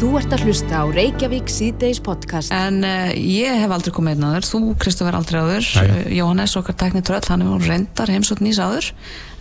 Þú 0.00 0.14
ert 0.16 0.32
að 0.32 0.46
hlusta 0.46 0.78
á 0.80 0.84
Reykjavík 0.88 1.50
síðdeis 1.52 1.98
podcast. 2.00 2.48
En 2.56 2.78
uh, 2.88 3.10
ég 3.12 3.52
hef 3.60 3.72
aldrei 3.74 3.92
komið 3.92 4.14
einn 4.16 4.28
áður, 4.30 4.46
þú 4.48 4.60
Kristoffer 4.80 5.18
aldrei 5.18 5.40
áður, 5.42 5.66
Jæja. 5.76 5.96
uh, 5.98 6.06
Jóhannes 6.16 6.54
okkar 6.56 6.76
tækni 6.80 7.02
tröll, 7.04 7.20
hann 7.28 7.44
er 7.44 7.66
reyndar 7.68 8.12
heimsótt 8.14 8.40
nýs 8.40 8.62
áður, 8.64 8.88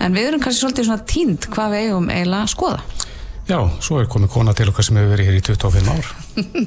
en 0.03 0.17
við 0.17 0.27
erum 0.33 0.43
kannski 0.43 0.65
svolítið 0.65 0.89
svona 0.89 1.05
tínd 1.07 1.47
hvað 1.53 1.71
við 1.77 1.85
eigum 1.85 2.11
eiginlega 2.11 2.43
að 2.43 2.51
skoða. 2.57 3.07
Já, 3.49 3.57
svo 3.81 3.97
er 3.97 4.05
komið 4.05 4.29
kona 4.29 4.53
til 4.53 4.69
okkar 4.69 4.85
sem 4.85 4.97
hefur 4.99 5.15
verið 5.15 5.31
hér 5.31 5.37
í 5.39 5.41
25 5.41 5.87
ár. 5.89 6.09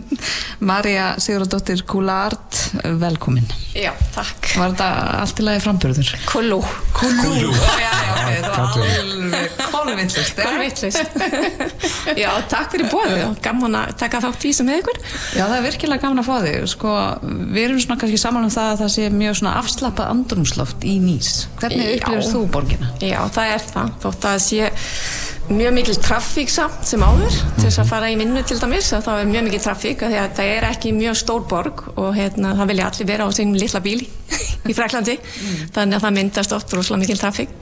Marja 0.72 1.04
Sigurðardóttir 1.22 1.84
Kúlaart, 1.86 2.58
velkomin. 2.98 3.46
Já, 3.78 3.92
takk. 4.16 4.48
Var 4.58 4.74
þetta 4.74 4.88
allt 5.20 5.38
í 5.38 5.46
lagi 5.46 5.62
framburður? 5.62 6.10
Kulú. 6.26 6.58
Kulú. 6.98 7.52
Já, 7.78 7.86
já, 7.86 8.10
ok, 8.16 8.32
það 8.48 8.74
var 8.80 8.90
alveg 8.98 9.62
kolvillist. 9.72 10.42
Kolvittlust. 10.42 11.16
Já, 12.22 12.28
takk 12.50 12.72
fyrir 12.74 12.88
bóðu 12.90 13.18
og 13.28 13.38
gaman 13.44 13.76
að 13.78 13.94
taka 14.02 14.20
þátt 14.24 14.46
í 14.48 14.52
sem 14.56 14.66
með 14.68 14.82
ykkur. 14.82 14.98
Já, 15.36 15.42
það 15.44 15.56
er 15.56 15.66
virkilega 15.66 16.02
gaman 16.02 16.22
að 16.22 16.28
fá 16.28 16.34
þig. 16.44 16.56
Sko, 16.72 16.94
við 17.54 17.64
erum 17.66 17.82
svona 17.82 17.98
kannski 18.02 18.20
saman 18.20 18.48
um 18.48 18.52
það 18.52 18.70
að 18.72 18.82
það 18.82 18.92
sé 18.96 19.08
mjög 19.14 19.38
svona 19.40 19.54
afslappað 19.62 20.12
andrumsloft 20.16 20.86
í 20.88 20.96
nýs. 21.02 21.32
Hvernig 21.62 21.86
Já. 21.86 21.94
upplifir 22.00 22.30
þú 22.32 22.42
borgina? 22.56 22.90
Já, 23.02 23.20
það 23.34 23.54
er 23.54 23.68
það. 23.70 23.94
Þótt 24.02 24.28
að 24.32 24.40
sé 24.48 24.72
mjög 25.56 25.74
mikil 25.76 25.96
trafík 26.02 26.50
samt 26.52 26.86
sem 26.88 27.02
áður 27.02 27.34
til 27.58 27.66
þess 27.66 27.80
að 27.82 27.90
fara 27.92 28.10
í 28.12 28.16
vinnu 28.20 28.42
til 28.46 28.58
dæmis 28.60 28.90
að 28.96 29.06
það 29.06 29.20
er 29.22 29.30
mjög 29.30 29.46
mikil 29.48 29.60
trafík 29.64 30.04
af 30.04 30.12
því 30.12 30.20
að 30.22 30.34
það 30.38 30.52
er 30.56 30.66
ekki 30.68 30.92
mjög 30.96 31.18
stór 31.20 31.46
borg 31.50 31.82
og 31.94 32.10
hérna, 32.16 32.54
það 32.58 32.72
vilja 32.72 32.88
allir 32.90 33.08
vera 33.12 33.26
á 33.26 33.30
sínum 33.36 33.58
litla 33.60 33.82
bíli 33.84 34.08
í 34.68 34.74
Fraklandi 34.78 35.16
þannig 35.74 35.98
að 35.98 36.04
það 36.06 36.16
myndast 36.18 36.54
oft 36.56 36.76
rosalega 36.76 37.02
mikil 37.02 37.18
trafík. 37.20 37.52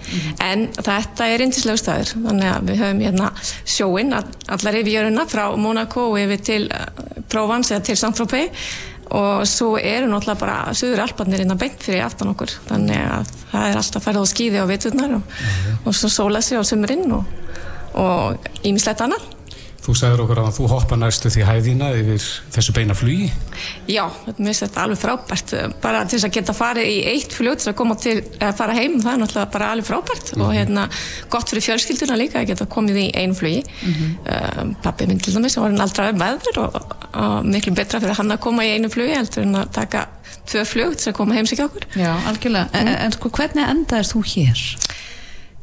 En 0.45 0.69
þetta 0.77 1.31
er 1.31 1.45
indislegu 1.47 1.81
staður 1.81 2.15
þannig 2.15 2.53
að 2.53 2.71
við 2.71 2.85
höfum 2.85 3.03
hérna 3.07 3.33
sjóin 3.65 4.15
allar 4.15 4.81
yfir 4.83 4.95
jöruna 4.97 5.27
frá 5.31 5.45
Monaco 5.57 6.07
yfir 6.21 6.47
til 6.47 6.63
uh, 6.69 6.87
Provence 7.31 7.75
eða 7.75 7.87
til 7.91 7.99
Saint-Tropez. 8.01 8.65
Og 9.11 9.43
svo 9.51 9.73
eru 9.75 10.07
náttúrulega 10.07 10.39
bara 10.39 10.75
Suður 10.79 11.01
Alparnir 11.03 11.41
innan 11.43 11.59
beint 11.59 11.83
fyrir 11.83 12.05
aftan 12.05 12.31
okkur. 12.31 12.53
Þannig 12.69 13.01
að 13.03 13.33
það 13.51 13.65
er 13.67 13.79
alltaf 13.81 14.05
farið 14.07 14.23
á 14.23 14.27
skíði 14.31 14.61
á 14.63 14.71
viturnar 14.71 15.17
og, 15.17 15.41
og 15.83 15.97
svo 15.99 16.11
sóla 16.15 16.43
sig 16.47 16.61
á 16.61 16.63
sumurinn 16.63 17.11
og, 17.17 17.25
og 17.99 18.51
ímislegt 18.67 19.05
annað 19.07 19.29
Þú 19.81 19.95
sagður 19.97 20.21
okkur 20.27 20.39
að 20.43 20.51
þú 20.59 20.67
hoppa 20.69 20.97
næstu 21.01 21.31
því 21.33 21.45
hæðina 21.49 21.87
yfir 21.97 22.25
þessu 22.53 22.73
beina 22.77 22.95
flugi. 22.97 23.31
Já, 23.89 24.03
mér 24.27 24.51
finnst 24.51 24.65
þetta 24.67 24.83
alveg 24.85 25.01
frábært 25.01 25.55
bara 25.81 26.03
til 26.05 26.19
þess 26.19 26.27
að 26.29 26.35
geta 26.37 26.55
farið 26.57 26.91
í 26.91 26.99
eitt 27.15 27.33
fljótt 27.33 27.65
að 27.65 27.77
koma 27.79 27.97
til 28.01 28.19
að 28.21 28.53
fara 28.59 28.77
heim, 28.77 28.99
það 29.01 29.15
er 29.15 29.23
náttúrulega 29.23 29.53
bara 29.55 29.71
alveg 29.73 29.89
frábært 29.89 30.35
og 30.37 30.53
hérna 30.53 30.85
gott 31.33 31.49
fyrir 31.49 31.65
fjölskylduna 31.65 32.19
líka 32.21 32.43
að 32.43 32.53
geta 32.53 32.69
komið 32.77 33.01
í 33.01 33.09
einu 33.17 33.39
flugi 33.41 33.65
mm 33.65 34.77
Pappi 34.85 35.09
minn 35.09 35.21
til 35.21 35.33
dæmis 35.35 35.57
var 35.57 35.71
hann 35.71 35.83
aldrei 35.83 36.13
meður 36.17 36.61
og, 36.67 36.77
og 37.17 37.49
miklu 37.49 37.73
betra 37.77 38.01
fyrir 38.03 38.21
hann 38.21 38.37
að 38.37 38.43
koma 38.45 38.69
í 38.69 38.75
einu 38.77 38.93
flugi 38.93 39.17
heldur 39.17 39.47
en 39.49 39.63
að 39.63 39.73
taka 39.81 40.07
tvö 40.51 40.67
fljótt 40.69 41.05
sem 41.07 41.17
koma 41.17 41.37
heimsækja 41.39 41.67
okkur 41.71 41.89
Já, 41.97 42.13
algjörlega. 42.29 42.69
En, 42.77 42.93
en 42.95 43.17
sko, 43.17 43.33
hvernig 43.33 43.65
endaðist 43.65 44.15
þú 44.17 44.25
hér? 44.35 44.65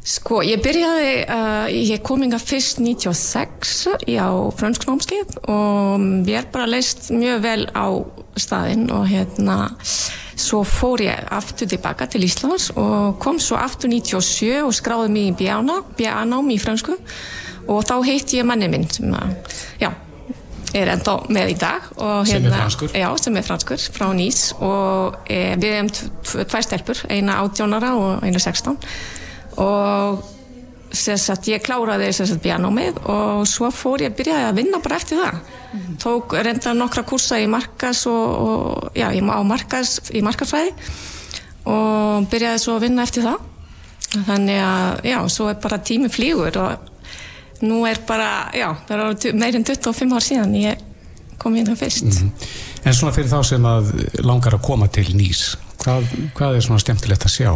Sko, 0.07 0.39
ég 0.45 0.61
byrjaði, 0.63 1.15
uh, 1.27 1.65
ég 1.67 1.99
kom 2.05 2.21
inga 2.23 2.37
fyrst 2.39 2.79
96 2.79 3.89
á 4.15 4.31
frönsknámskeið 4.55 5.33
og 5.51 6.05
ég 6.29 6.37
er 6.39 6.47
bara 6.53 6.69
leist 6.69 7.09
mjög 7.11 7.41
vel 7.43 7.65
á 7.75 7.91
staðinn 8.39 8.85
og 8.95 9.03
hérna 9.11 9.57
svo 10.37 10.61
fór 10.63 11.03
ég 11.03 11.27
aftur 11.33 11.67
tilbaka 11.67 12.07
til 12.07 12.23
Íslands 12.23 12.69
og 12.79 13.17
kom 13.19 13.41
svo 13.43 13.59
aftur 13.59 13.91
97 13.91 14.61
og 14.63 14.71
skráði 14.77 15.11
mig 15.11 15.27
í 15.33 15.51
bjánám 15.99 16.51
í 16.55 16.59
frönsku 16.61 16.95
og 17.67 17.83
þá 17.83 17.95
heitti 18.07 18.39
ég 18.39 18.47
manni 18.47 18.71
minn 18.71 18.87
sem 18.87 19.11
að, 19.11 19.35
já, 19.81 19.89
er 20.77 20.93
enda 20.93 21.17
með 21.27 21.51
í 21.51 21.59
dag 21.59 21.91
og, 21.97 22.23
hérna, 22.29 22.31
Sem 22.31 22.47
er 22.47 22.57
franskur? 22.61 22.95
Já, 22.95 23.09
sem 23.19 23.41
er 23.41 23.47
franskur, 23.49 23.87
frá 23.97 24.07
Nýs 24.15 24.41
og 24.63 25.19
e, 25.27 25.57
við 25.59 25.79
hefum 25.81 25.91
tv- 25.99 26.47
tvær 26.47 26.67
stelpur, 26.69 27.05
eina 27.11 27.41
18 27.43 27.75
ára 27.81 27.95
og 27.99 28.23
eina 28.23 28.39
16 28.39 28.79
og 29.61 30.25
sagt, 30.93 31.49
ég 31.51 31.61
kláraði 31.63 32.09
pianomið 32.41 33.01
og 33.11 33.43
svo 33.49 33.69
fór 33.73 34.05
ég 34.05 34.13
að 34.13 34.17
byrjaði 34.21 34.47
að 34.47 34.59
vinna 34.61 34.79
bara 34.83 34.95
eftir 34.95 35.19
það. 35.19 35.39
Tók 36.01 36.33
reynda 36.33 36.73
nokkra 36.73 37.03
kursa 37.07 37.39
í 37.41 37.47
markas 37.51 38.05
og, 38.07 38.25
og 38.47 38.97
já, 38.97 39.09
ég 39.13 39.23
má 39.25 39.35
markas 39.43 39.97
í 40.15 40.23
markasfræði 40.25 40.73
og 41.67 42.27
byrjaði 42.31 42.63
svo 42.63 42.77
að 42.77 42.87
vinna 42.87 43.03
eftir 43.03 43.27
það. 43.27 43.53
Þannig 44.27 44.61
að, 44.63 44.91
já, 45.11 45.17
svo 45.29 45.49
er 45.51 45.59
bara 45.61 45.81
tími 45.83 46.09
flýgur 46.09 46.57
og 46.63 47.63
nú 47.67 47.83
er 47.89 47.99
bara, 48.07 48.49
já, 48.55 48.69
það 48.87 48.95
er 48.95 49.05
orðið 49.07 49.39
meir 49.41 49.57
en 49.59 49.67
25 49.67 50.15
ár 50.15 50.23
síðan 50.23 50.55
ég 50.61 50.85
kom 51.37 51.57
hérna 51.57 51.75
fyrst. 51.77 52.21
En 52.85 52.95
svona 52.95 53.13
fyrir 53.13 53.29
þá 53.29 53.41
sem 53.45 53.65
að 53.67 53.91
langar 54.23 54.55
að 54.57 54.63
koma 54.65 54.87
til 54.87 55.09
nýs, 55.17 55.57
hvað, 55.83 56.07
hvað 56.37 56.57
er 56.57 56.65
svona 56.65 56.81
skemmtilegt 56.81 57.27
að 57.27 57.35
sjá? 57.35 57.51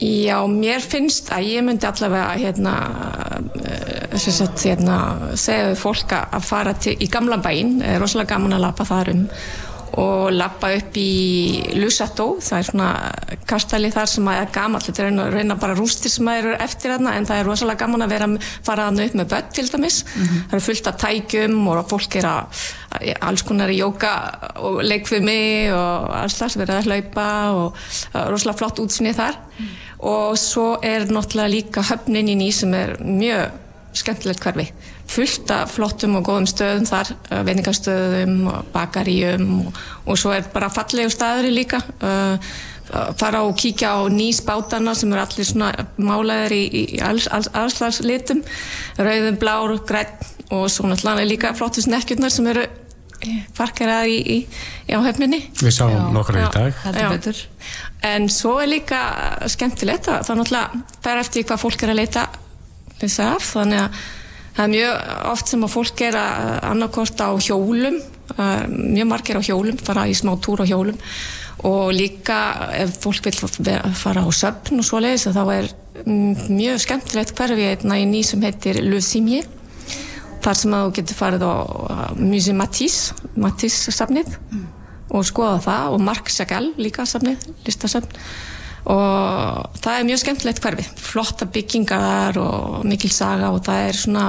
Já, 0.00 0.38
mér 0.48 0.80
finnst 0.80 1.28
að 1.28 1.48
ég 1.50 1.64
myndi 1.66 1.84
allavega 1.84 2.30
hérna, 2.40 2.74
sem 4.16 4.32
sagt, 4.32 4.62
hérna 4.64 5.00
segja 5.36 5.74
fólk 5.76 6.14
að 6.16 6.46
fara 6.46 6.72
til, 6.80 6.94
í 6.96 7.08
gamla 7.12 7.36
bæinn, 7.44 7.82
er 7.84 8.00
rosalega 8.00 8.38
gaman 8.38 8.56
að 8.56 8.64
lappa 8.64 8.88
þar 8.88 9.12
um 9.12 9.26
og 9.98 10.30
lappa 10.30 10.70
upp 10.76 10.96
í 10.96 11.74
Lusató, 11.74 12.36
það 12.40 12.58
er 12.60 12.66
svona 12.68 12.88
kastali 13.50 13.90
þar 13.90 14.10
sem 14.12 14.28
er 14.30 14.52
gamall, 14.54 14.82
þetta 14.86 15.06
er 15.08 15.32
reyna 15.34 15.56
bara 15.60 15.74
rústir 15.74 16.12
sem 16.12 16.28
eru 16.30 16.52
eftir 16.54 16.94
þarna 16.94 17.16
en 17.18 17.26
það 17.26 17.40
er 17.42 17.48
rosalega 17.50 17.82
gaman 17.82 18.06
að 18.06 18.14
vera 18.14 18.28
fara 18.66 18.86
þarna 18.86 19.08
upp 19.08 19.16
með 19.18 19.32
börn 19.34 19.50
til 19.56 19.66
dæmis, 19.72 19.98
það 20.14 20.56
er 20.60 20.64
fullt 20.68 20.90
af 20.92 21.00
tækjum 21.02 21.58
og 21.72 21.82
fólk 21.90 22.20
er 22.20 22.30
að 22.30 22.62
alls 23.20 23.44
konar 23.46 23.72
jóka 23.74 24.12
og 24.60 24.80
leikfimi 24.84 25.70
og 25.74 26.10
alls 26.20 26.38
þar 26.40 26.52
sem 26.52 26.62
verið 26.62 26.78
að 26.78 26.88
hlaupa 26.90 27.26
og 27.56 27.66
uh, 28.14 28.26
rosalega 28.30 28.58
flott 28.60 28.82
útsinni 28.82 29.14
þar. 29.16 29.38
Og 30.00 30.38
svo 30.40 30.78
er 30.82 31.08
náttúrulega 31.10 31.52
líka 31.52 31.84
höfnin 31.90 32.30
í 32.32 32.38
ný 32.40 32.48
sem 32.56 32.72
er 32.76 32.96
mjög 33.04 33.50
skemmtilegt 34.00 34.42
hverfi. 34.44 34.68
Fullt 35.10 35.50
af 35.50 35.72
flottum 35.74 36.18
og 36.20 36.28
góðum 36.28 36.48
stöðum 36.48 36.88
þar 36.88 37.12
uh, 37.16 37.40
veiningastöðum 37.46 38.36
og 38.50 38.74
bakaríum 38.74 39.46
og, 39.60 39.80
og 40.06 40.20
svo 40.20 40.34
er 40.36 40.46
bara 40.54 40.70
fallegu 40.72 41.10
staður 41.12 41.50
líka. 41.52 41.82
Uh, 42.00 42.36
uh, 42.92 43.10
fara 43.18 43.42
og 43.46 43.56
kíkja 43.58 43.96
á 43.98 44.00
nýsbátana 44.12 44.94
sem 44.94 45.12
eru 45.12 45.24
allir 45.24 45.48
svona 45.48 45.72
málaðir 45.98 46.56
í, 46.56 46.62
í, 46.68 46.84
í 46.96 47.02
alls, 47.04 47.28
alls, 47.32 47.80
alls 47.82 48.02
litum. 48.06 48.44
Rauðum, 49.00 49.40
blár, 49.42 49.74
græn 49.88 50.14
og 50.50 50.70
svo 50.70 50.88
náttúrulega 50.90 51.28
líka 51.28 51.52
flottu 51.54 51.82
snekkjurnar 51.84 52.32
sem 52.34 52.46
eru 52.50 52.64
parkeraði 53.56 54.14
í, 54.16 54.20
í, 54.20 54.38
í 54.88 54.96
á 54.96 55.00
höfninni 55.04 55.40
Við 55.60 55.74
sáum 55.76 56.14
nokkra 56.14 56.44
í 56.44 56.46
dag. 56.54 56.78
Heldur 56.84 57.02
Já. 57.04 57.10
betur. 57.14 57.42
En 58.10 58.30
svo 58.32 58.56
er 58.62 58.70
líka 58.70 59.00
skemmtilegt 59.52 60.08
að 60.08 60.24
það 60.28 60.40
náttúrulega 60.40 60.84
fer 61.04 61.20
eftir 61.24 61.46
hvað 61.48 61.62
fólk 61.64 61.84
er 61.84 61.92
að 61.92 62.00
leita 62.00 62.24
af 63.00 63.52
þannig 63.54 63.80
að 63.80 64.00
það 64.56 64.64
er 64.64 64.72
mjög 64.74 65.12
oft 65.30 65.52
sem 65.52 65.62
að 65.64 65.74
fólk 65.74 66.02
er 66.04 66.16
að 66.20 66.56
annarkort 66.70 67.22
á 67.24 67.30
hjólum 67.40 68.00
uh, 68.36 68.64
mjög 68.68 69.08
margir 69.08 69.40
á 69.40 69.42
hjólum, 69.44 69.78
fara 69.80 70.08
í 70.08 70.16
smá 70.16 70.34
túr 70.42 70.64
á 70.64 70.66
hjólum 70.68 70.98
og 71.68 71.92
líka 71.92 72.40
ef 72.72 72.96
fólk 73.02 73.26
vil 73.28 73.36
fara 74.00 74.24
á 74.24 74.28
söfn 74.32 74.80
og 74.80 74.86
svoleiðis 74.86 75.28
að 75.28 75.38
þá 75.38 75.44
er 75.58 75.70
mjög 76.48 76.80
skemmtilegt 76.86 77.34
hverfi 77.36 77.66
einna 77.74 77.98
í 78.00 78.06
ný 78.08 78.22
sem 78.24 78.40
heitir 78.44 78.80
Cimier 79.04 79.48
þar 80.44 80.58
sem 80.60 80.76
þú 80.76 80.92
getur 80.98 81.18
farið 81.18 81.46
á 81.46 81.54
Musée 82.18 82.56
Matisse 82.56 83.16
Matisse 83.40 83.94
safnið 83.94 84.36
og 85.10 85.26
skoða 85.26 85.58
það 85.64 85.94
og 85.94 86.04
Marc 86.06 86.30
Chagall 86.30 86.70
líka 86.78 87.06
safnið, 87.08 87.48
listasafn. 87.66 88.20
Og 88.90 89.80
það 89.82 89.96
er 89.96 90.06
mjög 90.08 90.20
skemmtilegt 90.22 90.62
hverfi. 90.64 90.84
Flotta 90.96 91.48
byggingar 91.50 92.38
og 92.40 92.86
mikil 92.88 93.10
saga 93.12 93.50
og 93.52 93.60
það 93.66 93.88
er 93.88 93.98
svona 93.98 94.28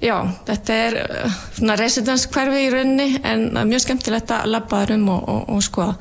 já, 0.00 0.14
þetta 0.46 0.78
er 0.86 0.96
uh, 1.02 1.40
svona 1.58 1.76
residence 1.80 2.30
hverfi 2.32 2.64
í 2.64 2.70
rauninni 2.72 3.20
en 3.26 3.50
mjög 3.68 3.84
skemmtilegt 3.88 4.32
að 4.34 4.48
labba 4.54 4.84
þar 4.84 4.94
um 4.96 5.10
og, 5.16 5.28
og, 5.34 5.44
og 5.56 5.66
skoða. 5.66 5.98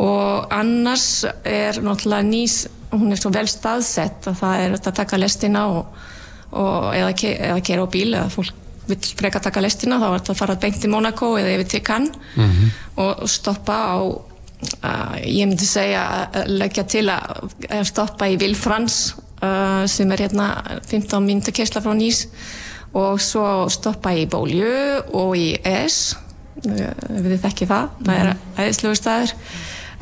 Og 0.00 0.52
annars 0.56 1.26
er 1.44 1.82
náttúrulega 1.84 2.24
nýs 2.24 2.62
hún 2.90 3.12
er 3.12 3.20
svo 3.20 3.30
vel 3.34 3.46
staðsett 3.48 4.26
að 4.26 4.40
það 4.40 4.64
er 4.64 4.76
að 4.78 4.94
taka 4.96 5.18
lestina 5.20 5.66
og, 5.70 6.00
og 6.50 6.90
eða, 6.96 7.12
eða 7.30 7.60
kera 7.66 7.86
á 7.86 7.88
bíl 7.92 8.10
eða 8.14 8.32
fólk 8.32 8.56
vill 8.90 9.12
freka 9.18 9.38
taka 9.42 9.62
lestina 9.62 10.00
þá 10.00 10.06
er 10.08 10.16
þetta 10.18 10.34
að 10.34 10.40
fara 10.40 10.58
beint 10.58 10.84
í 10.84 10.90
Monaco 10.90 11.34
eða 11.38 11.54
yfir 11.54 11.68
til 11.70 11.82
Cannes 11.86 12.16
og 12.98 13.22
stoppa 13.30 13.76
á 13.94 13.98
uh, 14.02 15.14
ég 15.22 15.46
myndi 15.46 15.68
segja 15.68 16.02
að 16.26 16.50
leggja 16.62 16.86
til 16.90 17.04
að 17.12 17.44
að 17.68 17.84
stoppa 17.86 18.30
í 18.30 18.38
Villefrans 18.40 18.96
uh, 19.44 19.86
sem 19.86 20.10
er 20.10 20.24
hérna 20.26 20.50
15 20.88 21.22
mínútur 21.22 21.54
kersla 21.54 21.84
frá 21.84 21.94
Nýs 21.94 22.26
og 22.98 23.20
svo 23.22 23.68
stoppa 23.70 24.12
í 24.18 24.26
Beaulieu 24.26 24.98
og 25.14 25.36
í 25.38 25.54
Es 25.62 26.16
þið 26.60 27.36
þekki 27.44 27.68
það, 27.70 27.92
það 28.04 28.16
er 28.18 28.30
æðislegu 28.58 28.96
staður. 28.98 29.34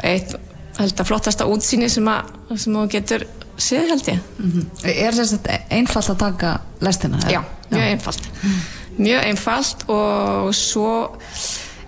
Eitt 0.09 0.33
held 0.79 1.01
að 1.03 1.09
flottasta 1.11 1.47
útsýni 1.51 1.89
sem 1.91 2.09
að 2.11 2.33
sem 2.57 2.75
þú 2.75 2.85
getur 2.93 3.27
séð 3.59 3.89
held 3.93 4.11
ég 4.13 4.19
Er 4.97 5.17
þess 5.17 5.37
að 5.39 5.49
einfalt 5.71 6.11
að 6.15 6.19
taka 6.25 6.53
lestina? 6.85 7.19
eða? 7.23 7.31
Já, 7.33 7.41
mjög 7.71 7.89
einfalt. 7.93 8.29
mjög 8.99 9.25
einfalt 9.29 9.85
og 9.89 10.53
svo 10.55 10.93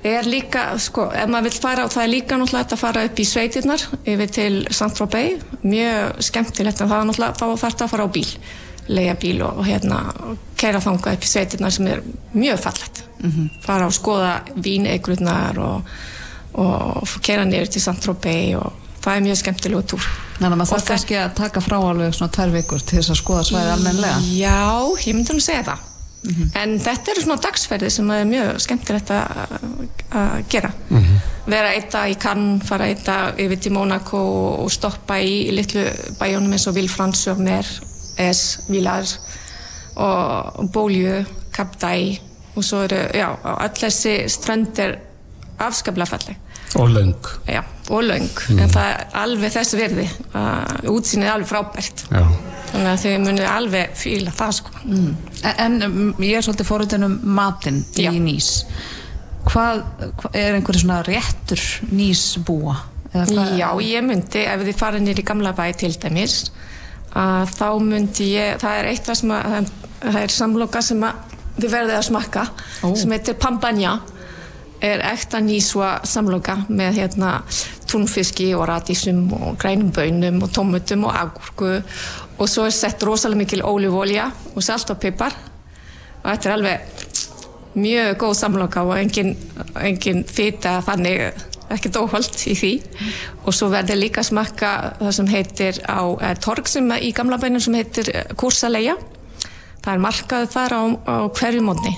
er 0.05 0.25
líka, 0.25 0.79
sko, 0.81 1.11
ef 1.13 1.29
maður 1.29 1.51
vil 1.51 1.61
fara 1.61 1.85
og 1.85 1.91
það 1.93 2.03
er 2.07 2.13
líka 2.15 2.37
náttúrulega 2.41 2.63
hægt 2.65 2.73
að 2.73 2.81
fara 2.81 3.03
upp 3.05 3.19
í 3.21 3.27
sveitirnar 3.29 3.83
yfir 4.09 4.31
til 4.33 4.55
Saint-Tropez, 4.73 5.43
mjög 5.63 6.23
skemmtilegt 6.25 6.81
en 6.81 6.89
það 6.89 7.03
er 7.03 7.09
náttúrulega, 7.11 7.37
þá 7.37 7.45
þarf 7.61 7.77
það 7.77 7.85
að 7.85 7.93
fara 7.93 8.07
á 8.09 8.15
bíl 8.17 8.31
leiða 8.91 9.17
bíl 9.21 9.43
og, 9.45 9.59
og 9.61 9.67
hérna 9.69 9.99
keira 10.59 10.81
þanga 10.83 11.13
upp 11.19 11.27
í 11.27 11.29
sveitirnar 11.31 11.75
sem 11.77 11.87
er 11.93 12.01
mjög 12.33 12.63
fallegt 12.65 13.03
fara 13.67 13.87
og 13.87 13.93
skoða 13.93 14.31
vínegrutnar 14.57 15.59
og, 15.61 15.91
og 16.65 17.13
keira 17.23 17.45
niður 17.45 17.69
til 17.75 17.83
Saint-Tropez 17.85 18.57
og 18.57 18.80
það 19.05 19.17
er 19.17 19.21
mjög 19.27 19.39
skemmtilegu 19.43 19.83
túr. 19.93 20.09
Þannig 20.39 20.53
að 20.53 20.57
maður 20.57 20.63
Og 20.63 20.71
þarf 20.71 20.83
það- 20.83 20.91
kannski 20.95 21.15
að 21.21 21.35
taka 21.35 21.61
frá 21.61 21.77
alveg 21.81 22.15
svona 22.15 22.33
tvær 22.37 22.51
vikur 22.57 22.81
til 22.87 22.99
þess 22.99 23.11
að 23.15 23.21
skoða 23.23 23.45
svæði 23.49 23.71
almennilega. 23.77 24.19
Já, 24.37 24.61
ég 25.07 25.15
myndi 25.15 25.33
nú 25.37 25.41
segja 25.41 25.63
það. 25.71 25.87
En 26.55 26.75
þetta 26.79 27.09
eru 27.15 27.23
svona 27.25 27.41
dagsferði 27.41 27.91
sem 27.91 28.11
er 28.13 28.25
mjög 28.29 28.59
skemmtilegt 28.61 29.09
að 29.09 29.55
að 30.13 30.43
gera. 30.53 30.71
Vera 31.47 31.71
einn 31.73 31.87
dag 31.91 32.11
í 32.11 32.19
Cannes 32.21 32.67
fara 32.69 32.85
einn 32.91 33.05
dag 33.07 33.39
yfir 33.41 33.61
til 33.61 33.73
Monaco 33.73 34.19
og 34.61 34.71
stoppa 34.71 35.17
í 35.17 35.51
litlu 35.51 35.87
bæjónum 36.21 36.53
eins 36.53 36.67
og 36.69 36.75
Villefranche-sur-Mer 36.77 37.65
Es, 38.19 38.59
Villars 38.69 39.19
og 39.97 40.69
Cap 41.53 41.77
d'Aille. 41.81 42.21
Og 42.57 42.65
svo 42.65 42.83
eru, 42.85 42.97
já, 43.15 43.29
öll 43.45 43.77
þessi 43.79 44.15
strönd 44.29 44.79
er 44.79 44.99
afskaplega 45.59 46.07
falleg 46.11 46.37
Og 46.79 46.89
löng. 46.95 47.15
já, 47.51 47.63
og 47.91 48.05
löng, 48.07 48.29
en 48.55 48.71
það 48.71 48.87
er 48.93 49.01
alveg 49.19 49.53
þess 49.57 49.75
virði 49.75 50.05
uh, 50.39 50.93
útsýnið 50.93 51.27
er 51.27 51.33
alveg 51.33 51.49
frábært 51.51 52.05
Já. 52.07 52.23
þannig 52.71 52.91
að 52.93 53.01
þið 53.03 53.17
munið 53.25 53.49
alveg 53.51 53.97
fíla 53.99 54.35
það 54.39 54.53
sko 54.61 54.77
En, 54.85 55.17
en 55.57 55.83
um, 55.89 55.99
ég 56.23 56.37
er 56.39 56.45
svolítið 56.47 56.69
fóruðin 56.69 57.07
um 57.09 57.17
matinn 57.41 57.81
í 57.99 58.05
Já. 58.07 58.13
Nýs. 58.13 58.51
Hvað, 59.51 59.83
hvað 60.21 60.37
er 60.39 60.59
einhverju 60.61 60.83
svona 60.85 61.01
réttur 61.07 61.63
Nýsbúa? 61.91 62.77
Já, 63.57 63.71
ég 63.83 64.05
myndi, 64.07 64.45
ef 64.47 64.61
þið 64.69 64.77
farið 64.79 65.03
nýr 65.09 65.19
í 65.19 65.27
gamla 65.27 65.51
bæ 65.57 65.65
til 65.81 65.91
dæmis, 65.99 66.37
að 67.19 67.51
þá 67.57 67.67
myndi 67.83 68.29
ég, 68.37 68.61
það 68.63 68.77
er 68.79 68.89
eitt 68.93 69.09
að, 69.11 69.73
það 70.05 70.21
er 70.21 70.35
samloka 70.37 70.83
sem 70.87 71.03
að 71.09 71.25
þið 71.57 71.73
verðið 71.75 71.97
að 71.97 72.05
smakka, 72.07 72.45
Ó. 72.87 72.95
sem 72.95 73.11
heitir 73.17 73.35
Pambanja, 73.43 73.97
er 74.81 75.03
ekta 75.11 75.41
nýsva 75.45 76.01
samloka 76.09 76.57
með 76.69 77.03
hérna 77.03 77.33
túnfiski 77.91 78.51
og 78.57 78.67
radísum 78.71 79.27
og 79.37 79.59
grænum 79.61 79.93
bönum 79.93 80.43
og 80.43 80.51
tómutum 80.57 81.05
og 81.09 81.17
agurku. 81.21 81.83
Og 82.39 82.49
svo 82.49 82.65
er 82.65 82.75
sett 82.75 83.03
rosalega 83.05 83.39
mikil 83.39 83.63
ólífólja 83.63 84.31
og 84.55 84.63
salt 84.63 84.91
og 84.91 85.01
pipar. 85.01 85.37
Og 86.23 86.31
þetta 86.31 86.49
er 86.49 86.57
alveg 86.57 86.81
mjög 87.75 88.17
góð 88.19 88.35
samloka 88.35 88.83
og 88.83 88.99
engin, 88.99 89.37
engin 89.77 90.25
fita 90.25 90.81
þannig 90.87 91.31
ekkert 91.71 92.01
óholt 92.01 92.41
í 92.51 92.57
því. 92.59 92.73
Og 93.45 93.55
svo 93.55 93.71
verður 93.73 94.01
líka 94.01 94.25
smakka 94.27 94.73
það 94.99 95.17
sem 95.19 95.31
heitir 95.31 95.81
á 95.87 96.03
eh, 96.19 96.37
torg 96.43 96.69
sem 96.69 96.89
í 96.99 97.13
gamla 97.17 97.39
bænum 97.39 97.63
sem 97.63 97.77
heitir 97.79 98.11
eh, 98.15 98.35
Kursaleia 98.37 98.97
það 99.81 99.95
er 99.95 100.03
markaður 100.05 100.51
þar 100.53 100.75
á, 100.77 100.83
á 101.09 101.15
hverju 101.39 101.65
mótni. 101.65 101.93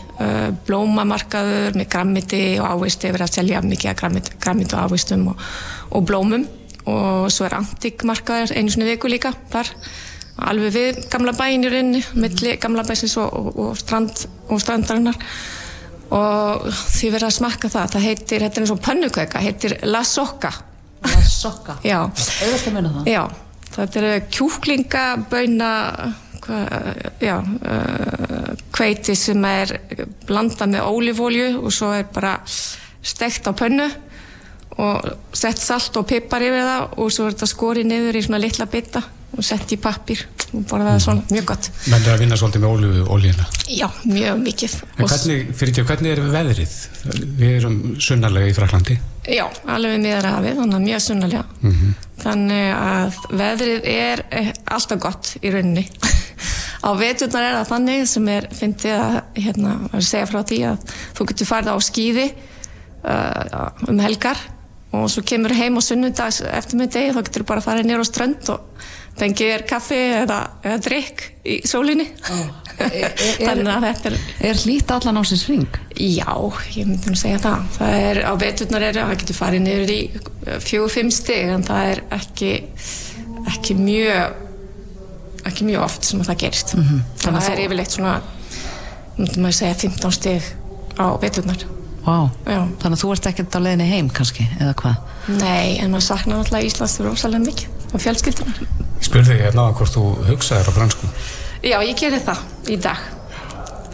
Blómamarkaður 0.69 1.79
með 1.79 1.89
grammiti 1.93 2.43
og 2.63 2.77
ávisti 2.77 3.11
verið 3.11 3.27
að 3.27 3.37
selja 3.39 3.63
mikið 3.67 3.99
grammiti, 3.99 4.37
grammiti 4.43 4.77
og 4.77 4.87
ávistum 4.87 5.29
og, 5.33 5.47
og 5.91 6.07
blómum. 6.09 6.47
Og 6.91 7.29
svo 7.31 7.47
er 7.47 7.59
antikmarkaður 7.59 8.57
einu 8.59 8.75
í 8.83 8.89
viku 8.93 9.11
líka 9.11 9.35
þar. 9.53 9.71
Alveg 10.43 10.75
við 10.75 11.03
gamla 11.13 11.35
bæin 11.37 11.67
í 11.67 11.71
rauninni 11.71 12.01
milli 12.19 12.57
gamla 12.63 12.87
bæsins 12.87 13.19
og, 13.21 13.29
og, 13.37 13.51
og, 13.59 13.75
strand, 13.79 14.25
og 14.49 14.63
strandarinnar. 14.63 15.19
Og 16.13 16.67
því 16.73 17.15
verið 17.15 17.29
að 17.29 17.37
smakka 17.39 17.71
það 17.73 17.95
það 17.95 18.07
heitir, 18.09 18.43
þetta 18.45 18.59
er 18.59 18.65
eins 18.67 18.75
og 18.75 18.83
pönnukauka 18.85 19.43
heitir 19.43 19.79
La 19.89 20.03
Socca. 20.07 20.51
La 21.07 21.23
Socca. 21.27 21.79
Auðvitað 21.83 22.69
að 22.69 22.77
muna 22.77 22.95
það. 22.99 23.11
já. 23.11 23.23
Þetta 23.73 24.01
eru 24.03 24.17
kjúklinga 24.29 25.05
uh, 26.51 26.63
hveiti 28.75 29.15
sem 29.19 29.45
er 29.49 29.69
blandað 30.29 30.69
með 30.75 30.83
ólífólju 30.91 31.49
og 31.63 31.71
svo 31.75 31.89
er 31.97 32.05
bara 32.13 32.33
stekt 33.03 33.47
á 33.47 33.53
pönnu 33.55 33.89
og 34.83 34.97
sett 35.37 35.61
salt 35.61 35.97
og 36.01 36.07
pipar 36.09 36.41
yfir 36.47 36.65
það 36.65 36.83
og 36.97 37.11
svo 37.13 37.27
er 37.29 37.33
þetta 37.35 37.47
skorið 37.51 37.85
niður 37.91 38.17
í 38.17 38.23
svona 38.25 38.41
litla 38.41 38.65
bita 38.73 39.03
og 39.33 39.41
sett 39.45 39.73
í 39.73 39.77
pappir 39.81 40.21
og 40.53 40.65
borðað 40.69 40.91
það 40.95 41.03
svona 41.07 41.23
mjög 41.33 41.45
gott 41.49 41.65
Menn 41.89 42.03
er 42.05 42.13
að 42.13 42.19
vinna 42.21 42.37
svolítið 42.37 42.61
með 42.65 42.73
ólíu 42.73 43.05
ólíuna. 43.09 43.45
já, 43.69 43.89
mjög 44.05 44.37
mikið 44.43 44.73
En 44.83 45.05
Og 45.05 45.09
hvernig, 45.13 45.39
fyrir 45.57 45.73
ekki, 45.73 45.85
hvernig 45.89 46.11
er 46.13 46.21
veðrið? 46.35 46.75
Við 47.41 47.51
erum 47.57 47.77
sunnarlega 48.01 48.47
í 48.53 48.55
Fraklandi. 48.57 48.95
Já, 49.33 49.45
alveg 49.71 49.91
við 49.97 50.03
miðarhafið, 50.05 50.55
þannig 50.61 50.77
að 50.77 50.85
mjög 50.89 51.01
sunnalega. 51.07 51.45
Þannig 52.23 52.67
að 52.77 53.11
veðrið 53.41 53.81
er 53.93 54.19
eh, 54.31 54.51
alltaf 54.77 54.99
gott 55.03 55.25
í 55.41 55.43
rauninni. 55.55 55.85
Á 56.83 56.91
veturnar 56.99 57.47
er 57.49 57.59
það 57.61 57.71
þannig 57.73 58.09
sem 58.11 58.31
er, 58.33 58.49
fyndið 58.59 58.97
að, 58.99 59.19
hérna, 59.45 59.75
að 59.93 60.09
segja 60.09 60.31
frá 60.31 60.41
því 60.49 60.59
að 60.71 60.89
þú 61.19 61.29
getur 61.31 61.51
farið 61.53 61.71
á 61.73 61.79
skýði 61.89 62.27
uh, 62.33 63.69
um 63.89 64.03
helgar 64.03 64.41
og 64.93 65.07
svo 65.09 65.23
kemur 65.25 65.55
heim 65.57 65.79
á 65.79 65.83
sunnudags 65.83 66.43
eftirmiðdegi 66.45 67.15
þá 67.17 67.23
getur 67.29 67.47
bara 67.49 67.65
farið 67.65 67.89
nýr 67.89 68.03
á 68.03 68.07
strönd 68.07 68.51
og 68.53 68.83
fengið 69.19 69.53
þér 69.53 69.65
kaffi 69.69 70.01
eða, 70.23 70.41
eða 70.65 70.81
drikk 70.87 71.25
í 71.45 71.61
sólinni. 71.69 72.09
Er- 72.83 73.13
er- 73.45 73.61
að 73.69 73.85
þetta 73.85 74.09
er 74.09 74.15
Er 74.49 74.61
hlýtt 74.65 74.91
allan 74.91 75.19
á 75.21 75.23
sinns 75.29 75.45
ring? 75.47 75.67
Já, 75.93 76.33
ég 76.75 76.89
myndi 76.89 77.13
nú 77.13 77.19
segja 77.21 77.39
það. 77.45 77.67
Það 77.77 77.97
er, 78.09 78.21
á 78.27 78.33
veturnar 78.41 78.87
er, 78.87 78.97
það 78.97 79.21
getur 79.21 79.39
farið 79.39 79.63
niður 79.67 79.93
í 79.93 79.99
fjögur-fimm 80.65 81.13
stig 81.15 81.53
en 81.53 81.67
það 81.69 81.91
er 81.93 82.01
ekki, 82.17 82.51
ekki 83.53 83.77
mjög, 83.79 84.41
ekki 85.49 85.67
mjög 85.69 85.85
oft 85.87 86.09
sem 86.09 86.23
það 86.23 86.41
gerist. 86.45 86.75
Mhm. 86.79 87.03
Þannig 87.23 87.41
að 87.41 87.47
það 87.47 87.55
er 87.55 87.63
yfirleitt 87.67 87.97
svona, 87.97 88.17
myndi 89.19 89.45
maður 89.45 89.59
segja 89.61 89.79
15 89.85 90.13
stig 90.19 90.43
á 90.99 91.07
veturnar. 91.23 91.65
Já. 92.03 92.31
Þannig 92.83 92.97
að 92.97 93.03
þú 93.03 93.13
ert 93.15 93.27
ekkert 93.31 93.55
á 93.55 93.61
leiðinni 93.63 93.89
heim 93.93 94.09
kannski, 94.11 94.47
eða 94.59 94.75
hvað? 94.81 94.97
Nei, 95.39 95.79
en 95.79 95.93
maður 95.93 96.07
saknar 96.09 96.41
náttúrulega 96.41 96.67
Íslands 96.67 96.99
rosalega 97.05 97.45
mikið 97.45 97.95
og 97.95 98.03
fjölskyldunar. 98.03 98.59
Spurði 99.03 99.37
ég 99.37 99.45
hérna 99.47 99.69
hvort 99.77 99.95
þú 99.95 100.05
hugsaðir 100.27 100.71
á 100.71 100.73
fransku. 100.75 101.11
Já, 101.63 101.79
ég 101.87 101.95
gerir 101.99 102.23
það 102.27 102.43
í 102.75 102.79
dag. 102.83 102.99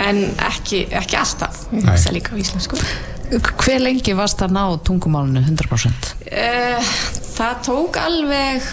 En 0.01 0.23
ekki, 0.47 0.87
ekki 0.95 1.19
alltaf. 1.21 1.67
Ég 1.75 1.85
hugsa 1.85 2.13
líka 2.15 2.33
á 2.33 2.41
íslensku. 2.41 2.81
Hver 3.29 3.83
lengi 3.83 4.15
varst 4.17 4.41
að 4.41 4.55
ná 4.57 4.63
tungumálinu 4.89 5.43
100%? 5.45 6.13
Uh, 6.33 6.93
það 7.37 7.59
tók 7.67 7.99
alveg 8.01 8.65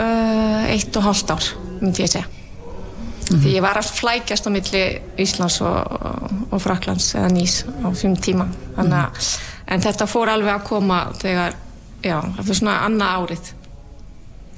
uh, 0.00 0.66
eitt 0.72 0.96
og 0.98 1.06
hálft 1.06 1.30
ár, 1.30 1.50
myndi 1.80 2.02
ég 2.04 2.12
segja. 2.12 2.26
Því 3.30 3.52
ég 3.54 3.62
var 3.62 3.78
að 3.78 3.92
flækjast 3.94 4.46
á 4.46 4.50
milli 4.50 4.82
Íslands 5.22 5.60
og, 5.62 6.00
og 6.50 6.58
Fraklands 6.64 7.12
eða 7.14 7.28
Nýs 7.30 7.60
á 7.68 7.86
þessum 7.92 8.16
tíma. 8.18 8.48
Þannig 8.74 8.98
að, 9.04 9.28
en 9.70 9.84
þetta 9.84 10.06
fór 10.10 10.32
alveg 10.32 10.54
að 10.56 10.64
koma 10.66 10.98
þegar, 11.20 11.54
já, 12.02 12.16
fyrir 12.40 12.58
svona 12.58 12.80
annað 12.88 13.16
árið. 13.20 13.52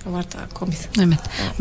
þá 0.02 0.06
var 0.10 0.24
þetta 0.26 0.44
komið 0.58 0.80
Nei, 0.98 1.04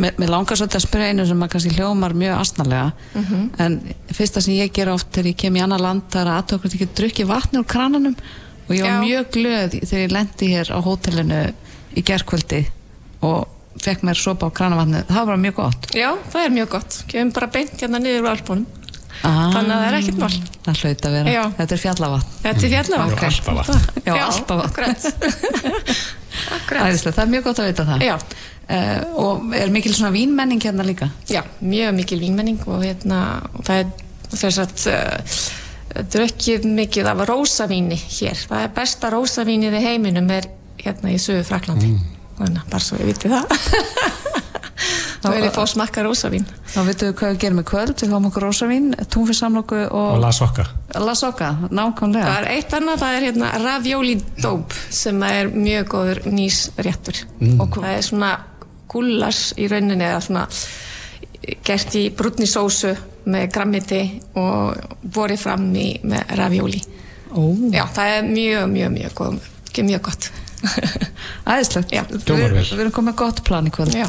mér, 0.01 0.15
mér 0.18 0.30
langar 0.34 0.58
svolítið 0.58 0.80
að 0.80 0.86
spyrja 0.88 1.10
einu 1.12 1.25
sem 1.30 1.44
að 1.46 1.50
kannski 1.53 1.74
hljómar 1.75 2.13
mjög 2.18 2.39
astnarlega 2.41 2.88
Mhm. 3.13 3.44
en 3.62 3.75
fyrsta 4.18 4.41
sem 4.41 4.53
ég 4.56 4.72
ger 4.74 4.89
oft 4.89 5.12
þegar 5.13 5.27
ég 5.30 5.38
kem 5.38 5.56
í 5.56 5.62
annar 5.62 5.80
land 5.84 6.01
það 6.10 6.22
er 6.22 6.32
að 6.32 6.39
aðtökkur 6.41 6.72
ekki 6.74 6.88
drukki 6.98 7.27
vatni 7.30 7.60
úr 7.60 7.68
krananum 7.70 8.15
og 8.68 8.74
ég 8.74 8.82
var 8.82 8.89
Já. 8.89 9.01
mjög 9.03 9.30
glöð 9.36 9.75
þegar 9.86 10.01
ég 10.08 10.12
lendi 10.15 10.48
hér 10.56 10.72
á 10.74 10.80
hótelinu 10.82 11.53
í 11.94 12.01
gerkvöldi 12.01 12.63
og 13.22 13.48
fekk 13.79 14.03
mér 14.07 14.19
sopa 14.19 14.47
á 14.47 14.51
kranavatni 14.51 15.03
það 15.07 15.17
var 15.17 15.31
bara 15.31 15.41
mjög 15.45 15.55
gott. 15.61 15.89
Já, 15.95 16.09
það 16.33 16.45
er 16.45 16.55
mjög 16.57 16.69
gott, 16.75 17.01
kemum 17.11 17.33
bara 17.37 17.49
beint 17.55 17.75
hérna 17.81 18.01
niður 18.01 18.25
úr 18.25 18.31
alpunum 18.33 18.65
ah, 19.23 19.51
Þannig 19.53 19.71
að 19.71 19.81
það 19.81 19.87
er 19.87 19.97
ekkert 19.99 20.19
mál. 20.21 20.35
það 20.65 20.81
hlaut 20.81 21.05
að 21.07 21.15
vera, 21.17 21.33
Já. 21.35 21.43
þetta 21.57 21.75
er 21.75 21.81
fjallavatn. 21.85 22.35
Þetta 22.43 22.61
er 22.67 22.73
fjallega 22.75 23.01
Og 23.01 23.23
alpavatn. 23.29 23.75
Já, 24.05 24.13
alpavatn. 24.27 24.75
það 27.11 27.23
er 27.23 27.31
mjög 27.35 27.47
gott 27.47 27.61
að 27.61 27.71
vita 27.71 27.87
það. 27.87 28.05
Já, 28.05 28.15
uh, 28.75 28.99
og 29.23 29.57
er 29.57 29.73
mikil 29.73 29.95
svona 29.95 30.13
vínmenning 30.15 30.61
hérna 30.63 30.85
líka? 30.87 31.09
Já, 31.31 31.41
mjög 31.63 31.97
mikil 32.01 32.21
vínmenning 32.21 32.61
og 32.67 32.85
hérna, 32.85 33.19
og 33.55 33.65
það 33.67 33.83
er 33.83 33.87
þess 34.31 34.63
að 34.63 34.87
uh, 34.91 35.41
drukkið 36.15 36.65
mikið 36.71 37.11
af 37.11 37.25
rósavíni 37.29 37.99
hér. 37.99 38.39
Það 38.47 38.65
er 38.65 38.73
besta 38.75 39.11
rósavínið 39.13 39.77
í 39.77 39.85
heiminum 39.85 40.31
er 40.33 40.49
hérna 40.81 41.13
í 41.13 41.19
sögu 41.21 41.43
Fraklandi. 41.47 41.91
Þannig 42.41 42.63
að 42.63 42.71
bara 42.74 42.88
svo 42.88 43.00
ég 43.01 43.12
viti 43.12 43.31
það. 43.31 43.45
Þá 45.21 45.27
vil 45.29 45.43
ég 45.45 45.53
fá 45.53 45.62
að 45.62 45.71
smakka 45.75 46.03
rósavín. 46.05 46.45
þá 46.71 46.79
veitum 46.88 47.10
við 47.12 47.17
hvað 47.19 47.33
við 47.33 47.41
gerum 47.43 47.60
í 47.62 47.63
kvöld 47.69 48.00
við 48.01 48.13
fáum 48.13 48.27
okkur 48.31 48.45
rosavín, 48.48 48.88
túnfissamloku 49.13 49.81
og 49.86 50.07
og 50.15 50.21
las 50.24 50.39
okkar 50.41 50.71
lasokka, 51.05 51.50
nákvæmlega 51.69 52.25
Það 52.25 52.39
er 52.39 52.48
eitt 52.55 52.74
annað, 52.74 53.03
það 53.03 53.17
er 53.17 53.25
hérna 53.27 53.51
ravioli 53.62 54.15
dope 54.41 54.79
sem 54.89 55.21
er 55.27 55.51
mjög 55.53 55.91
góður 55.93 56.24
nýs 56.33 56.62
réttur. 56.81 57.21
Og 57.62 57.77
það 57.77 57.91
er 57.93 58.07
svona 58.07 58.31
gullas 58.91 59.43
í 59.62 59.69
rauninni 59.71 60.07
eða 60.07 60.24
svona 60.25 60.48
gert 61.65 61.95
í 61.98 62.07
brúnni 62.17 62.50
sósu 62.50 62.91
með 63.31 63.48
grammiti 63.53 64.01
og 64.41 64.98
borið 65.13 65.43
fram 65.45 65.69
í 65.77 65.91
með 66.03 66.33
ravioli. 66.41 66.81
Ó. 67.31 67.41
Já, 67.71 67.86
það 67.93 68.15
er 68.17 68.27
mjög, 68.27 68.63
mjög, 68.74 68.95
mjög 68.98 69.13
góð, 69.21 69.51
mjög 69.86 70.01
gott. 70.10 70.31
Æðislegt. 71.51 71.96
Við, 72.27 72.60
við 72.60 72.84
erum 72.84 72.94
komið 72.96 73.18
gott 73.24 73.41
plan 73.48 73.68
í 73.68 73.74
kvöld. 73.74 73.96
Já. 73.98 74.08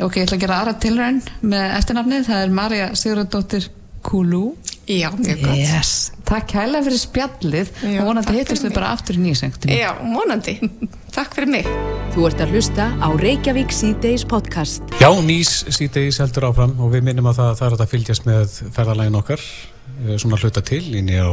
Ok, 0.00 0.16
ég 0.16 0.24
ætla 0.24 0.38
að 0.38 0.44
gera 0.46 0.62
aðra 0.62 0.78
tilræn 0.80 1.20
með 1.44 1.76
eftirnafnið. 1.76 2.26
Það 2.30 2.44
er 2.44 2.56
Marja 2.56 2.90
Sigurðardóttir 2.96 3.68
Kulu. 4.06 4.44
Já, 4.90 5.10
mjög 5.12 5.42
gott. 5.44 5.58
Yes. 5.60 5.90
Takk 6.26 6.54
hæglega 6.56 6.86
fyrir 6.86 6.98
spjallið 6.98 7.70
Já, 7.84 8.00
og 8.00 8.08
vonandi 8.08 8.32
fyrir 8.32 8.62
við 8.64 8.74
bara 8.74 8.92
aftur 8.94 9.18
í 9.18 9.22
nýjasengtum. 9.22 9.72
Já, 9.76 9.90
vonandi. 10.00 10.56
Takk 11.14 11.36
fyrir 11.36 11.50
mig. 11.52 11.68
Þú 12.14 12.26
ert 12.26 12.42
að 12.42 12.54
hlusta 12.56 12.88
á 12.98 13.08
Reykjavík 13.20 13.74
síðdeis 13.74 14.24
podcast. 14.30 14.82
Já, 15.02 15.10
nýs 15.26 15.52
síðdeis 15.68 16.18
heldur 16.22 16.48
áfram 16.50 16.74
og 16.80 16.94
við 16.94 17.06
minnum 17.06 17.28
að 17.30 17.42
það, 17.42 17.52
það 17.60 17.68
er 17.68 17.76
að 17.84 17.92
fylgjast 17.94 18.26
með 18.30 18.56
ferðalægin 18.78 19.20
okkar 19.20 19.44
eh, 19.44 20.16
svona 20.16 20.40
hluta 20.40 20.64
til 20.64 20.82
inn 20.98 21.12
á 21.12 21.30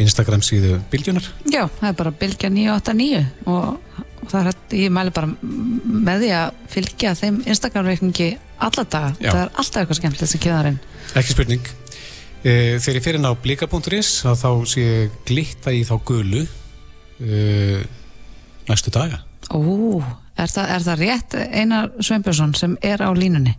Instagram 0.00 0.42
síðu 0.42 0.78
Bylgjunar. 0.90 1.26
Já, 1.50 1.62
það 1.78 1.88
er 1.90 1.96
bara 2.00 2.12
bylgja 2.20 2.50
989 2.50 3.20
og, 3.46 4.00
og 4.22 4.26
það 4.32 4.40
er 4.40 4.48
hægt, 4.50 4.74
ég 4.80 4.90
mæli 4.94 5.12
bara 5.14 5.30
með 6.08 6.24
því 6.24 6.30
að 6.40 6.58
fylgja 6.74 7.12
þeim 7.20 7.38
Instagram-reikningi 7.54 8.28
alla 8.64 8.84
daga. 8.84 9.12
Já. 9.20 9.30
Það 9.30 9.40
er 9.44 9.52
alltaf 9.62 9.80
eitthvað 9.82 10.00
skemmtilegt 10.00 10.32
sem 10.34 10.42
kemur 10.42 10.70
inn. 10.72 10.80
Ekki 11.14 11.34
spurning. 11.36 11.70
Eh, 12.44 12.74
Þegar 12.82 12.98
ég 12.98 13.04
fyrir 13.06 13.20
inn 13.20 13.28
á 13.30 13.32
blika.is 13.40 14.10
að 14.28 14.40
þá 14.42 14.50
sé 14.74 14.82
ég 14.84 15.14
glitta 15.30 15.72
í 15.72 15.84
þá 15.88 15.94
gulu 16.04 16.42
uh, 16.44 17.84
næstu 18.68 18.92
daga. 18.94 19.22
Ó, 19.54 19.60
er 20.40 20.50
það, 20.50 20.70
er 20.74 20.84
það 20.88 21.00
rétt 21.04 21.36
Einar 21.44 21.90
Sveinbjörnsson 22.00 22.54
sem 22.58 22.74
er 22.82 23.04
á 23.04 23.10
línunni? 23.16 23.54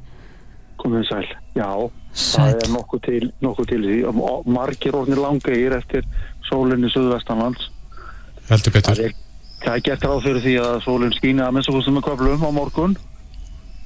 komið 0.85 1.05
sæl. 1.09 1.25
Já, 1.57 1.69
Sæll. 2.15 2.53
það 2.55 2.61
er 2.63 2.71
nokkuð 2.71 3.01
til, 3.05 3.31
nokkuð 3.43 3.67
til 3.73 3.81
því 3.83 3.97
og 4.07 4.47
margir 4.47 4.95
orðnir 4.95 5.19
langegir 5.19 5.75
eftir 5.75 6.05
sólinni 6.47 6.87
Suðvestanlands. 6.93 7.69
Heldur 8.47 8.71
Það 8.71 8.77
betur. 8.79 9.01
er, 9.09 9.17
það 9.65 9.73
er 9.75 9.83
gert 9.89 10.05
ráð 10.07 10.23
fyrir 10.23 10.45
því 10.45 10.55
að 10.63 10.79
sólinn 10.85 11.17
skýni 11.17 11.43
að 11.43 11.51
minnst 11.57 11.71
okkur 11.73 11.83
sem 11.83 11.99
er 11.99 12.07
köflum 12.07 12.47
á 12.47 12.51
morgun 12.55 12.95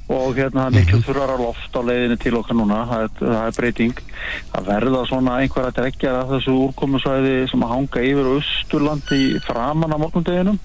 og 0.10 0.38
hérna 0.38 0.64
það 0.66 0.70
er 0.70 0.76
miklu 0.78 1.00
þurrara 1.06 1.36
loft 1.38 1.76
á 1.78 1.82
leiðinni 1.86 2.18
til 2.22 2.38
okkar 2.40 2.58
núna, 2.58 2.80
það 2.90 3.04
er, 3.04 3.12
það 3.20 3.44
er 3.46 3.58
breyting. 3.60 4.00
Það 4.54 4.70
verða 4.72 5.04
svona 5.06 5.36
einhverja 5.44 5.76
dregjar 5.78 6.18
af 6.24 6.32
þessu 6.34 6.56
úrkomusvæði 6.66 7.36
sem 7.52 7.66
að 7.66 7.74
hanga 7.76 8.06
yfir 8.10 8.32
Östurlandi 8.38 9.22
framan 9.46 9.94
á 9.94 9.98
morgundeginum 10.02 10.58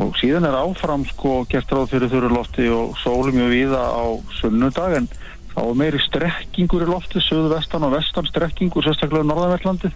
og 0.00 0.12
síðan 0.20 0.46
er 0.46 0.54
áfram 0.54 1.02
sko 1.08 1.40
gert 1.50 1.72
ráð 1.74 1.88
fyrir 1.94 2.12
þurru 2.12 2.28
lofti 2.36 2.68
og 2.70 2.92
sóli 3.02 3.32
mjög 3.34 3.50
víða 3.56 3.80
á 3.90 4.04
sunnudag 4.38 4.98
en 5.00 5.08
þá 5.54 5.60
er 5.64 5.74
meiri 5.80 5.98
strekkingur 6.04 6.84
í 6.86 6.88
lofti, 6.90 7.20
söðu-vestan 7.26 7.84
og 7.86 7.92
vestan 7.96 8.28
strekkingur, 8.30 8.84
sérstaklega 8.86 9.26
norðanvertlandi. 9.26 9.90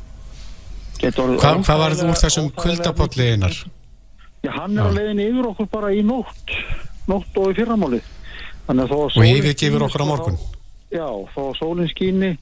Getur 1.00 1.24
orðið 1.24 1.40
Hva, 1.42 1.52
hvað 1.66 1.78
varð 1.84 2.02
úr 2.02 2.10
óþægilega- 2.10 2.22
þessum 2.24 2.50
kuldapolli 2.58 3.28
einar? 3.32 3.54
Já, 4.44 4.50
hann 4.52 4.78
er 4.78 4.82
Já. 4.84 4.88
á 4.90 4.96
leiðinni 4.96 5.28
yfir 5.30 5.46
okkur 5.50 5.66
bara 5.70 5.88
í 5.92 6.02
nótt, 6.04 6.50
nótt 7.08 7.36
og 7.36 7.50
í 7.50 7.54
fyrramáli. 7.58 8.00
Að 8.68 8.74
að 8.80 8.92
Og 8.92 9.10
skíni, 9.12 9.88
okkur 9.88 10.00
á 10.00 10.06
sko, 10.06 10.10
morgun? 10.10 10.36
þá- 10.36 10.50
Já, 10.94 11.08
þó 11.34 11.40
að 11.50 11.56
sólinn 11.58 11.90
skíni 11.90 12.38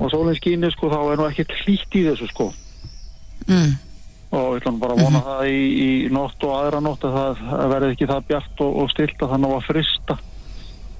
og 0.00 0.10
sólinn 0.10 0.36
skíni, 0.40 0.70
sko, 0.72 0.90
þá 0.90 1.12
er 1.12 1.16
nú 1.16 1.24
ekkert 1.30 1.52
hlýtt 1.64 1.92
í 1.98 2.04
þessu, 2.08 2.28
sko. 2.28 2.52
Mm. 3.48 3.76
Og 4.32 4.54
ég 4.56 4.62
ætla 4.62 4.72
nú 4.72 4.78
bara 4.78 4.94
að 4.94 5.02
vona 5.04 5.20
það 5.20 5.42
í, 5.50 5.60
í 5.82 6.10
nótt 6.10 6.44
og 6.44 6.52
aðra 6.56 6.80
nótt 6.80 7.02
að 7.04 7.12
það 7.12 7.36
að 7.58 7.68
verði 7.74 7.90
ekki 7.92 8.06
það 8.08 8.26
bjart 8.28 8.60
og, 8.60 8.76
og 8.82 8.90
stilt 8.90 9.18
að 9.20 9.28
það 9.32 9.40
ná 9.42 9.48
að 9.52 9.66
frista. 9.66 10.18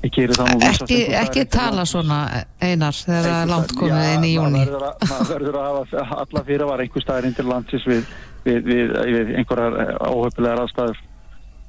Ekki, 0.02 0.99
ekki 1.14 1.44
tala 1.52 1.85
svona 1.87 2.18
Einar 2.61 2.97
þegar 2.97 3.23
það 3.28 3.42
er 3.42 3.50
langt 3.52 3.73
Já, 3.73 3.78
komið 3.78 4.09
inn 4.16 4.25
í 4.26 4.32
júni. 4.35 4.64
maður 4.66 5.28
verður 5.30 5.59
að, 5.61 5.78
hafa 5.94 6.18
alla 6.25 6.42
fyrir 6.49 6.66
var 6.73 6.82
einhver 6.82 7.04
staðar 7.04 7.28
inn 7.28 7.37
til 7.38 7.47
landsins 7.47 7.87
við, 7.87 8.02
við, 8.44 8.59
við, 8.66 8.92
við 9.14 9.32
einhverjar 9.38 9.76
óhaupilegar 10.11 10.64
aðstæður 10.64 10.99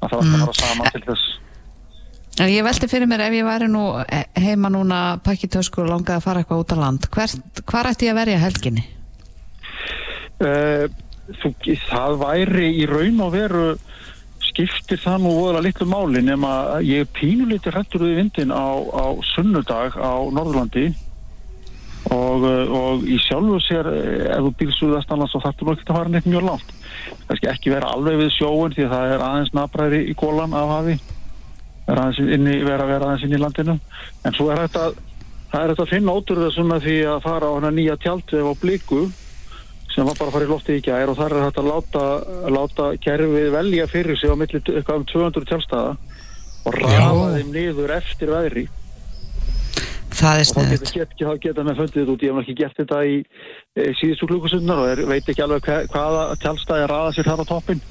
að 0.04 0.10
það 0.10 0.18
var 0.18 0.24
Mm. 0.24 0.34
að 0.34 0.46
fara 0.48 0.60
saman 0.64 0.92
til 0.98 1.04
þess 1.12 1.30
En 2.42 2.50
ég 2.50 2.64
velti 2.66 2.88
fyrir 2.90 3.06
mér 3.06 3.22
ef 3.28 3.34
ég 3.38 3.46
væri 3.46 3.68
nú 3.70 3.84
heima 4.42 4.70
núna 4.74 5.00
pakkitösku 5.22 5.84
og 5.84 5.92
langaði 5.92 6.18
að 6.18 6.24
fara 6.26 6.42
eitthvað 6.42 6.64
út 6.64 6.74
á 6.74 6.78
land. 6.82 7.06
Hvar 7.14 7.90
ætti 7.92 8.08
ég 8.08 8.16
að 8.16 8.18
verja 8.24 8.40
helginni? 8.42 8.84
uh, 10.42 10.88
þú, 11.44 11.52
það 11.86 12.18
væri 12.24 12.70
í 12.82 12.88
raun 12.90 13.22
og 13.22 13.32
veru 13.36 13.66
skiptir 14.54 15.02
það 15.02 15.24
nú 15.24 15.32
voðalega 15.34 15.66
litlu 15.66 15.88
máli 15.90 16.22
nema 16.22 16.52
að 16.76 16.90
ég 16.92 17.06
er 17.06 17.16
pínulítið 17.18 17.74
hrættur 17.74 18.06
við 18.06 18.20
vindin 18.22 18.54
á, 18.54 18.70
á 18.70 19.06
sunnudag 19.34 19.98
á 19.98 20.14
Norðurlandi. 20.30 20.92
Og, 22.14 22.44
uh, 22.44 22.74
og 22.78 23.06
í 23.08 23.16
sjálfu 23.24 23.58
sér 23.64 23.88
eh, 23.90 24.26
ef 24.36 24.44
þú 24.44 24.50
býr 24.60 24.74
suðvestanlands 24.76 25.34
og 25.38 25.46
þetta 25.46 25.66
nú 25.66 25.72
ekki 25.74 25.88
að 25.88 25.98
fara 25.98 26.12
neitt 26.12 26.28
mjög 26.28 26.46
langt. 26.50 26.74
Kannski 27.30 27.50
ekki 27.50 27.72
vera 27.72 27.94
alveg 27.96 28.20
við 28.20 28.34
sjóun 28.36 28.76
því 28.76 28.86
að 28.86 28.94
það 28.94 29.14
er 29.14 29.24
aðeins 29.30 29.54
nabræri 29.56 30.02
í 30.12 30.16
gólan 30.20 30.54
af 30.60 30.74
hafi. 30.74 30.98
Vera 31.88 32.10
í, 32.12 32.60
vera, 32.68 32.90
vera 32.92 33.08
aðeins 33.08 33.26
inn 33.26 33.38
í 33.38 33.42
landinu. 33.42 33.78
En 34.28 34.36
svo 34.36 34.52
er 34.52 34.66
þetta 34.66 34.92
það 35.54 35.62
er 35.62 35.74
þetta 35.74 35.86
að 35.88 35.94
finna 35.96 36.18
ótrúða 36.20 36.52
svona 36.54 36.80
því 36.84 36.98
að 37.16 37.24
fara 37.24 37.50
á 37.50 37.56
hana 37.56 37.74
nýja 37.74 37.98
tjaldveg 38.04 38.52
á 38.52 38.54
bliku 38.62 39.02
sem 39.94 40.08
var 40.08 40.18
bara 40.18 40.32
að 40.32 40.36
fara 40.38 40.48
í 40.48 40.52
loftið 40.52 40.80
í 40.80 40.84
gær 40.88 41.12
og 41.12 41.18
þar 41.20 41.36
er 41.38 41.44
þetta 41.48 41.62
að 41.64 41.70
láta, 41.70 42.06
láta 42.56 42.88
kerfið 43.04 43.50
velja 43.54 43.88
fyrir 43.92 44.18
sig 44.20 44.34
á 44.34 44.36
milli 44.40 44.62
t- 44.62 44.78
eitthvað 44.80 45.02
um 45.02 45.06
200 45.12 45.50
tjálstaða 45.52 45.92
og 46.64 46.80
rafa 46.80 47.28
þeim 47.36 47.52
niður 47.54 47.94
eftir 47.98 48.32
veðri. 48.34 48.66
Það 50.14 50.40
er 50.40 50.44
og 50.44 50.48
þá 50.48 50.54
sniðut. 50.54 50.74
geta, 50.74 50.94
get, 50.98 51.16
get, 51.20 51.42
geta 51.44 51.66
með 51.66 51.80
fundið 51.82 52.00
þetta 52.00 52.14
út. 52.14 52.24
Ég 52.24 52.34
hef 52.34 52.44
ekki 52.44 52.56
gert 52.60 52.78
þetta 52.80 53.00
í 53.10 53.16
e, 53.20 53.88
síðustu 54.00 54.30
klukkusundar 54.30 54.82
og 54.84 54.92
er, 54.92 55.02
veit 55.10 55.30
ekki 55.30 55.44
alveg 55.44 55.66
hva, 55.68 55.80
hvaða 55.90 56.26
tjálstaði 56.44 56.90
raða 56.92 57.16
sér 57.18 57.30
þar 57.32 57.44
á 57.44 57.46
toppin 57.50 57.82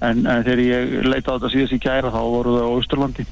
en, 0.00 0.24
en 0.26 0.44
þegar 0.46 0.62
ég 0.64 0.96
leita 1.06 1.30
á 1.30 1.36
þetta 1.38 1.52
síðast 1.54 1.76
í 1.76 1.80
gæra 1.84 2.12
þá 2.12 2.20
voru 2.24 2.56
það 2.56 2.66
á 2.66 2.74
Austurlandi 2.74 3.26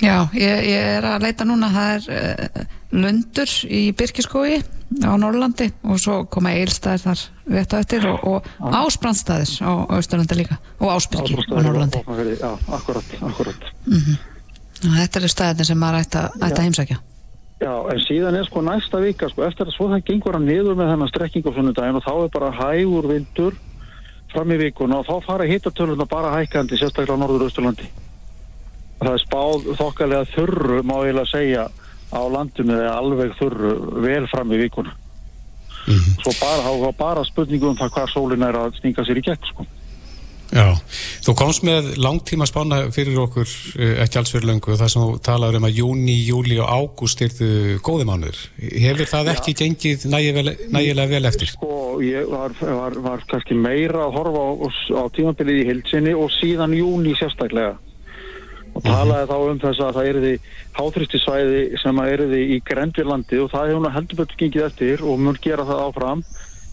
Já, 0.00 0.14
ég, 0.32 0.62
ég 0.70 0.86
er 0.96 1.04
að 1.04 1.26
leita 1.26 1.44
núna, 1.44 1.68
það 1.74 1.90
er 1.94 2.06
uh, 2.16 2.62
lundur 2.96 3.50
í 3.68 3.82
Birkiskói 3.96 4.62
á 5.04 5.12
Norrlandi 5.20 5.68
og 5.84 6.00
svo 6.00 6.16
koma 6.32 6.54
eilstæðir 6.56 7.04
þar 7.04 7.24
rétt 7.52 7.76
á 7.76 7.80
eftir 7.82 8.06
og, 8.08 8.24
og 8.24 8.48
ásbrandstæðir 8.80 9.52
á 9.60 9.72
Austurlandi 9.92 10.40
líka 10.40 10.58
og 10.80 10.94
ásbyrgi 10.96 11.36
á 11.36 11.60
Norrlandi. 11.60 12.02
Já, 12.40 12.50
akkurat, 12.78 13.14
akkurat. 13.28 13.70
Og 14.80 14.96
þetta 14.96 15.20
eru 15.20 15.32
stæðir 15.36 15.68
sem 15.68 15.80
maður 15.80 16.02
ætti 16.06 16.22
að, 16.24 16.42
að 16.48 16.60
heimsækja. 16.64 17.00
Já, 17.60 17.72
en 17.92 18.04
síðan 18.06 18.40
er 18.40 18.46
sko 18.48 18.64
næsta 18.64 19.02
vika 19.04 19.28
sko, 19.28 19.44
eftir 19.44 19.68
að 19.68 19.76
svo 19.76 19.90
það 19.92 20.06
gengur 20.08 20.38
hann 20.38 20.48
niður 20.48 20.78
með 20.80 20.94
þennan 20.94 21.10
strekking 21.12 21.44
á 21.44 21.52
sunnudaginn 21.52 21.98
og 22.00 22.06
þá 22.06 22.14
er 22.16 22.30
bara 22.38 22.54
hægur 22.56 23.08
vindur 23.10 23.58
fram 24.32 24.54
í 24.54 24.62
vikuna 24.62 25.02
og 25.02 25.10
þá 25.10 25.26
fara 25.26 25.48
hittatöluna 25.50 26.06
bara 26.08 26.32
hækkandi 26.38 26.78
sérstaklega 26.80 27.20
á 27.20 27.20
Norður-Austurlandi 27.20 27.90
það 29.00 29.12
er 29.12 29.22
spáð 29.24 29.68
þokkalega 29.80 30.32
þurru 30.36 30.82
má 30.86 30.96
ég 31.08 31.20
að 31.20 31.30
segja 31.32 31.68
á 32.10 32.20
landinu 32.26 32.74
eða 32.76 32.96
alveg 32.98 33.36
þurru 33.38 33.76
vel 34.02 34.24
fram 34.32 34.52
í 34.52 34.60
vikuna 34.60 34.96
svo 36.20 36.32
bara, 36.40 36.70
þá 36.70 36.96
bara 36.98 37.26
spurningu 37.26 37.70
um 37.70 37.76
það 37.78 37.92
hvað 37.96 38.14
sólin 38.14 38.46
er 38.46 38.58
að 38.58 38.80
stinga 38.80 39.04
sér 39.06 39.20
í 39.20 39.26
gegn 39.26 39.46
sko. 39.50 39.66
Já, 40.50 40.66
þú 41.22 41.32
komst 41.38 41.62
með 41.62 41.92
langtíma 42.02 42.46
spána 42.48 42.80
fyrir 42.90 43.20
okkur 43.22 43.46
eh, 43.78 44.00
ekki 44.02 44.18
alls 44.18 44.32
fyrir 44.34 44.48
löngu 44.48 44.74
þar 44.74 44.90
sem 44.90 45.04
þú 45.04 45.20
talaður 45.22 45.60
um 45.60 45.66
að 45.68 45.76
júni, 45.78 46.16
júli 46.26 46.56
og 46.58 46.72
ágúst 46.74 47.22
erðu 47.22 47.76
góði 47.86 48.06
mánuður. 48.08 48.40
Hefur 48.58 49.10
það 49.12 49.30
ekki 49.36 49.54
gengið 49.60 50.08
nægilega 50.10 51.06
vel, 51.12 51.28
eftir? 51.30 51.52
sko, 51.54 52.00
ég 52.02 52.26
var, 52.32 52.56
var, 52.58 52.98
var 52.98 53.22
kannski 53.30 53.54
meira 53.54 54.08
að 54.08 54.18
horfa 54.18 54.42
á, 54.42 54.50
á 54.98 55.04
tímabilið 55.14 55.62
í 55.62 55.68
hildsinni 55.70 56.16
og 56.18 56.34
síðan 56.40 56.74
júni 56.74 57.14
sérstaklega 57.20 57.76
og 58.74 58.84
talaði 58.84 59.30
þá 59.30 59.36
um 59.38 59.60
þess 59.64 59.82
að 59.86 59.96
það 59.96 60.10
er 60.10 60.20
því 60.24 60.34
háþristisvæði 60.78 61.64
sem 61.82 62.02
að 62.02 62.12
er 62.14 62.22
því 62.30 62.44
í 62.54 62.60
Grendvirlandi 62.70 63.42
og 63.42 63.50
það 63.54 63.72
hefur 63.72 63.84
nú 63.84 63.92
heldur 63.96 64.22
betur 64.22 64.40
gengið 64.44 64.68
eftir 64.68 65.04
og 65.04 65.20
mun 65.20 65.42
gera 65.42 65.66
það 65.68 65.84
áfram 65.88 66.24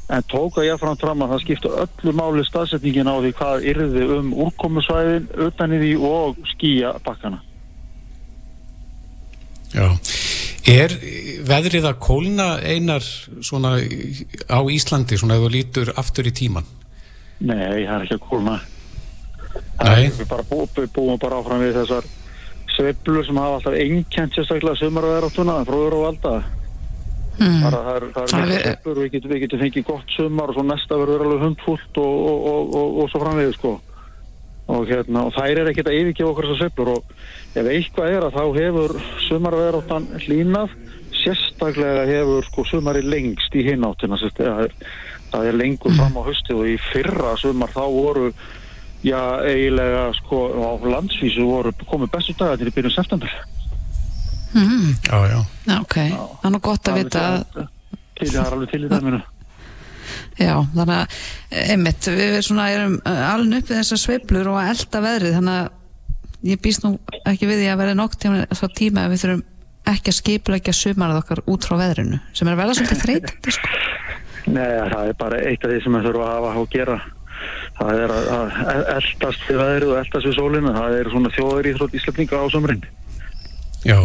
en 0.08 0.30
tóka 0.32 0.64
ég 0.64 0.80
fram 0.80 0.96
fram 1.00 1.26
að 1.26 1.34
það 1.34 1.44
skipta 1.44 1.74
öllu 1.84 2.14
máli 2.16 2.46
staðsetningin 2.48 3.12
á 3.12 3.16
því 3.18 3.34
hvað 3.42 3.68
yrði 3.74 4.08
um 4.20 4.32
úrkomusvæðin 4.46 5.28
utan 5.50 5.76
í 5.76 5.82
því 5.84 5.94
og 6.08 6.40
skýja 6.54 6.96
bakkana 7.04 7.42
Já. 9.76 9.88
Er 10.68 10.94
veðrið 11.48 11.86
að 11.88 12.00
kólna 12.04 12.48
einar 12.60 13.04
svona 13.04 13.78
á 14.52 14.60
Íslandi 14.68 15.20
svona 15.20 15.38
ef 15.38 15.46
þú 15.46 15.52
lítur 15.54 15.92
aftur 15.96 16.28
í 16.28 16.34
tíman? 16.36 16.68
Nei, 17.40 17.86
það 17.86 17.94
er 17.94 18.06
ekki 18.06 18.18
að 18.18 18.26
kólna. 18.26 18.56
Við 20.18 20.28
bara 20.30 20.46
bú, 20.48 20.64
bú, 20.76 20.86
búum 20.96 21.20
bara 21.22 21.42
áfram 21.42 21.64
við 21.64 21.80
þessar 21.82 22.08
sveiflur 22.76 23.26
sem 23.26 23.40
hafa 23.40 23.58
alltaf 23.58 23.78
einkent 23.78 24.38
sérstaklega 24.38 24.80
sumarveðráttuna 24.82 25.58
frá 25.68 25.78
öru 25.80 26.00
og 26.02 26.06
valda. 26.08 26.36
Mm. 27.38 27.60
bara 27.62 27.80
það 27.86 27.96
er, 27.96 28.06
það 28.16 28.24
er 28.24 28.52
sveiflur 28.64 29.00
við 29.04 29.12
getum, 29.14 29.32
við 29.32 29.44
getum 29.44 29.60
fengið 29.62 29.84
gott 29.86 30.14
sumar 30.16 30.50
og 30.50 30.58
svo 30.58 30.64
næsta 30.66 30.98
verður 30.98 31.26
alveg 31.28 31.44
hundfullt 31.46 32.00
og, 32.02 32.16
og, 32.32 32.48
og, 32.52 32.72
og, 32.80 32.96
og 33.04 33.12
svo 33.12 33.22
framvegið 33.22 33.58
sko. 33.58 33.74
Og 34.68 34.90
hérna 34.90 35.28
og 35.30 35.36
þær 35.36 35.62
er 35.62 35.70
ekkert 35.72 35.92
að 35.92 36.00
yfirgefa 36.02 36.32
okkur 36.32 36.50
þessar 36.50 36.64
sveiflur 36.64 36.94
og 36.96 37.60
ef 37.62 37.70
eitthvað 37.74 38.16
er 38.16 38.28
að 38.28 38.40
þá 38.40 38.44
hefur 38.58 38.96
sumarveðráttan 39.28 40.10
hlínað 40.26 40.74
sérstaklega 41.18 42.06
hefur 42.08 42.48
sko 42.48 42.66
sumari 42.68 43.04
lengst 43.06 43.56
í 43.58 43.66
hináttina 43.68 44.18
það 44.18 45.50
er 45.50 45.58
lengur 45.60 45.96
fram 45.98 46.18
á 46.20 46.24
höstu 46.28 46.56
og 46.62 46.70
í 46.70 46.78
fyrra 46.92 47.36
sumar 47.40 47.74
þá 47.74 47.84
voru 47.92 48.32
já 49.06 49.22
eiginlega 49.46 50.10
sko 50.18 50.42
á 50.58 50.72
landsvísu 50.96 51.46
voru 51.46 51.74
komið 51.86 52.14
bestu 52.16 52.36
dagar 52.40 52.60
til 52.60 52.70
í 52.72 52.76
byrjun 52.76 52.96
september 52.96 53.34
mm. 54.54 54.94
Já, 55.06 55.18
já. 55.32 55.40
Ok, 55.80 55.98
það 55.98 56.48
er 56.50 56.54
nú 56.56 56.62
gott 56.64 56.92
að 56.92 57.02
vita 57.02 57.26
að 57.28 57.66
til 58.18 58.30
það 58.34 58.46
er 58.46 58.56
alveg 58.58 58.72
til 58.72 58.84
í 58.84 58.92
það 58.92 59.10
minu 59.10 59.24
Já, 60.38 60.54
þannig 60.74 60.94
að 60.94 61.16
einmitt, 61.74 62.08
við 62.14 62.36
svona 62.46 62.70
erum 62.70 62.96
uh, 63.02 63.24
alveg 63.32 63.64
upp 63.64 63.72
við 63.72 63.80
þessar 63.82 64.02
sveiblur 64.02 64.50
og 64.52 64.60
að 64.62 64.72
elda 64.74 65.04
veðrið 65.04 65.38
þannig 65.38 65.60
að 65.62 66.50
ég 66.52 66.62
býst 66.62 66.86
nú 66.86 66.94
ekki 67.26 67.50
við 67.50 67.64
því 67.64 67.70
að 67.72 67.80
verði 67.82 67.98
nokk 67.98 68.18
tíma, 68.22 68.44
tíma 68.78 69.06
að 69.06 69.14
við 69.14 69.24
þurfum 69.24 69.46
ekki 69.88 70.12
að 70.12 70.18
skipulegja 70.20 70.76
sumarað 70.76 71.22
okkar 71.24 71.42
út 71.50 71.66
frá 71.66 71.78
veðrinu 71.80 72.20
sem 72.36 72.48
er 72.48 72.54
að 72.54 72.62
verða 72.62 72.78
svolítið 72.78 73.04
þreytandi 73.04 73.56
sko. 73.56 73.72
Nei, 74.48 74.68
það 74.94 75.10
er 75.12 75.18
bara 75.20 75.40
eitt 75.44 75.66
af 75.66 75.74
því 75.74 75.80
sem 75.84 75.98
við 75.98 76.08
þurfum 76.08 76.26
að 76.28 76.34
hafa 76.36 76.52
að 76.54 76.70
gera 76.76 76.98
það 77.80 78.04
er 78.04 78.14
að, 78.18 78.30
að 78.38 78.86
eldast 78.98 79.50
við 79.50 79.60
veðrið 79.64 79.92
og 79.92 80.00
eldast 80.02 80.30
við 80.30 80.38
sólinu 80.38 80.78
það 80.78 80.96
er 81.00 81.12
svona 81.14 81.34
þjóður 81.36 81.70
í 81.70 81.76
þrótt 81.78 82.00
íslefninga 82.02 82.42
á 82.42 82.46
sömurinn 82.54 82.88
Já. 83.88 84.00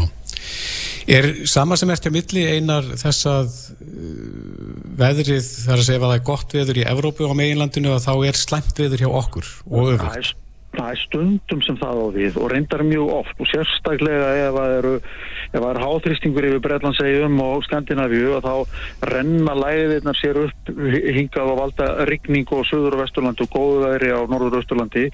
Er 1.11 1.27
sama 1.51 1.77
sem 1.81 1.91
eftir 1.91 2.13
milli 2.15 2.45
einar 2.47 2.87
þess 3.01 3.27
að 3.27 3.55
uh, 3.83 4.69
veðrið 5.01 5.49
þar 5.65 5.81
að 5.81 5.87
segja 5.89 5.99
að 5.99 6.07
það 6.07 6.15
er 6.15 6.25
gott 6.29 6.55
veður 6.55 6.79
í 6.79 6.87
Evrópu 6.93 7.27
á 7.27 7.35
meginlandinu 7.35 7.97
og 7.97 8.05
þá 8.05 8.13
er 8.29 8.39
slæmt 8.39 8.79
veður 8.79 9.03
hjá 9.03 9.11
okkur 9.11 9.51
og 9.73 9.93
er, 9.97 10.33
það 10.73 10.89
er 10.91 11.01
stundum 11.03 11.63
sem 11.67 11.79
það 11.81 12.01
á 12.01 12.07
við 12.17 12.39
og 12.41 12.51
reyndar 12.53 12.85
mjög 12.87 13.11
oft 13.19 13.43
og 13.43 13.49
sérstaklega 13.51 14.31
ef 14.47 14.55
það 14.57 14.77
eru 14.79 14.93
ef 14.97 15.59
það 15.59 15.69
er 15.71 15.81
háþrýstingur 15.83 16.49
yfir 16.49 16.63
Breitlandsegjum 16.67 17.43
og 17.45 17.67
Skandinavíu 17.67 18.31
og 18.39 18.47
þá 18.47 19.11
renna 19.13 19.57
læðirnar 19.59 20.21
sér 20.21 20.41
upp 20.47 20.73
hingað 21.19 21.53
og 21.53 21.61
valda 21.61 21.91
rigning 22.09 22.55
og 22.57 22.65
söður 22.71 22.97
og 22.97 23.05
vesturlandi 23.05 23.47
og 23.47 23.53
góðu 23.53 23.85
veðri 23.85 24.15
á 24.17 24.21
norður 24.33 24.57
og 24.57 24.63
austurlandi 24.63 25.05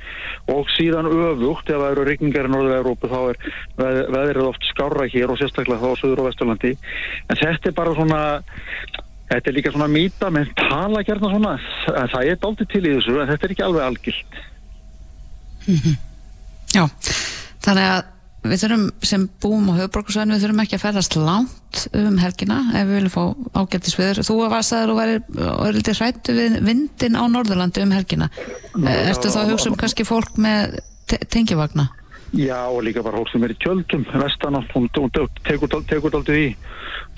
og 0.54 0.72
síðan 0.76 1.10
öfugt 1.10 1.72
ef 1.72 1.82
það 1.82 1.90
eru 1.90 2.06
rigningar 2.08 2.48
í 2.48 2.54
norður 2.54 2.78
Európu 2.78 3.10
þá 3.10 3.18
er 3.24 3.42
veð, 3.80 4.00
veðrið 4.14 4.48
oft 4.52 4.70
skárra 4.70 5.10
hér 5.10 5.34
og 5.34 5.42
sérstaklega 5.42 5.82
þá 5.82 6.02
söður 6.04 6.24
og 6.24 6.30
vesturlandi 6.30 6.74
en 6.78 7.42
þetta 7.42 7.72
er 7.72 7.78
bara 7.82 7.98
svona 7.98 8.22
Þetta 9.28 9.50
er 9.50 9.56
líka 9.58 9.70
svona 9.74 9.90
mýta, 9.92 10.30
menn 10.32 10.48
tala 10.56 11.02
gerna 11.04 11.28
svona, 11.28 11.50
það 11.84 12.30
er 12.30 12.38
dálítið 12.40 12.68
til 12.72 12.80
í 12.80 12.92
þessu 12.94 13.18
en 13.20 13.28
þetta 13.28 13.44
er 13.44 13.52
ekki 13.52 13.64
alveg 13.66 13.84
algilt. 13.84 14.38
Já, 16.74 16.84
þannig 17.64 17.90
að 17.90 18.06
við 18.48 18.62
þurfum 18.62 18.84
sem 19.04 19.24
búum 19.42 19.70
á 19.74 19.78
höfuborgarsvæðinu 19.80 20.36
við 20.36 20.44
þurfum 20.44 20.62
ekki 20.62 20.76
að 20.76 20.82
ferðast 20.84 21.16
langt 21.18 21.80
um 21.98 22.18
helgina 22.22 22.58
ef 22.70 22.86
við 22.88 22.94
viljum 22.94 23.12
fá 23.12 23.24
ágættisviður 23.58 24.20
þú 24.24 24.36
varst 24.52 24.74
að 24.76 24.92
þú 24.92 24.96
væri 24.98 25.72
litið 25.76 26.00
hrættu 26.00 26.36
við 26.36 26.58
vindin 26.64 27.18
á 27.18 27.24
Norðurlandi 27.28 27.84
um 27.84 27.94
helgina. 27.96 28.30
Ertu 28.78 29.32
þá 29.34 29.40
að 29.42 29.52
hugsa 29.52 29.72
um 29.72 29.78
kannski 29.80 30.06
fólk 30.08 30.38
með 30.40 30.78
te 31.10 31.18
tengjavagna? 31.26 31.88
Já, 32.36 32.68
og 32.68 32.82
líka 32.84 33.02
bara 33.04 33.16
fólk 33.16 33.30
sem 33.32 33.44
er 33.46 33.54
í 33.54 33.60
tjöldum 33.62 34.04
hún 34.12 34.88
tekur, 34.92 35.82
tekur 35.88 36.16
aldrei 36.18 36.40
í. 36.40 36.48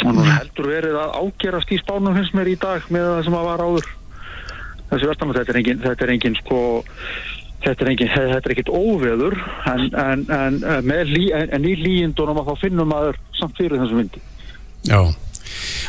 Og 0.06 0.14
nú 0.14 0.22
heldur 0.24 0.70
verið 0.70 0.96
að 0.96 1.16
ágerast 1.18 1.72
í 1.74 1.80
spánum 1.80 2.14
finnst 2.16 2.36
mér 2.36 2.52
í 2.52 2.56
dag 2.60 2.86
með 2.88 3.08
það 3.08 3.24
sem 3.26 3.36
að 3.40 3.48
var 3.48 3.64
áður. 3.66 3.88
Þessi 4.90 5.08
vestanátt, 5.10 5.40
þetta 5.40 5.52
er 5.52 5.58
engin, 5.60 5.82
þetta 5.82 6.06
er 6.06 6.12
engin 6.14 6.38
sko 6.38 6.60
Þetta 7.60 7.84
er, 7.84 7.90
engin, 7.92 8.08
þetta 8.16 8.40
er 8.40 8.52
ekkit 8.54 8.70
óveður 8.72 9.34
en, 9.68 9.82
en, 10.00 10.22
en, 10.32 10.54
með 10.86 11.10
lí, 11.12 11.26
en 11.36 11.66
í 11.68 11.74
líindunum 11.76 12.38
að 12.40 12.48
þá 12.48 12.62
finnum 12.62 12.88
maður 12.88 13.18
samt 13.36 13.58
fyrir 13.58 13.82
þessum 13.82 14.00
vindi. 14.00 14.22
Já, 14.88 15.00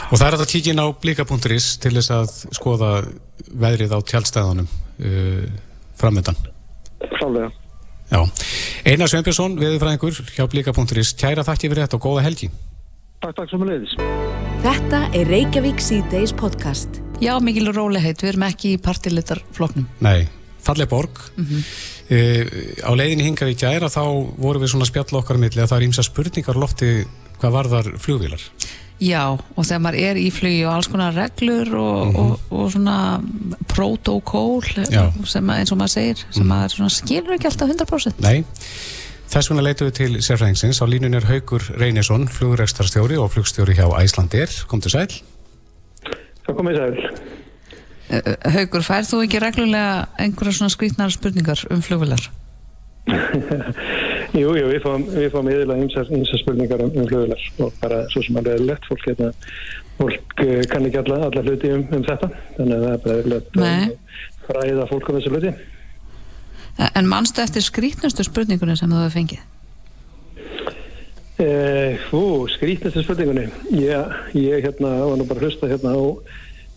og 0.10 0.18
það 0.18 0.26
er 0.28 0.36
að 0.36 0.50
kíkja 0.52 0.74
inn 0.74 0.84
á 0.84 0.88
blika.is 0.92 1.70
til 1.80 1.94
þess 1.96 2.12
að 2.18 2.34
skoða 2.58 2.90
veðrið 3.64 3.96
á 3.96 4.00
tjálstæðanum 4.12 4.68
uh, 4.68 5.46
framöndan. 6.02 6.40
Klálega. 7.16 7.54
Já, 8.12 8.20
Einar 8.84 9.08
Sveinbjörnsson, 9.08 9.56
veðurfræðingur 9.62 10.20
hjá 10.36 10.44
blika.is, 10.52 11.14
kæra 11.16 11.48
þakki 11.48 11.72
fyrir 11.72 11.86
þetta 11.86 12.00
og 12.02 12.04
góða 12.10 12.26
helgi. 12.28 12.52
Takk, 13.22 13.38
takk 13.38 13.54
sem 13.54 13.64
að 13.64 13.72
leiðis. 13.72 13.96
Þetta 14.66 15.02
er 15.16 15.32
Reykjavík 15.32 15.80
C-Days 15.82 16.36
podcast. 16.36 17.00
Já, 17.22 17.36
mikil 17.40 17.70
róleheit, 17.72 18.20
við 18.20 18.34
erum 18.34 18.46
ekki 18.50 18.76
í 18.76 18.82
partilitarfloknum. 18.82 19.88
Nei, 20.04 20.28
falleg 20.62 20.90
borg. 20.90 21.24
Mm 21.36 21.46
-hmm. 21.46 21.62
uh, 22.12 22.46
á 22.88 22.92
leiðinni 22.96 23.28
hingað 23.30 23.54
í 23.54 23.58
gæra 23.58 23.90
þá 23.90 24.04
vorum 24.38 24.62
við 24.62 24.74
svona 24.74 24.86
spjall 24.86 25.20
okkar 25.22 25.38
milli 25.38 25.62
að 25.62 25.70
það 25.70 25.80
er 25.80 25.88
ímsa 25.88 26.04
spurningar 26.04 26.56
lofti 26.56 27.06
hvað 27.42 27.58
varðar 27.58 27.92
flugvílar 27.98 28.42
Já, 29.02 29.34
og 29.34 29.66
þegar 29.66 29.82
maður 29.82 30.04
er 30.06 30.18
í 30.22 30.28
flugi 30.30 30.60
og 30.62 30.76
alls 30.76 30.88
konar 30.92 31.16
reglur 31.18 31.72
og, 31.74 32.02
mm 32.06 32.12
-hmm. 32.14 32.20
og, 32.22 32.40
og 32.54 32.72
svona 32.72 32.98
protokól 33.68 34.62
sem 35.26 35.50
eins 35.50 35.72
og 35.72 35.80
maður 35.80 35.94
segir 35.96 36.18
sem 36.18 36.28
mm 36.28 36.42
-hmm. 36.42 36.50
maður 36.54 36.76
svona 36.76 36.90
skilur 36.90 37.34
ekki 37.34 37.48
alltaf 37.50 37.70
100% 37.70 38.22
Nei, 38.22 38.46
þess 39.28 39.50
vegna 39.50 39.62
leitum 39.62 39.88
við 39.88 39.94
til 39.94 40.22
sérfræðingsins. 40.22 40.82
Á 40.82 40.86
línun 40.86 41.16
er 41.16 41.26
Haugur 41.26 41.64
Reynisson 41.78 42.28
flugurextarstjóri 42.28 43.18
og 43.18 43.32
flugstjóri 43.32 43.74
hjá 43.74 43.90
Æslandir 44.04 44.68
Kom 44.68 44.82
til 44.82 44.92
sæl. 44.92 45.10
Það 46.46 46.56
komið 46.56 46.76
sæl 46.78 47.41
Haugur, 48.12 48.84
færð 48.84 49.08
þú 49.08 49.20
ekki 49.26 49.40
reglulega 49.40 49.92
einhverja 50.20 50.58
svona 50.58 50.74
skrítnar 50.74 51.14
spurningar 51.14 51.62
um 51.72 51.84
flugvilar? 51.86 52.26
jú, 54.42 54.52
jú, 54.58 54.66
við 54.68 54.82
fáum, 54.84 55.06
við 55.10 55.30
fáum 55.32 55.50
yfirlega 55.52 55.86
einsar 55.86 56.42
spurningar 56.42 56.84
um, 56.84 56.92
um 56.92 57.08
flugvilar 57.08 57.46
og 57.64 57.78
bara 57.82 58.02
svo 58.12 58.24
sem 58.26 58.40
alveg 58.42 58.60
er 58.60 58.66
lett 58.68 58.90
fólk 58.90 59.08
hérna, 59.08 59.32
fólk 60.00 60.44
uh, 60.44 60.60
kann 60.72 60.90
ekki 60.90 61.00
alla, 61.02 61.22
alla 61.30 61.46
hluti 61.46 61.72
um, 61.72 61.86
um 61.88 62.04
þetta 62.10 62.30
þannig 62.58 62.76
að 62.76 62.84
það 62.84 62.92
er 62.92 63.06
bara 63.06 63.22
yfirlega 63.22 63.72
að 63.72 63.96
fræða 64.50 64.90
fólk 64.92 65.10
um 65.10 65.20
þessu 65.20 65.34
hluti 65.36 65.56
En 66.96 67.08
mannstu 67.08 67.44
eftir 67.44 67.64
skrítnustu 67.64 68.24
spurningunni 68.26 68.78
sem 68.80 68.92
þú 68.92 69.02
hefur 69.02 69.16
fengið? 69.16 69.42
Uh, 71.42 72.14
ú, 72.16 72.24
skrítnustu 72.54 73.04
spurningunni 73.06 73.48
ég, 73.80 74.16
ég 74.38 74.68
hérna 74.68 74.94
var 75.08 75.20
nú 75.20 75.28
bara 75.30 75.48
hlusta 75.48 75.72
hérna 75.72 75.96
á 75.96 76.04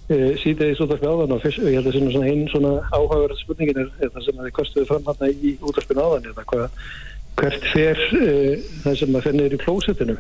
síðan 0.05 0.69
í 0.69 0.77
útvarpinu 0.77 1.13
áðan 1.15 1.33
og 1.33 1.43
fyrst, 1.45 1.63
ég 1.65 1.79
held 1.79 1.89
að 1.89 1.97
svona 1.97 2.29
einn 2.29 2.45
svona 2.53 2.73
áhugaverð 2.93 3.39
spurningin 3.41 3.81
er, 3.81 3.91
er 4.05 4.11
það 4.13 4.27
sem 4.27 4.39
að 4.41 4.49
þið 4.49 4.57
kostuðu 4.59 4.89
fram 4.91 5.07
hérna 5.09 5.29
í 5.33 5.53
útvarpinu 5.65 6.05
áðan 6.05 6.27
eða 6.29 6.45
hvað, 6.51 6.81
hvert 7.41 7.69
fer 7.73 8.03
uh, 8.19 8.67
það 8.85 8.99
sem 9.01 9.17
að 9.17 9.25
fer 9.25 9.39
niður 9.39 9.57
í 9.57 9.61
klósetinu 9.63 10.17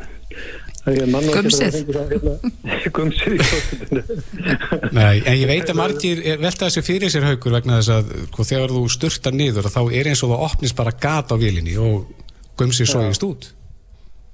Gumsið. 0.84 1.76
hérna, 1.96 2.32
Gumsið 2.96 3.36
í 3.36 3.40
klósetinu 3.42 4.04
Nei, 4.98 5.20
en 5.20 5.36
ég 5.36 5.52
veit 5.52 5.68
að 5.68 5.78
margir 5.82 6.24
velta 6.40 6.70
þessu 6.70 6.84
fyrir 6.86 7.12
sér 7.12 7.28
haugur 7.28 7.58
vegna 7.58 7.82
þess 7.82 7.92
að 7.98 8.14
sko, 8.30 8.48
þegar 8.54 8.74
þú 8.78 8.86
sturtar 8.96 9.36
niður 9.36 9.68
þá 9.68 9.82
er 9.84 10.10
eins 10.14 10.24
og 10.24 10.32
það 10.32 10.46
opnist 10.48 10.80
bara 10.80 10.96
gata 11.04 11.36
á 11.36 11.42
vilinni 11.44 11.76
og 11.76 12.08
gumsið 12.56 12.88
sógist 12.88 13.24
út. 13.26 13.52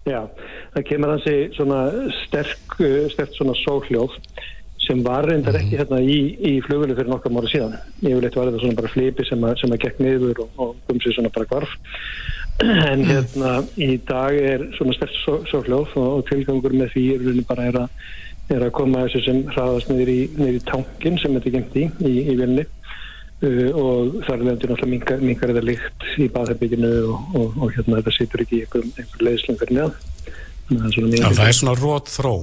Já, 0.08 0.22
það 0.76 0.86
kemur 0.88 1.12
hansi 1.14 1.36
svona 1.58 1.82
sterk, 2.22 2.78
sterk 3.12 3.34
svona 3.36 3.54
sóhljóð 3.60 4.14
sem 4.80 5.02
var 5.04 5.28
reyndar 5.28 5.58
ekki 5.58 5.78
hérna 5.78 6.00
í, 6.00 6.18
í 6.40 6.52
flugvölu 6.64 6.96
fyrir 6.96 7.10
nokkar 7.12 7.34
mára 7.34 7.50
síðan. 7.52 7.76
Eitthvað 8.00 8.38
var 8.40 8.50
þetta 8.50 8.62
svona 8.62 8.78
bara 8.78 8.92
flipi 8.94 9.26
sem 9.28 9.44
að, 9.44 9.56
sem 9.60 9.74
að 9.74 9.82
gekk 9.84 10.00
niður 10.00 10.42
og, 10.46 10.60
og 10.64 11.00
sér 11.04 11.16
svona 11.16 11.32
bara 11.34 11.50
kvarf. 11.50 11.74
En 12.60 13.04
hérna 13.08 13.52
í 13.80 13.94
dag 14.08 14.36
er 14.36 14.66
svona 14.76 14.96
stert 14.96 15.14
svo, 15.22 15.38
svo 15.48 15.62
hljóð 15.64 15.94
og, 16.00 16.10
og 16.18 16.26
tilgangur 16.28 16.76
með 16.76 16.92
því 16.94 17.04
er 17.14 17.40
bara 17.48 17.68
er 17.70 17.78
að, 17.84 18.04
er 18.56 18.66
að 18.66 18.74
koma 18.76 19.06
þessu 19.06 19.22
sem 19.24 19.42
hraðast 19.54 19.92
niður 19.92 20.12
í, 20.12 20.20
í 20.56 20.62
tankin 20.68 21.18
sem 21.22 21.36
þetta 21.38 21.54
gengt 21.56 21.80
í, 21.80 21.86
í, 22.04 22.14
í 22.32 22.36
vilni 22.40 22.66
uh, 22.66 23.68
og 23.80 24.20
þar 24.26 24.44
leðandur 24.44 24.74
náttúrulega 24.74 25.20
minkar 25.24 25.54
þetta 25.54 25.66
líkt 25.70 26.08
í 26.20 26.28
baðherbygginu 26.34 26.94
og, 27.14 27.60
og 27.60 27.76
hérna 27.76 28.00
þetta 28.00 28.16
situr 28.16 28.44
ekki 28.44 28.62
í 28.62 28.64
einhver, 28.66 28.88
einhver 29.48 29.76
neðan. 29.76 30.00
Já, 30.70 31.30
það 31.34 31.46
er 31.48 31.56
svona 31.56 31.78
rót 31.80 32.12
þró. 32.12 32.34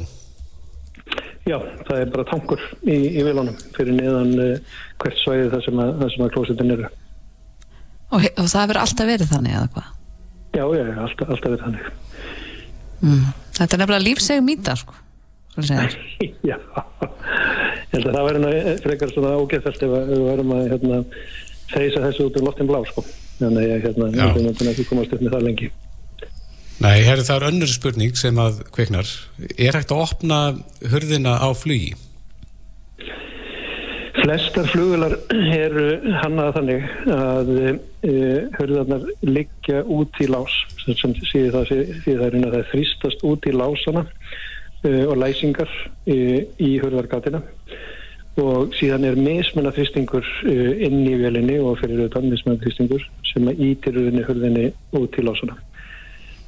Já, 1.47 1.57
það 1.87 2.01
er 2.01 2.09
bara 2.11 2.25
tankur 2.27 2.63
í, 2.83 2.95
í 2.95 3.23
vilunum 3.23 3.55
fyrir 3.75 3.95
niðan 3.95 4.33
uh, 4.43 4.79
hvert 5.01 5.21
svæði 5.21 5.51
það 5.53 5.63
sem 5.67 5.81
að, 5.83 6.03
að 6.09 6.33
klósetin 6.35 6.73
eru. 6.75 6.89
Og, 8.07 8.23
og 8.23 8.49
það 8.51 8.69
verður 8.71 8.81
alltaf 8.83 9.09
verið 9.09 9.31
þannig 9.31 9.55
eða 9.55 9.69
hvað? 9.75 9.89
Já, 10.57 10.63
já, 10.75 10.83
alltaf, 11.05 11.31
alltaf 11.31 11.53
verið 11.53 11.63
þannig. 11.65 11.89
Mm. 12.97 13.25
Þetta 13.57 13.77
er 13.77 13.81
nefnilega 13.83 14.05
lífseg 14.05 14.43
mýta, 14.43 14.77
sko. 14.79 14.99
já, 15.57 15.77
ég 16.45 17.95
held 17.95 18.09
að 18.11 18.13
það 18.13 18.27
verður 18.27 18.83
frekar 18.83 19.13
svona 19.13 19.33
ógeðfælt 19.41 19.85
ef 19.87 19.95
við 19.95 20.23
verðum 20.27 20.53
að 20.53 20.67
hérna, 20.73 21.01
þeysa 21.71 22.03
þessu 22.03 22.27
út 22.27 22.37
um 22.37 22.47
loftin 22.49 22.69
blá, 22.69 22.79
sko. 22.91 23.05
Þannig 23.39 23.73
að 23.73 23.83
hérna, 23.87 24.11
við 24.13 24.49
verðum 24.51 24.71
ekki 24.73 24.87
komast 24.91 25.15
upp 25.15 25.23
með 25.23 25.37
það 25.37 25.47
lengi. 25.47 25.71
Nei, 26.77 26.99
herri, 27.01 27.23
það 27.25 27.39
er 27.39 27.47
önnur 27.47 27.69
spurning 27.71 28.17
sem 28.19 28.37
að 28.37 28.59
kveiknar. 28.75 29.09
Er 29.57 29.73
hægt 29.73 29.89
að 29.93 30.03
opna 30.03 30.41
hurðina 30.91 31.39
á 31.41 31.49
flugi? 31.57 31.95
Flestar 34.17 34.67
flugular 34.69 35.15
eru 35.33 35.87
hannað 36.21 36.51
þannig 36.57 36.85
að 37.15 37.51
e, 37.57 38.13
hurðarnar 38.57 39.07
liggja 39.25 39.81
út 39.89 40.21
í 40.21 40.27
lás 40.29 40.53
sem 40.83 40.93
það, 41.01 41.17
síður 41.31 41.57
það 42.05 42.25
er 42.27 42.37
að 42.41 42.55
það 42.57 42.71
þrýstast 42.73 43.25
út 43.29 43.47
í 43.49 43.53
lásana 43.55 44.03
uh, 44.05 45.03
og 45.07 45.15
læsingar 45.21 45.71
í, 46.05 46.19
í 46.61 46.71
hurðargatina 46.83 47.41
og 48.37 48.75
síðan 48.77 49.07
er 49.09 49.17
mismunna 49.17 49.73
þrýstingur 49.73 50.27
inn 50.45 50.99
í 51.09 51.15
velinni 51.23 51.57
og 51.57 51.79
fyrir 51.81 52.03
auðvitað 52.03 52.29
mismunna 52.29 52.61
þrýstingur 52.61 53.07
sem 53.31 53.49
ítir 53.55 53.97
hurðinni 53.97 54.69
út 54.97 55.09
til 55.15 55.25
lásuna. 55.25 55.57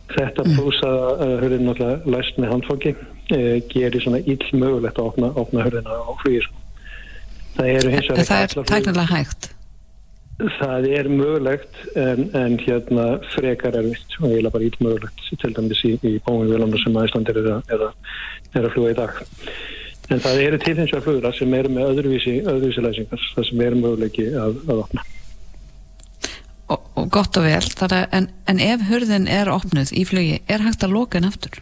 Þetta 0.10 0.48
pluss 0.56 0.82
að 0.88 1.22
hurðin 1.44 1.68
náttúrulega 1.68 2.16
læst 2.16 2.40
með 2.42 2.54
handfóki 2.56 2.96
uh, 2.96 3.56
gerir 3.70 4.02
svona 4.02 4.24
ill 4.26 4.42
mögulegt 4.58 4.98
að 4.98 5.12
opna, 5.12 5.32
opna 5.38 5.68
hurðina 5.68 6.02
á 6.02 6.12
flugir. 6.24 6.48
Sko. 6.48 6.66
Það 7.60 7.72
er, 7.76 7.90
það 8.18 8.36
er 8.40 8.54
tæknilega 8.70 9.08
hægt 9.12 9.50
Það 10.40 10.86
er 10.96 11.08
mögulegt 11.12 11.80
en, 12.00 12.30
en 12.38 12.54
hérna 12.64 13.06
frekar 13.34 13.76
er 13.76 13.90
vitt 13.90 14.14
og 14.22 14.30
eiginlega 14.30 14.54
bara 14.54 14.68
íll 14.70 14.78
mögulegt 14.86 15.26
til 15.42 15.52
dæmis 15.58 15.82
í, 15.84 15.92
í 16.00 16.14
bóingvélunum 16.24 16.80
sem 16.80 16.96
að 16.96 17.10
Ísland 17.10 17.32
er 17.34 17.40
er, 17.44 17.84
er 18.56 18.68
að 18.70 18.72
fluga 18.72 18.94
í 18.94 18.98
dag. 19.02 19.20
En 20.10 20.24
það 20.24 20.44
eru 20.46 20.60
til 20.64 20.76
eins 20.78 20.94
og 20.96 21.04
flugra 21.04 21.34
sem 21.36 21.54
eru 21.60 21.74
með 21.76 21.92
öðruvísi, 21.92 22.38
öðruvísi 22.48 22.86
læsingar, 22.86 23.26
það 23.36 23.50
sem 23.50 23.66
eru 23.68 23.82
möguleiki 23.84 24.30
að, 24.32 24.62
að 24.70 24.84
opna. 24.86 25.04
Og, 26.70 26.90
og 27.00 27.08
gott 27.14 27.38
og 27.40 27.48
vel, 27.48 27.64
að, 27.86 27.96
en, 28.14 28.30
en 28.50 28.60
ef 28.62 28.84
hörðin 28.90 29.30
er 29.32 29.50
opnuð 29.50 29.94
í 29.98 30.04
flugi, 30.06 30.42
er 30.48 30.66
hægt 30.66 30.86
að 30.86 30.94
loka 30.94 31.18
henn 31.18 31.30
aftur? 31.30 31.62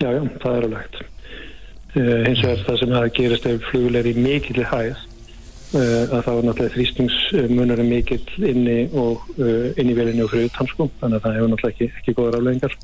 Já, 0.00 0.08
já, 0.08 0.22
það 0.42 0.54
er 0.54 0.68
alveg 0.68 0.78
hægt. 0.84 1.02
Uh, 1.94 2.22
hins 2.26 2.40
vegar 2.42 2.62
það 2.66 2.78
sem 2.80 2.94
það 2.94 3.10
gerist 3.18 3.50
ef 3.50 3.66
flugulegur 3.70 4.10
í 4.10 4.24
mikilvæg 4.24 4.72
hæð 4.72 5.02
Eh, 5.74 6.04
að 6.06 6.20
það 6.22 6.36
var 6.36 6.44
náttúrulega 6.46 6.72
þrýstingsmunurinn 6.76 7.88
mikill 7.90 8.44
inni 8.46 8.76
og 8.94 9.24
uh, 9.42 9.72
inn 9.80 9.88
í 9.90 9.96
velinni 9.96 10.22
og 10.22 10.30
fyrir 10.30 10.52
tannskum 10.54 10.92
þannig 11.00 11.18
að 11.18 11.24
það 11.24 11.34
hefur 11.34 11.50
náttúrulega 11.50 11.74
ekki, 11.74 11.88
ekki 11.98 12.14
góðar 12.14 12.36
afleggingar 12.38 12.76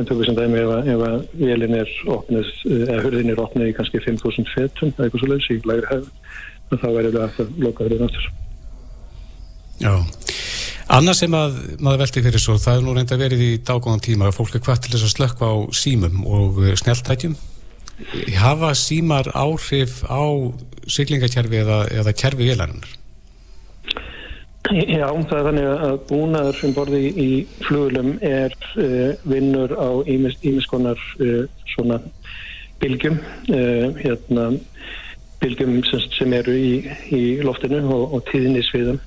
en 0.00 0.08
tökum 0.08 0.24
sem 0.24 0.38
dæmi 0.38 0.62
ef 0.62 0.72
að, 0.72 0.88
ef 0.94 1.04
að 1.10 1.18
velin 1.42 1.76
er 1.76 1.92
opnið, 2.14 2.54
eh, 2.70 2.84
eða 2.86 3.04
hurðin 3.04 3.34
er 3.34 3.42
opnið 3.44 3.68
í 3.68 3.76
kannski 3.76 4.00
5.000 4.06 4.48
fetum 4.54 4.94
eða 4.94 5.10
eitthvað 5.10 5.24
svo 5.24 5.30
leiðs 5.34 5.50
í 5.52 5.58
lægri 5.68 5.90
hefð 5.92 6.08
þá 6.72 6.88
verður 6.88 7.18
það 7.18 7.42
að 7.44 7.64
loka 7.66 7.88
hurðin 7.90 8.08
áttur 8.08 8.30
Já 9.82 9.92
Annars 10.92 11.22
sem 11.22 11.32
að 11.32 11.54
maður 11.80 12.02
veldi 12.02 12.20
fyrir 12.26 12.42
svo 12.42 12.58
það 12.60 12.74
er 12.78 12.82
nú 12.84 12.92
reynda 12.92 13.16
verið 13.16 13.42
í 13.46 13.52
dágóðan 13.64 14.02
tíma 14.04 14.26
að 14.28 14.34
fólk 14.36 14.58
er 14.58 14.62
hvað 14.66 14.80
til 14.84 14.90
þess 14.92 15.06
að 15.06 15.12
slökka 15.14 15.46
á 15.48 15.54
símum 15.72 16.18
og 16.28 16.58
snjáltækjum 16.82 17.36
hafa 18.36 18.72
símar 18.76 19.30
áhrif 19.32 20.02
á 20.04 20.20
siglingakerfi 20.84 21.62
eða, 21.62 21.78
eða 21.96 22.12
kerfi 22.12 22.48
vélarinnar? 22.50 22.90
Já, 24.68 25.08
það 25.08 25.32
er 25.38 25.46
þannig 25.48 25.68
að 25.70 25.94
búnaður 26.10 26.58
sem 26.60 26.74
borði 26.76 27.00
í 27.08 27.28
flugulum 27.64 28.10
er 28.28 28.52
uh, 28.76 29.14
vinnur 29.28 29.72
á 29.72 29.90
ímiskonar 30.04 31.00
uh, 31.00 31.24
eh, 31.24 31.64
svona 31.72 31.98
bylgjum 32.84 33.16
uh, 33.16 33.96
hérna, 33.96 34.50
bylgjum 35.40 35.80
sem, 35.88 36.04
sem 36.18 36.36
eru 36.36 36.52
í, 36.52 36.74
í 37.08 37.22
loftinu 37.44 37.80
og, 37.88 38.18
og 38.18 38.28
tíðnisviðum 38.28 39.00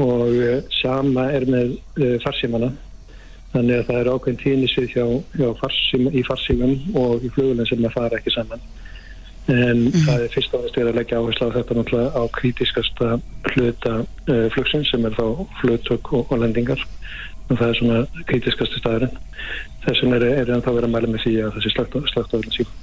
og 0.00 0.70
sama 0.80 1.28
er 1.36 1.46
með 1.50 1.76
farsímana. 2.24 2.72
Þannig 3.52 3.82
að 3.82 3.88
það 3.88 3.98
er 4.00 4.10
ákveðin 4.12 4.38
tíðnisvið 4.40 4.94
hjá, 4.94 5.06
hjá 5.36 5.48
farsím, 5.58 6.06
í 6.08 6.22
farsímum 6.24 6.78
og 6.96 7.24
í 7.26 7.32
flugulum 7.34 7.68
sem 7.68 7.84
að 7.84 7.96
fara 7.98 8.20
ekki 8.20 8.32
saman. 8.32 8.62
En 9.52 9.88
mm. 9.90 10.06
það 10.06 10.24
er 10.24 10.32
fyrst 10.32 10.54
og 10.56 10.62
næst 10.64 10.78
að 10.80 10.94
leggja 10.96 11.18
áherslu 11.18 11.48
á 11.50 11.56
þetta 11.58 11.76
náttúrulega 11.76 12.14
á 12.16 12.22
krítiskasta 12.38 13.08
hluta 13.50 13.94
uh, 14.06 14.46
flugsins 14.54 14.92
sem 14.94 15.04
er 15.04 15.18
þá 15.18 15.26
flutök 15.60 16.12
og, 16.16 16.32
og 16.32 16.40
lendingar. 16.40 16.86
Og 17.50 17.58
það 17.58 17.66
er 17.66 17.80
svona 17.80 18.24
krítiskasti 18.30 18.80
staðurinn. 18.80 19.20
Þess 19.84 20.06
vegna 20.06 20.22
er 20.30 20.48
það 20.48 20.70
að 20.70 20.78
vera 20.78 20.88
að 20.88 20.94
mæla 20.94 21.12
með 21.12 21.26
því 21.26 21.34
að 21.42 21.58
þessi 21.58 21.74
slagt 21.74 21.98
á 21.98 21.98
öllum 22.38 22.56
síðan 22.56 22.80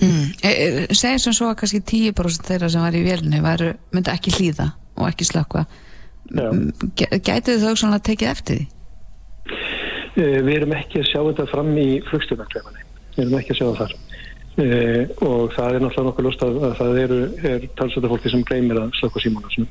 mm. 0.00 0.26
e, 0.42 0.48
e, 0.50 0.94
Segir 0.94 1.22
sem 1.22 1.36
svo 1.36 1.50
að 1.50 1.58
kannski 1.62 1.80
10% 1.86 2.48
þeirra 2.48 2.70
sem 2.72 2.84
var 2.84 2.96
í 2.96 3.02
vélni 3.04 3.40
myndi 3.40 4.12
ekki 4.12 4.34
hlýða 4.34 4.70
og 4.98 5.08
ekki 5.10 5.28
slakka 5.28 5.64
Gætið 6.32 7.66
þau 7.66 7.74
svona 7.76 8.00
að 8.00 8.06
tekið 8.10 8.30
eftir 8.30 8.60
því? 8.60 8.66
E, 10.14 10.24
við 10.46 10.54
erum 10.56 10.74
ekki 10.78 11.02
að 11.02 11.10
sjá 11.10 11.20
þetta 11.20 11.50
fram 11.50 11.70
í 11.76 11.88
flugstjóðarklefanni 12.08 12.84
við 13.14 13.24
erum 13.24 13.38
ekki 13.38 13.54
að 13.54 13.60
sjá 13.60 13.66
það 13.66 13.80
þar. 13.82 13.94
Eh, 14.54 15.08
og 15.26 15.50
það 15.50 15.76
er 15.76 15.82
náttúrulega 15.82 16.06
nokkuð 16.06 16.26
lust 16.28 16.42
að, 16.46 16.58
að 16.62 16.74
það 16.78 16.98
eru 17.00 17.16
er 17.50 17.64
talsvölda 17.74 18.10
fólki 18.12 18.30
sem 18.30 18.44
gleymir 18.46 18.78
að 18.78 18.92
slökka 19.00 19.22
símónu 19.24 19.64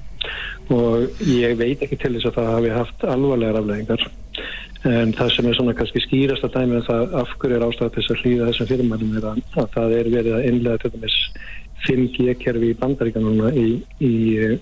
og 0.75 1.21
ég 1.23 1.55
veit 1.55 1.85
ekki 1.85 1.99
til 2.01 2.11
þess 2.17 2.27
að 2.27 2.35
það 2.35 2.49
hafi 2.51 2.73
haft 2.75 3.05
alvarlegar 3.13 3.59
afleggingar 3.61 4.03
en 4.91 5.13
það 5.15 5.31
sem 5.37 5.47
er 5.47 5.55
svona 5.55 5.75
kannski 5.77 6.03
skýrast 6.03 6.43
að 6.43 6.57
dæmi 6.57 6.81
að 6.81 6.89
það 6.89 7.15
afhverju 7.21 7.55
er 7.55 7.65
ástæða 7.69 7.95
þess 7.95 8.11
að 8.11 8.23
hlýða 8.25 8.49
þessum 8.49 8.69
fyrirmælum 8.73 9.15
er 9.15 9.29
að, 9.29 9.41
að 9.63 9.71
það 9.77 9.95
er 10.01 10.11
verið 10.17 10.35
að 10.35 10.47
innlega 10.49 10.83
til 10.83 10.93
dæmis 10.97 11.17
5G-kerfi 11.87 12.71
í 12.71 12.77
bandaríkanuna 12.79 13.51
í, 13.55 13.67
í, 13.99 14.13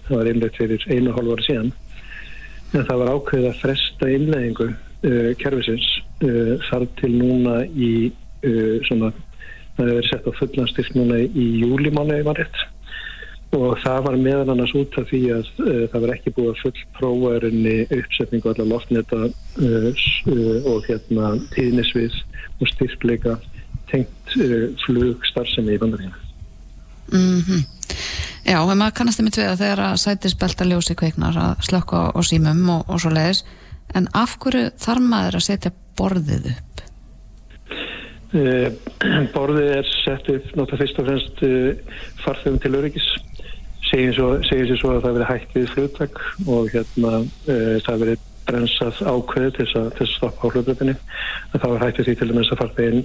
það 0.08 0.18
var 0.18 0.30
innlegt 0.32 0.60
fyrir 0.60 0.86
einu 0.90 1.14
hálf 1.16 1.36
ári 1.36 1.48
síðan 1.48 1.72
en 2.72 2.88
það 2.88 3.02
var 3.02 3.12
ákveðið 3.16 3.50
að 3.50 3.60
fresta 3.62 4.10
innleggingu 4.16 4.68
uh, 4.72 5.32
kerfisins 5.42 5.88
uh, 6.24 6.54
þar 6.70 6.88
til 7.02 7.12
núna 7.18 7.56
í 7.68 7.94
uh, 8.12 8.78
svona 8.88 9.12
það 9.12 9.82
hefur 9.82 9.98
verið 9.98 10.10
sett 10.12 10.30
á 10.30 10.32
fullanstyrk 10.40 10.94
núna 10.98 11.20
í 11.26 11.48
júlimánu 11.64 12.18
eða 12.20 12.38
rétt 12.40 12.64
og 13.56 13.76
það 13.84 14.06
var 14.06 14.18
meðan 14.24 14.54
annars 14.54 14.74
út 14.80 14.96
af 15.00 15.10
því 15.10 15.22
að 15.36 15.48
það 15.92 16.04
var 16.06 16.14
ekki 16.14 16.32
búið 16.38 16.52
að 16.54 16.62
full 16.62 16.84
prófarinni 16.96 17.74
uppsetningu 17.98 18.52
allar 18.54 18.70
loftneta 18.70 19.20
og 20.72 20.88
hérna 20.88 21.34
tíðnisvið 21.58 22.16
og 22.62 22.72
styrkleika 22.72 23.36
tengt 23.92 24.36
flugstarfsemi 24.86 25.76
í 25.76 25.82
bandaríðinu. 25.82 26.21
Mm 27.12 27.42
-hmm. 27.42 27.66
Já, 28.46 28.58
og 28.62 28.72
maður 28.74 28.96
kannast 28.98 29.20
þið 29.20 29.26
mitt 29.28 29.38
við 29.38 29.50
að 29.50 29.62
þegar 29.62 29.80
að 29.86 30.02
sætisbelta 30.02 30.66
ljósi 30.66 30.96
kveiknar 30.98 31.38
að 31.38 31.52
slökka 31.68 31.98
á 32.18 32.20
símum 32.26 32.70
og, 32.70 32.90
og 32.90 33.02
svo 33.02 33.12
leiðis 33.14 33.44
en 33.94 34.08
af 34.18 34.38
hverju 34.42 34.72
þarf 34.82 35.04
maður 35.12 35.38
að 35.38 35.46
setja 35.46 35.72
borðið 36.00 36.50
upp? 36.54 36.72
Eh, 38.32 38.68
borðið 39.36 39.70
er 39.76 39.88
sett 39.92 40.30
upp 40.32 40.50
náttúrulega 40.56 40.82
fyrst 40.82 41.00
og 41.02 41.08
fremst 41.10 41.42
eh, 41.44 41.96
farþegum 42.24 42.60
til 42.64 42.74
öryggis 42.80 43.08
segir 43.92 44.16
sér 44.16 44.78
svo 44.80 44.94
að 44.96 45.02
það 45.04 45.18
verið 45.18 45.32
hægt 45.34 45.56
við 45.58 45.72
fljóttak 45.74 46.22
og 46.48 46.70
hérna 46.72 47.12
eh, 47.52 47.76
það 47.84 48.06
verið 48.06 48.28
brensað 48.48 49.02
ákveði 49.04 49.52
til 49.58 49.66
þess 49.68 49.82
að 49.82 50.14
stoppa 50.16 50.48
á 50.48 50.52
hljóðbröðinni 50.56 50.96
að 51.52 51.58
það 51.60 51.74
var 51.74 51.84
hægt 51.84 52.00
við 52.00 52.08
því 52.08 52.16
til 52.22 52.30
dæmis 52.32 52.54
að 52.56 52.62
farþegin 52.64 53.04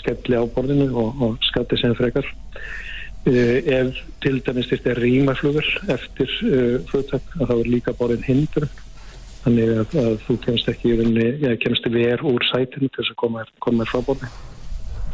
skelli 0.00 0.40
á 0.40 0.44
borðinu 0.56 0.88
og, 1.04 1.22
og 1.22 1.36
skatti 1.52 1.78
sem 1.78 1.94
frekar 2.00 2.32
ef 3.26 3.98
til 4.22 4.40
dæmis 4.42 4.70
þetta 4.70 4.90
er 4.92 5.00
rímaflugur 5.04 5.66
eftir 5.94 6.30
fljóttak 6.88 7.36
að 7.38 7.44
það 7.44 7.60
verið 7.60 7.74
líka 7.76 7.94
borðin 7.98 8.24
hindur 8.26 8.66
þannig 9.44 9.70
að, 9.76 9.94
að 10.02 10.16
þú 10.26 10.36
kemst 10.46 10.70
ekki 10.70 10.96
rauninni, 10.96 11.28
eða 11.42 11.60
kemst 11.62 11.86
í 11.86 11.92
ver 11.94 12.24
úr 12.26 12.48
sætinu 12.50 12.88
til 12.88 12.98
þess 12.98 13.14
að 13.14 13.20
koma, 13.22 13.44
koma 13.62 13.86
frá 13.86 14.02
borðinu 14.06 14.30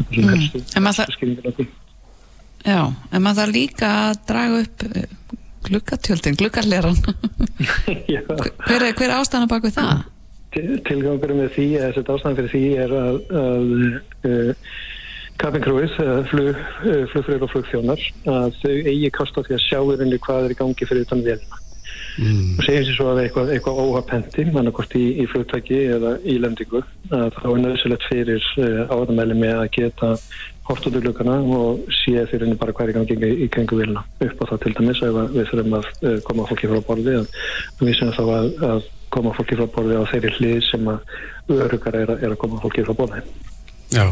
mm. 0.09 0.65
en 0.77 0.87
maður 0.87 1.15
já, 2.65 2.81
en 3.13 3.25
maður 3.25 3.41
það 3.43 3.55
líka 3.57 3.93
að 4.07 4.21
draga 4.31 4.61
upp 4.65 4.87
eh, 4.89 5.09
glukkatjöldin, 5.69 6.39
glukkarleran 6.41 6.97
hver, 8.69 8.89
hver 8.97 9.17
ástæðan 9.19 9.51
bak 9.51 9.69
við 9.69 9.81
það? 9.81 10.07
Tilgangur 10.89 11.35
með 11.37 11.51
því, 11.59 11.67
eða 11.77 11.97
þetta 11.99 12.15
ástæðan 12.17 12.39
fyrir 12.39 12.55
því 12.55 12.67
er 12.85 12.95
að, 12.97 13.19
að 13.37 14.63
uh, 15.39 15.45
Cabin-crewið, 15.45 15.95
flug, 16.33 16.51
uh, 16.59 17.07
flugfröður 17.13 17.47
og 17.47 17.55
flugþjónar 17.55 18.05
að 18.35 18.59
þau 18.61 18.75
eigi 18.75 19.15
kast 19.15 19.39
á 19.39 19.41
því 19.47 19.57
að 19.57 19.65
sjá 19.65 19.79
yfirni 19.81 20.21
hvað 20.27 20.45
er 20.49 20.55
í 20.55 20.59
gangi 20.59 20.91
fyrir 20.91 21.07
utan 21.07 21.25
velina 21.25 21.63
mm. 22.19 22.59
og 22.59 22.67
segjum 22.67 22.87
sér 22.89 22.99
svo 22.99 23.09
að 23.13 23.23
eitthvað, 23.25 23.55
eitthvað 23.55 23.81
óhapendi 23.85 24.47
mannakort 24.53 24.99
í, 24.99 25.07
í 25.23 25.27
flugtæki 25.31 25.81
eða 25.97 26.15
í 26.27 26.37
lendingu 26.43 26.85
að 27.15 27.33
þá 27.39 27.49
er 27.49 27.65
nöðsilegt 27.65 28.07
fyrir 28.11 28.53
uh, 28.59 28.85
áðamæli 28.93 29.39
með 29.39 29.57
að 29.63 29.73
geta 29.79 30.15
hort 30.69 30.85
úr 30.91 31.01
lukkana 31.01 31.39
og 31.57 31.87
sé 31.97 32.27
fyrir 32.29 32.45
henni 32.45 32.61
bara 32.61 32.75
hverja 32.77 32.99
gangi 32.99 33.17
í, 33.17 33.33
í 33.47 33.49
kengu 33.53 33.79
vilna 33.81 34.05
upp 34.25 34.43
á 34.45 34.49
það 34.51 34.63
til 34.67 34.75
dæmis 34.77 35.03
ef 35.07 35.19
við 35.33 35.51
þurfum 35.53 35.77
að 35.79 35.91
koma 36.27 36.49
fólki 36.51 36.69
frá 36.69 36.83
borði 36.91 37.15
að 37.23 37.31
við 37.81 37.95
sem 37.97 38.13
þá 38.13 38.25
að, 38.27 38.49
að 38.69 38.89
koma 39.15 39.33
fólki 39.37 39.57
frá 39.57 39.69
borði 39.79 39.97
á 39.97 40.05
þeirri 40.11 40.35
hlið 40.37 40.59
sem 40.69 40.91
að 40.93 41.57
örugar 41.57 41.97
er, 41.97 42.13
er 42.19 42.35
að 42.35 42.41
koma 42.43 42.61
fólki 42.61 42.85
frá 42.85 42.93
borði. 42.99 43.23
Já, 43.97 44.05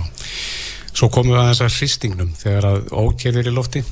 svo 0.96 1.11
komum 1.12 1.35
við 1.35 1.42
að 1.42 1.50
þessar 1.52 1.74
hristingnum 1.76 2.35
þegar 2.38 2.68
að 2.70 2.90
ókjörðir 3.04 3.50
í 3.50 3.54
lofti. 3.54 3.85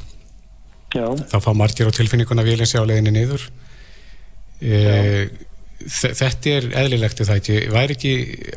Já. 0.94 1.08
þá 1.10 1.40
fá 1.42 1.50
margir 1.58 1.88
á 1.90 1.96
tilfinninguna 1.96 2.44
vilja 2.46 2.68
sjá 2.70 2.84
leginni 2.86 3.10
niður. 3.16 3.48
E, 4.62 5.26
þetta 5.90 6.52
er 6.52 6.68
eðlilegt 6.84 7.18
það 7.24 7.40
ekki, 7.40 7.56
væri 7.74 7.96
ekki 7.96 8.12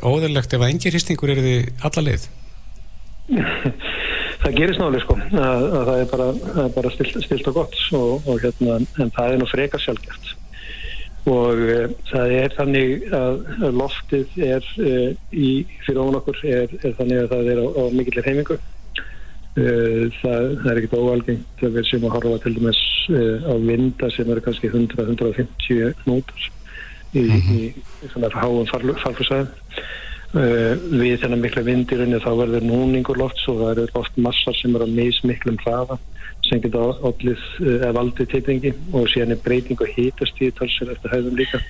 óðurlegt 0.06 0.54
ef 0.54 0.62
að 0.62 0.70
engin 0.70 0.94
hristingur 0.94 1.32
eru 1.34 1.42
þið 1.48 1.88
alla 1.88 2.04
leið? 2.06 2.28
Það 4.38 4.54
gerist 4.54 4.78
nálega 4.78 5.02
sko 5.02 5.14
að, 5.18 5.64
að 5.66 5.88
það 5.88 5.96
er 5.98 6.06
bara, 6.12 6.26
bara 6.76 6.90
stilt, 6.94 7.16
stilt 7.24 7.48
og 7.50 7.56
gott 7.56 7.74
og, 7.98 8.28
og 8.30 8.38
hérna, 8.44 8.76
en 9.02 9.10
það 9.16 9.32
er 9.32 9.40
nú 9.40 9.48
frekar 9.50 9.82
sjálfgeft 9.82 10.30
og 11.26 11.60
uh, 11.60 11.86
það 12.08 12.34
er 12.38 12.56
þannig 12.56 13.06
að, 13.14 13.38
loftið 13.74 14.36
er 14.46 14.66
uh, 14.80 15.08
í, 15.32 15.52
fyrir 15.84 16.02
ofan 16.02 16.18
okkur 16.20 16.42
er, 16.46 16.74
er 16.82 16.96
þannig 16.98 17.22
að 17.22 17.30
það 17.32 17.52
er 17.52 17.62
á, 17.62 17.66
á 17.68 17.82
mikillir 17.96 18.28
heimingu 18.28 18.58
uh, 18.58 20.04
það, 20.20 20.50
það 20.62 20.70
er 20.72 20.80
ekkert 20.82 20.98
óalgengt 21.00 21.64
að 21.64 21.78
við 21.78 21.88
sem 21.90 22.06
að 22.06 22.14
horfa 22.16 22.42
til 22.44 22.54
dæmis 22.58 22.84
á 23.08 23.54
vinda 23.64 24.10
sem 24.12 24.28
eru 24.28 24.44
kannski 24.44 24.68
100-150 24.68 26.04
nótur 26.04 26.44
í, 27.14 27.22
mm 27.22 27.30
-hmm. 27.32 27.56
í, 27.56 27.70
í 28.04 28.12
svona 28.12 28.28
háum 28.34 28.68
farfusæðum 28.68 29.48
við 30.28 31.22
þennan 31.22 31.40
mikla 31.40 31.62
vindirunni 31.64 32.18
þá 32.20 32.32
verður 32.36 32.66
núningur 32.68 33.16
lofts 33.16 33.46
og 33.48 33.62
það 33.62 33.70
eru 33.70 33.86
loftmassar 33.94 34.56
sem 34.58 34.74
eru 34.76 34.84
að 34.84 34.98
mismiklum 34.98 35.56
hraða 35.62 35.96
sem 36.48 36.62
geta 36.64 36.84
allir 37.08 37.42
eða 37.62 37.92
valdið 37.96 38.30
teitingi 38.32 38.72
og 38.92 39.08
síðan 39.12 39.34
er 39.34 39.42
breyting 39.44 39.80
og 39.84 39.92
hítast 39.96 40.40
í 40.42 40.50
talsir 40.58 40.92
eftir 40.92 41.14
hæðum 41.14 41.38
líka 41.38 41.60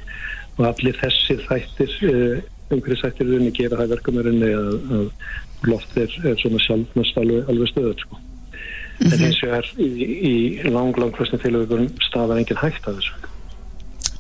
og 0.59 0.65
allir 0.71 0.97
þessir 0.99 1.43
þættir 1.49 1.95
eh, 2.09 2.47
umhverju 2.75 3.01
þættir 3.03 3.31
runni 3.33 3.53
gera 3.57 3.81
það 3.81 3.93
verkumurunni 3.95 4.51
að, 4.55 4.71
að 4.99 5.69
loft 5.71 5.99
er, 5.99 6.17
er 6.29 6.39
svona 6.41 6.63
sjálfnast 6.65 7.21
alveg, 7.21 7.51
alveg 7.51 7.73
stöður 7.73 8.05
sko. 8.05 8.19
mm 8.19 9.07
-hmm. 9.07 9.13
en 9.13 9.19
mhm. 9.19 9.25
eins 9.27 9.43
og 9.43 9.57
er 9.59 9.67
í, 9.79 9.89
í 10.33 10.35
lang, 10.71 10.99
lang 10.99 11.17
flestin 11.17 11.43
félagum 11.43 11.91
stafar 12.09 12.39
engin 12.39 12.63
hægt 12.63 12.89
af 12.89 12.95
þessu 12.99 13.15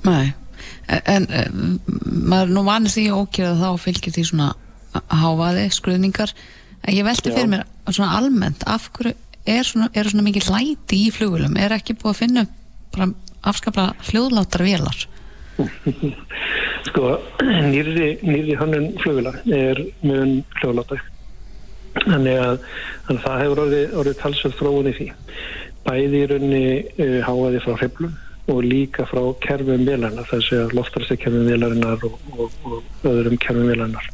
Nei, 0.06 0.32
en, 0.86 1.26
en 1.26 1.80
maður 2.30 2.54
nú 2.54 2.62
vanir 2.64 2.90
því 2.90 3.10
að 3.10 3.62
þá 3.62 3.70
fylgir 3.82 4.12
því 4.14 4.24
svona 4.24 4.52
hávaði, 5.08 5.68
skruðningar 5.70 6.32
en 6.86 6.94
ég 6.94 7.04
veldi 7.04 7.32
fyrir 7.32 7.50
mér 7.50 7.64
svona 7.90 8.16
almennt 8.16 8.62
af 8.66 8.90
hverju 8.94 9.14
er 9.48 9.68
svona, 9.68 9.90
er 9.94 10.10
svona 10.10 10.26
mikið 10.28 10.50
læti 10.54 11.02
í 11.06 11.12
flugulum 11.14 11.56
er 11.60 11.76
ekki 11.78 11.96
búið 11.98 12.14
að 12.14 12.20
finna 12.22 12.46
bara 12.94 13.10
afskaplega 13.48 14.10
hljóðláttar 14.10 14.66
velar 14.66 15.04
sko 16.88 17.14
nýri, 17.42 18.10
nýri 18.22 18.58
hannun 18.58 18.92
flugula 19.02 19.34
er 19.46 19.80
mjög 20.04 20.58
hljóðláttar 20.60 21.06
þannig 22.04 22.38
að, 22.42 22.64
að 23.08 23.20
það 23.24 23.42
hefur 23.42 23.60
orðið, 23.64 23.92
orðið 24.00 24.16
talsvöld 24.22 24.56
þróun 24.58 24.90
í 24.90 24.94
því. 24.98 25.10
Bæði 25.88 26.22
í 26.22 26.24
raunni 26.32 26.64
uh, 27.04 27.20
háaði 27.26 27.62
frá 27.64 27.76
hreflum 27.82 28.16
og 28.48 28.60
líka 28.64 29.04
frá 29.08 29.22
kerfum 29.44 29.84
vélarnar, 29.84 30.26
þess 30.30 30.54
að 30.56 30.74
loftarstu 30.78 31.18
kerfum 31.20 31.48
vélarinnar 31.48 32.04
og, 32.08 32.18
og, 32.32 32.54
og 32.64 33.08
öðrum 33.10 33.40
kerfum 33.42 33.68
vélarnar. 33.68 34.06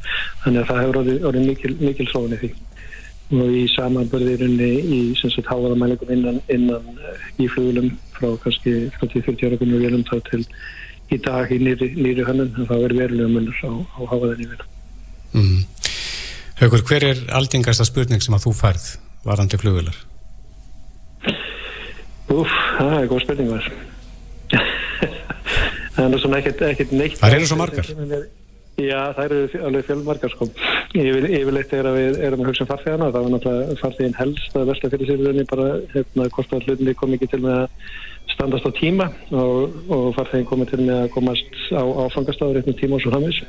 Þannig 0.44 0.62
að 0.62 0.70
það 0.70 0.80
hefur 0.82 1.00
orðið, 1.02 1.26
orðið 1.30 1.50
mikil, 1.52 1.74
mikil 1.82 2.08
þróun 2.10 2.38
í 2.38 2.40
því 2.42 2.54
og 3.40 3.50
í 3.54 3.64
samanbörðirunni 3.72 4.70
í 4.82 5.00
háaðamælingum 5.48 6.12
innan, 6.14 6.40
innan 6.52 6.98
eh, 7.00 7.26
í 7.42 7.48
flugulum 7.50 7.90
frá 8.14 8.30
kannski 8.42 8.74
30-40 9.00 9.48
ára 9.48 9.60
gunnur 9.60 9.84
velum 9.84 10.04
þá 10.08 10.16
til 10.30 10.42
í 11.12 11.18
dag 11.22 11.52
í 11.52 11.58
nýri, 11.62 11.90
nýri 11.96 12.26
hönnun 12.26 12.52
en 12.52 12.68
það 12.68 12.84
verður 12.86 13.00
verulega 13.02 13.32
munur 13.32 13.58
á, 13.64 13.72
á 13.98 14.02
vel 14.24 14.64
mm. 15.34 15.58
Haugur, 16.60 16.84
hver 16.86 17.08
er 17.10 17.22
aldingasta 17.34 17.86
spurning 17.88 18.22
sem 18.22 18.36
að 18.36 18.46
þú 18.46 18.54
færð 18.60 18.86
varandi 19.26 19.58
flugular? 19.58 19.96
Úf, 22.30 22.54
það 22.78 22.96
er 23.00 23.10
góð 23.10 23.26
spurning 23.26 23.50
var 23.52 23.68
það 25.94 26.16
er 26.16 26.38
ekkert, 26.40 26.64
ekkert 26.70 26.96
neitt 26.96 27.20
Það 27.20 27.38
eru 27.38 27.50
svo 27.50 27.60
margar 27.60 27.92
Já, 28.74 29.12
það 29.14 29.24
eru 29.24 29.64
alveg 29.68 29.84
fjölmarkar 29.86 30.32
sko. 30.32 30.48
Yfir, 30.94 31.28
yfirleitt 31.28 31.74
er 31.76 31.86
að 31.86 31.98
við 32.00 32.16
erum 32.26 32.40
að 32.42 32.48
hugsa 32.50 32.64
um 32.64 32.70
farþegana 32.72 33.12
það 33.14 33.26
var 33.26 33.32
náttúrulega 33.34 33.76
farþegin 33.82 34.18
helst 34.18 34.56
að 34.58 34.66
vesla 34.72 34.90
fyrir 34.94 35.10
sér 35.10 35.46
bara 35.50 35.68
hérna 35.92 36.26
hvort 36.34 36.56
að 36.56 36.66
hlutinni 36.66 36.94
kom 36.98 37.14
ekki 37.14 37.30
til 37.30 37.42
með 37.44 37.60
að 37.60 37.94
standast 38.34 38.66
á 38.66 38.70
tíma 38.74 39.06
og, 39.30 39.74
og 39.92 40.06
farþegin 40.16 40.48
komið 40.48 40.70
til 40.72 40.80
með 40.82 41.00
að 41.02 41.10
komast 41.14 41.58
á 41.70 41.82
áfangastáður 42.04 42.60
eitthvað 42.60 42.78
tíma 42.80 42.98
og 42.98 43.04
svo 43.04 43.12
hamis 43.14 43.40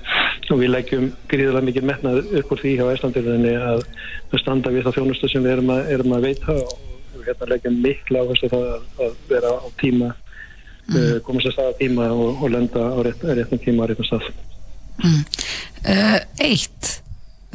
og 0.52 0.60
við 0.62 0.74
leggjum 0.74 1.08
gríðilega 1.32 1.68
mikið 1.70 1.88
metnað 1.90 2.20
upp 2.42 2.52
úr 2.54 2.62
því 2.62 2.74
hjá 2.80 2.86
Íslandirðinni 2.94 3.54
að 3.72 3.86
standa 4.42 4.74
við 4.74 4.86
það 4.88 4.98
þjónustu 5.00 5.32
sem 5.32 5.46
við 5.46 5.56
erum 5.56 5.72
að, 5.76 5.94
erum 5.96 6.18
að 6.18 6.28
veita 6.30 6.58
og 6.60 7.24
hérna 7.26 7.52
leggjum 7.54 7.80
miklu 7.86 8.22
áherslu 8.22 8.52
það 8.52 8.68
að, 8.74 8.90
að 9.06 9.16
vera 9.32 9.54
á 9.58 9.68
tíma 9.82 10.12
mm. 10.12 10.98
uh, 11.00 11.16
komast 11.26 11.50
að 11.50 11.58
staða 11.58 11.80
tíma 11.82 12.12
og, 12.14 12.44
og 12.44 12.54
lenda 12.54 12.92
á 12.92 13.00
rétt, 13.08 13.26
réttum 13.40 13.64
tíma 13.64 13.88
á 13.88 13.90
réttum 13.90 14.12
stað 14.12 14.30
Mm. 15.04 15.24
Uh, 15.86 16.20
eitt, 16.42 16.92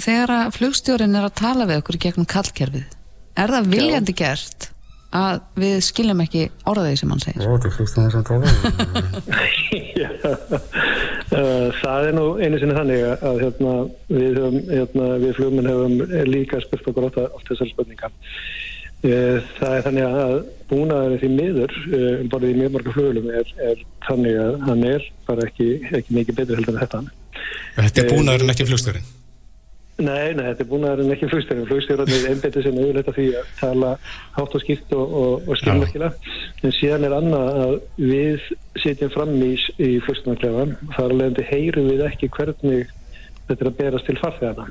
þegar 0.00 0.34
að 0.36 0.52
flugstjórin 0.58 1.16
er 1.18 1.28
að 1.28 1.38
tala 1.40 1.68
við 1.70 1.80
okkur 1.82 2.00
gegnum 2.04 2.28
kallkerfið, 2.30 2.84
er 3.40 3.54
það 3.56 3.72
viljandi 3.74 4.14
Já. 4.14 4.20
gert 4.24 4.70
að 5.10 5.40
við 5.58 5.80
skiljum 5.82 6.20
ekki 6.22 6.44
orðaðið 6.70 7.00
sem 7.00 7.12
hann 7.12 7.22
segir? 7.22 7.42
Já, 7.42 7.50
þetta 7.50 7.68
er 7.68 7.74
flugstjórin 7.76 8.12
sem 8.14 8.24
tala 8.28 8.44
uh, 11.34 11.68
Það 11.80 12.06
er 12.06 12.14
nú 12.14 12.26
einu 12.38 12.60
sinni 12.60 12.76
þannig 12.78 13.00
að 13.16 13.40
hérna, 13.42 13.74
við, 14.10 14.40
hérna, 14.70 15.08
við 15.24 15.36
flugmenn 15.38 15.70
hefum 15.70 15.94
líka 16.30 16.62
spurt 16.62 16.90
okkur 16.92 17.08
átt 17.08 17.18
á 17.26 17.38
þessar 17.48 17.72
spurninga 17.72 18.12
uh, 18.12 19.38
Það 19.58 19.74
er 19.74 19.86
þannig 19.88 20.04
að 20.22 20.36
búnaður 20.70 21.18
því 21.24 21.32
miður 21.34 21.78
um 21.98 22.30
bara 22.30 22.50
í 22.50 22.58
mjög 22.60 22.76
marga 22.76 22.94
flugulum 22.94 23.32
er, 23.34 23.54
er 23.66 23.86
þannig 24.06 24.38
að 24.44 24.60
hann 24.68 24.86
er 24.94 25.10
bara 25.26 25.48
ekki, 25.50 25.72
ekki 25.90 26.20
mikið 26.20 26.38
betur 26.38 26.60
heldur 26.60 26.78
en 26.78 26.84
þetta 26.84 27.02
Þetta 27.76 28.04
er 28.04 28.12
búnaðurinn 28.12 28.54
ekki 28.54 28.68
flugstjórin? 28.68 29.08
Nei, 30.00 30.32
nei, 30.32 30.46
þetta 30.46 30.64
er 30.64 30.68
búnaðurinn 30.70 31.14
ekki 31.14 31.28
flugstjórin. 31.28 31.66
Flugstjórin 31.68 32.12
er 32.16 32.28
einbetið 32.30 32.66
sem 32.66 32.78
auðvitað 32.80 33.18
því 33.18 33.26
að 33.40 33.50
tala 33.58 33.90
hátt 34.36 34.56
og 34.56 34.64
skipt 34.64 34.94
og, 34.96 35.16
og, 35.22 35.48
og 35.50 35.60
skilmerkilega. 35.60 36.36
En 36.64 36.74
síðan 36.76 37.04
er 37.08 37.16
annað 37.18 37.60
að 37.64 37.74
við 37.98 38.48
setjum 38.80 39.12
fram 39.16 39.34
í, 39.44 39.52
í 39.76 39.90
flugstjónarklefan. 40.06 40.74
Þar 40.96 41.16
alveg 41.16 41.42
heyrum 41.50 41.90
við 41.92 42.06
ekki 42.08 42.30
hvernig 42.36 42.94
þetta 43.50 43.66
er 43.66 43.72
að 43.72 43.78
berast 43.82 44.08
til 44.08 44.18
farþegana. 44.22 44.70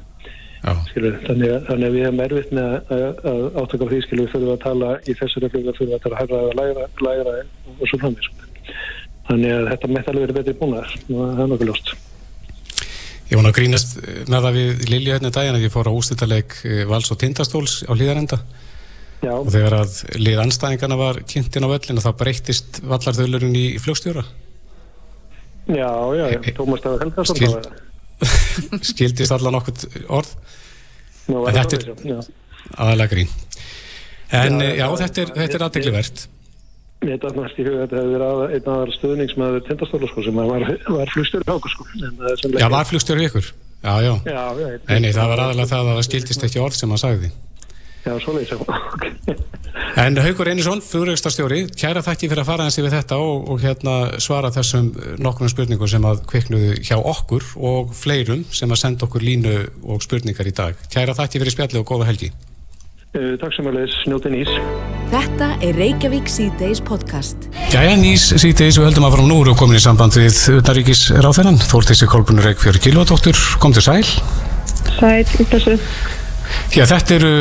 Þannig, 0.59 1.53
þannig 1.69 1.85
að 1.87 1.93
við 1.95 2.03
hefum 2.03 2.21
erfitt 2.25 2.49
með 2.55 2.73
að, 2.91 3.03
að 3.31 3.45
átaka 3.61 3.85
á 3.87 3.89
því 3.91 3.99
skilur 4.03 4.25
við 4.25 4.33
fyrir 4.33 4.51
að 4.51 4.61
tala 4.65 4.89
í 4.99 5.15
þessu 5.15 5.43
reflugum 5.43 5.77
fyrir 5.77 5.95
að 5.95 6.03
tala 6.03 6.19
hægra 6.19 6.41
eða 6.43 6.57
lægra, 6.59 6.89
lægra 7.05 7.35
og 7.77 7.85
svo 7.85 8.01
framvís. 8.01 8.29
Þannig 9.29 9.55
að 9.55 9.71
þetta 9.71 9.91
mætti 9.93 10.11
alveg 10.11 10.25
verið 10.25 10.39
betri 10.41 10.59
búnaðar. 10.59 10.95
Það 11.07 11.43
er 11.45 11.51
nokkuð 11.53 11.71
ljóst. 11.71 11.93
Ég 13.29 13.37
vona 13.37 13.51
að 13.51 13.59
grínast 13.59 13.97
með 14.25 14.45
það 14.45 14.55
við 14.55 14.87
Lilja 14.89 15.17
hérna 15.17 15.29
daginn 15.33 15.57
að 15.59 15.65
ég 15.67 15.73
fór 15.73 15.89
á 15.89 15.93
ústýttaleg 15.93 16.55
eh, 16.65 16.79
Vals 16.89 17.11
og 17.13 17.19
Tindastóls 17.21 17.75
á 17.85 17.93
hlýðarenda 17.93 18.39
Já. 19.21 19.33
og 19.35 19.51
þegar 19.53 19.75
að 19.83 19.97
lið 20.17 20.41
anstæðingarna 20.45 20.97
var 20.97 21.19
kynntinn 21.29 21.67
á 21.67 21.69
völlinu 21.69 22.01
þá 22.01 22.09
breyttist 22.17 22.79
vallarþöðlurinn 22.89 23.57
í 23.59 23.65
flugstjóra. 23.83 24.23
Já, 25.69 25.91
já, 26.17 26.25
já. 26.33 26.39
E 26.41 26.55
Tómas 26.57 26.81
Dagur 26.81 27.03
Helgarsson 27.05 27.37
Skil, 27.37 27.53
Skildist 28.89 29.35
allan 29.35 29.59
okkur 29.59 30.07
orð. 30.17 30.33
Nú, 31.29 31.43
en 31.45 31.59
þetta 31.59 31.77
er 31.77 32.25
aðalega 32.73 33.13
grín. 33.13 33.29
En 34.33 34.57
já, 34.63 34.73
já 34.81 34.87
þetta 35.03 35.25
er, 35.27 35.35
er 35.45 35.67
aðdeglivert 35.67 36.25
Mér 36.99 37.15
næst 37.31 37.59
í 37.59 37.63
huga 37.63 37.77
að 37.79 37.83
þetta 37.85 37.99
hefur 37.99 38.13
verið 38.13 38.55
einn 38.55 38.71
aðra 38.73 38.95
stöðningsmaður 38.97 39.61
tindastóla 39.69 40.07
sko 40.09 40.23
sem 40.25 40.39
var, 40.39 40.65
var 40.97 41.11
flugstjóri 41.13 41.45
á 41.47 41.53
okkur 41.55 41.71
sko. 41.71 41.85
Já, 42.59 42.67
var 42.73 42.89
flugstjóri 42.89 43.27
ykkur? 43.29 43.51
Já, 43.79 43.93
já. 44.03 44.13
já, 44.27 44.41
já 44.59 44.67
Nei, 44.89 44.99
nei, 45.05 45.13
það 45.15 45.29
var 45.31 45.43
aðalega 45.45 45.69
það 45.69 45.85
að 45.85 45.93
það 45.93 46.07
skildist 46.09 46.43
ekki 46.49 46.59
orð 46.59 46.75
sem 46.75 46.91
hann 46.91 46.99
sagði. 46.99 47.29
Já, 48.03 48.11
svo 48.19 48.35
leiðis, 48.35 48.51
já. 48.51 49.39
En 49.99 50.17
Haugur 50.19 50.49
Einarsson, 50.49 50.81
fuguraugstarstjóri, 50.83 51.61
kæra 51.77 52.03
þakki 52.03 52.29
fyrir 52.29 52.43
að 52.43 52.49
fara 52.49 52.67
hans 52.67 52.77
yfir 52.79 52.93
þetta 52.93 53.17
og, 53.23 53.47
og 53.53 53.63
hérna 53.63 53.95
svara 54.21 54.51
þessum 54.53 54.91
nokkurnum 55.21 55.51
spurningum 55.53 55.91
sem 55.91 56.05
að 56.07 56.21
kviknuðu 56.29 56.75
hjá 56.83 56.97
okkur 56.97 57.47
og 57.69 57.95
fleirum 57.97 58.43
sem 58.55 58.71
að 58.71 58.81
senda 58.83 59.07
okkur 59.07 59.25
línu 59.25 59.55
og 59.87 60.03
spurningar 60.05 60.51
í 60.51 60.55
dag. 60.55 60.79
Kæra 60.91 61.15
þakki 61.17 61.43
fyrir 61.43 61.55
spjalli 61.55 61.81
og 61.81 61.87
góða 61.89 62.09
helgi. 62.11 62.31
Uh, 63.09 63.31
takk 63.41 63.55
samanleis, 63.57 63.93
njóti 64.05 64.29
nýs. 64.29 64.49
Þetta 65.09 65.47
er 65.65 65.73
Reykjavík 65.81 66.27
C-Days 66.29 66.77
podcast. 66.85 67.47
Jæja, 67.73 67.95
nýs 67.97 68.27
C-Days 68.37 68.77
og 68.77 68.85
heldum 68.85 69.07
að 69.07 69.15
fara 69.15 69.23
nú 69.25 69.37
og 69.41 69.55
komin 69.57 69.79
í 69.79 69.81
samband 69.81 70.13
við 70.13 70.37
Uttaríkis 70.59 71.07
ráþennan. 71.17 71.57
Þórtísi 71.57 72.05
Kolbunur 72.05 72.45
Reykjörg 72.45 72.85
Gilvardóttur, 72.85 73.39
kom 73.63 73.73
til 73.73 73.81
sæl. 73.81 74.03
Sæl, 74.99 75.25
þessu. 75.49 75.73
Já, 76.75 76.83
þetta 76.85 77.17
eru, 77.17 77.33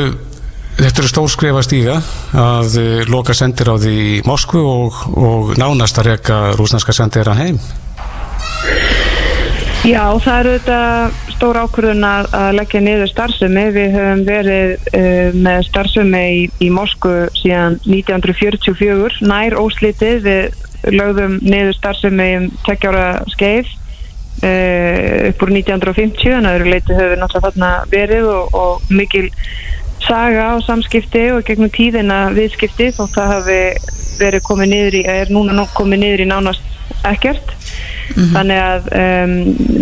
þetta 0.79 1.03
eru 1.03 1.11
stórskref 1.13 1.61
að 1.61 1.67
stíga 1.67 1.99
að 2.33 2.79
uh, 2.81 2.89
loka 3.13 3.37
sendir 3.37 3.69
á 3.69 3.77
því 3.77 3.99
Moskvu 4.25 4.65
og, 4.65 5.03
og 5.21 5.53
nánast 5.61 6.01
að 6.01 6.15
reyka 6.15 6.39
rúsnarska 6.57 6.97
sendir 6.97 7.29
að 7.29 7.43
heim. 7.43 7.61
Já, 9.87 10.11
það 10.19 10.37
eru 10.41 10.53
þetta 10.57 10.79
stór 11.37 11.57
ákvörðun 11.63 12.03
að, 12.03 12.25
að 12.35 12.49
leggja 12.57 12.79
niður 12.83 13.09
starfsemi. 13.13 13.61
Við 13.71 13.93
höfum 13.95 14.23
verið 14.27 14.73
uh, 14.91 15.37
með 15.39 15.59
starfsemi 15.69 16.23
í, 16.35 16.41
í 16.59 16.67
Moskvu 16.75 17.13
síðan 17.37 17.77
1944, 17.85 19.21
nær 19.23 19.55
óslítið. 19.55 20.27
Við 20.27 20.97
lögðum 20.99 21.37
niður 21.45 21.77
starfsemi 21.77 22.27
um 22.41 22.49
tekjára 22.67 23.07
skeið 23.31 23.71
uh, 23.71 25.29
upp 25.31 25.47
úr 25.47 25.53
1950, 25.55 26.35
en 26.41 26.51
öðru 26.51 26.73
leiti 26.73 26.97
höfum 26.97 27.13
við 27.13 27.23
náttúrulega 27.23 27.47
þarna 27.47 27.71
verið 27.95 28.29
og, 28.33 28.59
og 28.59 28.91
mikil 28.91 29.29
saga 30.03 30.49
og 30.57 30.65
samskipti 30.67 31.29
og 31.37 31.45
gegnum 31.47 31.71
tíðina 31.71 32.25
viðskipti 32.35 32.91
og 32.99 33.13
það 33.15 33.31
hafi 33.37 33.61
verið 34.19 34.43
komið 34.43 34.73
niður 34.73 34.99
í, 34.99 35.05
er 35.07 35.31
núna 35.31 35.63
komið 35.71 36.03
niður 36.03 36.25
í 36.25 36.29
nánast 36.33 36.67
ekkert. 37.07 37.55
-hmm. 38.15 38.33
þannig 38.33 38.59
að 38.63 38.89
um, 38.99 39.33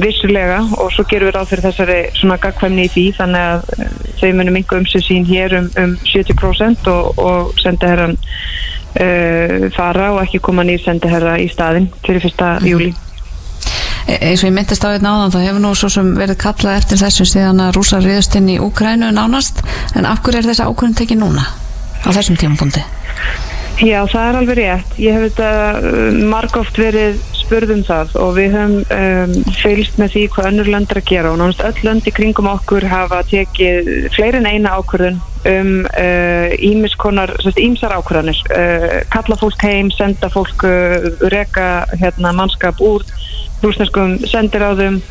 vissulega 0.04 0.60
og 0.78 0.92
svo 0.94 1.06
gerum 1.10 1.30
við 1.30 1.36
ráð 1.38 1.50
fyrir 1.52 1.66
þessari 1.68 1.98
svona 2.18 2.38
gagkvæmni 2.44 2.86
í 2.88 2.92
því 2.94 3.06
þannig 3.18 3.48
að 3.54 3.74
uh, 3.78 3.90
þau 4.20 4.30
munum 4.40 4.60
yngu 4.62 4.80
um 4.82 4.88
sig 4.92 5.06
sín 5.06 5.28
hér 5.28 5.58
um, 5.60 5.70
um 5.82 5.98
70% 6.06 6.92
og, 6.94 7.20
og 7.22 7.52
sendaherran 7.64 8.16
uh, 8.18 9.68
fara 9.76 10.14
og 10.16 10.24
ekki 10.26 10.44
koma 10.44 10.66
nýr 10.68 10.84
sendaherra 10.84 11.38
í 11.42 11.50
staðin 11.52 11.92
fyrir 12.06 12.24
fyrsta 12.26 12.58
mm 12.58 12.64
-hmm. 12.64 12.72
júli 12.72 12.94
e, 14.08 14.18
eins 14.30 14.44
og 14.44 14.50
ég 14.50 14.56
myndist 14.56 14.86
á 14.86 14.94
einn 14.94 15.12
áðan 15.12 15.34
þá 15.36 15.40
hefur 15.46 15.64
nú 15.64 15.76
svo 15.76 15.90
sem 15.90 16.16
verið 16.16 16.42
kallað 16.44 16.78
eftir 16.82 17.04
þessum 17.04 17.32
síðan 17.34 17.64
að 17.66 17.76
rúsa 17.76 18.00
riðast 18.00 18.36
inn 18.36 18.50
í 18.50 18.60
Úkrænu 18.60 19.12
nánast 19.12 19.64
en 19.96 20.06
af 20.06 20.22
hverju 20.22 20.40
er 20.40 20.50
þess 20.52 20.66
ákvörðin 20.66 21.00
tekið 21.00 21.24
núna 21.24 21.48
á 22.06 22.10
þessum 22.12 22.38
tímapunkti? 22.38 22.84
Já, 23.78 24.00
það 24.10 24.24
er 24.28 24.36
alveg 24.40 24.58
rétt. 24.58 24.94
Ég 24.98 25.14
hef 25.14 25.24
þetta 25.28 25.50
uh, 25.78 26.16
margóft 26.32 26.80
verið 26.82 27.20
spurðum 27.38 27.84
það 27.86 28.16
og 28.18 28.32
við 28.34 28.56
höfum 28.58 28.80
um, 28.96 29.36
fylgst 29.60 30.00
með 30.02 30.16
því 30.16 30.24
hvað 30.34 30.48
önnur 30.50 30.72
löndar 30.74 31.00
að 31.00 31.12
gera 31.12 31.30
og 31.30 31.38
náttúrulega 31.38 31.70
öll 31.70 31.86
lönd 31.86 32.10
í 32.10 32.14
kringum 32.18 32.50
okkur 32.56 32.88
hafa 32.90 33.22
tekið 33.30 33.92
fleirin 34.16 34.50
eina 34.50 34.74
ákvörðun 34.80 35.22
um 35.48 35.70
ímiskonar, 36.58 37.36
uh, 37.38 37.62
ímsar 37.62 37.94
ákvörðanir. 38.00 38.42
Uh, 38.50 38.98
kalla 39.14 39.38
fólk 39.40 39.62
heim, 39.70 39.94
senda 39.94 40.32
fólk, 40.34 40.66
uh, 40.66 41.08
reka 41.30 41.86
hérna, 42.02 42.34
mannskap 42.34 42.82
úr 42.82 43.06
rúsneskum 43.62 44.18
sendiráðum 44.26 45.04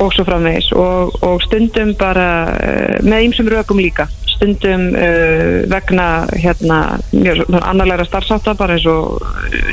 og 0.00 0.16
svo 0.16 0.24
framvegis 0.24 0.72
og, 0.72 1.12
og 1.20 1.44
stundum 1.44 1.92
bara 2.00 2.30
uh, 2.48 2.96
með 3.04 3.28
ímsum 3.28 3.52
rökum 3.52 3.84
líka 3.84 4.08
stundum 4.36 4.86
uh, 4.94 5.64
vegna 5.72 6.08
hérna 6.36 6.78
annarleira 7.62 8.06
starfsáta 8.06 8.54
bara 8.58 8.76
eins 8.76 8.86
og 8.90 9.22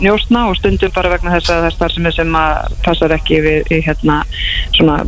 njóstna 0.04 0.48
og 0.50 0.58
stundum 0.60 0.94
bara 0.96 1.12
vegna 1.14 1.36
þess 1.36 1.52
að 1.52 1.62
það 1.62 1.70
er 1.70 1.78
starfsemi 1.78 2.14
sem 2.16 2.38
að 2.40 2.78
passar 2.86 3.16
ekki 3.18 3.42
við 3.44 3.74
hérna 3.86 4.22
svona 4.74 5.02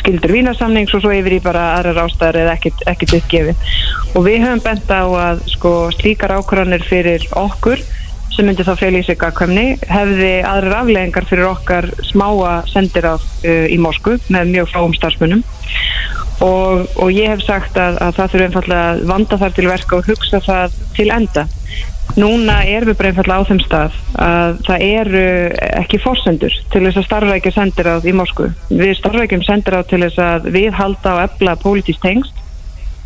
skildur 0.00 0.32
vínasamning 0.32 0.88
og 0.88 1.04
svo 1.04 1.12
yfir 1.14 1.38
í 1.38 1.42
bara 1.44 1.66
aðrar 1.76 2.06
ástæðar 2.06 2.40
eða 2.44 2.56
ekkit 2.92 3.16
uppgefið. 3.20 3.68
Og 4.14 4.24
við 4.26 4.42
höfum 4.46 4.64
bent 4.64 4.90
á 4.90 5.04
að 5.04 5.44
sko 5.52 5.76
slíkar 5.96 6.38
ákvarðanir 6.38 6.86
fyrir 6.86 7.26
okkur 7.36 7.82
sem 8.36 8.46
myndi 8.48 8.64
þá 8.66 8.74
fél 8.76 8.94
í 8.98 9.02
sig 9.06 9.16
gagkvæmni 9.20 9.66
hefði 9.88 10.32
aðrar 10.44 10.82
afleggingar 10.82 11.26
fyrir 11.28 11.48
okkar 11.48 11.88
smáa 12.04 12.58
sendir 12.68 13.08
á 13.08 13.16
uh, 13.16 13.66
í 13.72 13.78
Moskvu 13.80 14.18
með 14.28 14.52
mjög 14.52 14.72
fáum 14.74 14.96
starfsmunum 14.96 15.44
og, 16.44 16.84
og 17.00 17.12
ég 17.14 17.32
hef 17.32 17.44
sagt 17.46 17.78
að, 17.80 17.96
að 18.04 18.18
það 18.18 18.32
þurfa 18.32 18.48
einfallega 18.48 18.88
að 18.90 19.04
vanda 19.08 19.38
þar 19.40 19.54
til 19.56 19.68
verka 19.70 19.96
og 19.96 20.10
hugsa 20.10 20.42
það 20.44 20.80
til 20.96 21.08
enda. 21.14 21.46
Núna 22.16 22.60
erum 22.70 22.92
við 22.92 22.98
bara 23.00 23.10
einfallega 23.10 23.44
á 23.44 23.48
þeim 23.48 23.60
stað 23.64 23.96
að 24.26 24.60
það 24.68 24.84
eru 24.86 25.24
ekki 25.82 26.00
fórsendur 26.04 26.54
til 26.72 26.82
þess 26.84 27.00
að 27.00 27.06
starfrækja 27.08 27.54
sendir 27.56 27.90
á 27.92 27.94
í 28.00 28.14
Moskvu. 28.16 28.50
Við 28.70 28.94
starfrækjum 29.00 29.44
sendir 29.48 29.76
á 29.76 29.82
til 29.88 30.02
þess 30.04 30.22
að 30.22 30.50
við 30.54 30.76
halda 30.76 31.16
á 31.16 31.24
ebla 31.26 31.56
pólitísk 31.60 32.04
tengst 32.04 32.35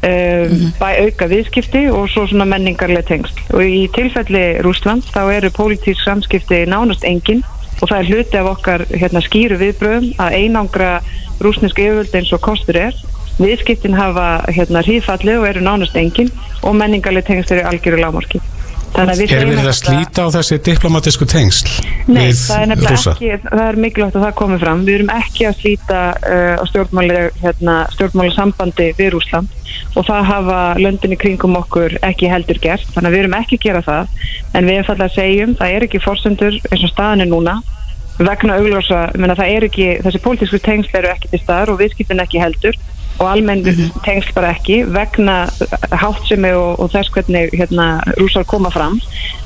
Um, 0.00 0.52
mm 0.56 0.68
bæ 0.80 0.86
auka 1.04 1.26
viðskipti 1.28 1.82
og 1.92 2.06
svo 2.08 2.22
svona 2.24 2.46
menningarlega 2.48 3.04
tengst 3.04 3.36
og 3.52 3.60
í 3.60 3.82
tilfelli 3.92 4.62
Rúsland 4.64 5.04
þá 5.12 5.26
eru 5.34 5.50
pólitísk 5.52 6.00
samskipti 6.06 6.62
nánast 6.70 7.04
engin. 7.04 7.42
Og 7.80 7.88
það 7.88 7.98
er 7.98 8.08
hluti 8.08 8.38
af 8.40 8.48
okkar 8.48 8.84
hérna, 8.92 9.20
skýru 9.24 9.58
viðbröðum 9.60 10.08
að 10.20 10.36
einangra 10.36 10.90
rúsnesk 11.40 11.80
yfirvöld 11.80 12.16
eins 12.16 12.32
og 12.36 12.40
kostur 12.44 12.76
er. 12.80 12.96
Viðskiptin 13.40 13.96
hafa 13.96 14.26
hérna 14.52 14.84
hríðfalli 14.84 15.36
og 15.36 15.46
eru 15.48 15.64
nánast 15.64 15.96
engin. 15.96 16.32
Og 16.64 16.76
menningarlega 16.76 17.28
tengsl 17.32 17.58
eru 17.58 17.68
algjöru 17.68 18.00
lágmárki 18.00 18.40
Er 19.00 19.48
við 19.48 19.62
að 19.64 19.76
slíta 19.78 20.26
á 20.26 20.28
þessi 20.34 20.58
diplomatísku 20.66 21.28
tengsl 21.30 21.80
Nei, 22.10 22.30
það 22.34 22.64
er 22.64 22.74
ekki 22.74 23.30
það 23.44 23.62
er 23.64 23.78
mikilvægt 23.80 24.18
að 24.18 24.26
það 24.26 24.36
komi 24.40 24.58
fram. 24.60 24.84
Við 24.86 24.96
erum 24.98 25.12
ekki 25.14 25.46
að 25.48 25.58
slíta 25.60 26.02
uh, 26.18 26.54
á 26.58 26.64
stjórnmáli 26.70 27.18
hérna, 27.40 27.76
sambandi 28.34 28.90
við 28.98 29.12
Rúsland 29.14 29.56
og 29.98 30.06
það 30.06 30.28
hafa 30.28 30.60
löndinni 30.78 31.18
kringum 31.18 31.58
okkur 31.60 31.96
ekki 32.06 32.30
heldur 32.30 32.58
gert. 32.62 32.86
Þannig 32.94 33.10
að 33.10 33.16
við 33.16 33.24
erum 33.24 33.36
ekki 33.40 33.58
að 33.58 33.66
gera 33.66 33.82
það. 33.86 34.14
En 34.54 34.66
við 34.66 34.76
erum 34.76 34.88
fallið 34.88 35.06
að 35.06 35.16
segjum 35.18 35.54
það 35.58 35.76
er 35.76 35.86
ekki 35.86 36.02
fórsendur 36.04 36.58
eins 36.70 36.86
og 36.86 36.92
staðan 36.94 37.24
er 37.24 37.30
núna 37.30 37.60
vegna 38.20 38.58
augljósa, 38.60 39.06
það 39.16 39.46
er 39.46 39.64
ekki 39.64 39.86
þessi 40.04 40.20
pólitísku 40.20 40.60
tengsl 40.60 40.98
eru 40.98 41.08
ekki 41.08 41.30
til 41.32 41.40
staðar 41.40 41.72
og 41.72 41.80
viðskipin 41.80 42.20
ekki 42.20 42.42
heldur 42.42 42.76
og 43.20 43.28
almenn 43.28 43.62
mm 43.62 43.74
-hmm. 43.74 44.02
tengsl 44.04 44.32
bara 44.34 44.50
ekki 44.54 44.84
vegna 44.84 45.48
háttsemi 45.90 46.52
og, 46.52 46.80
og 46.80 46.90
þess 46.92 47.12
hvernig 47.12 47.50
hérna, 47.52 48.00
rúsar 48.16 48.44
koma 48.44 48.70
fram. 48.70 49.00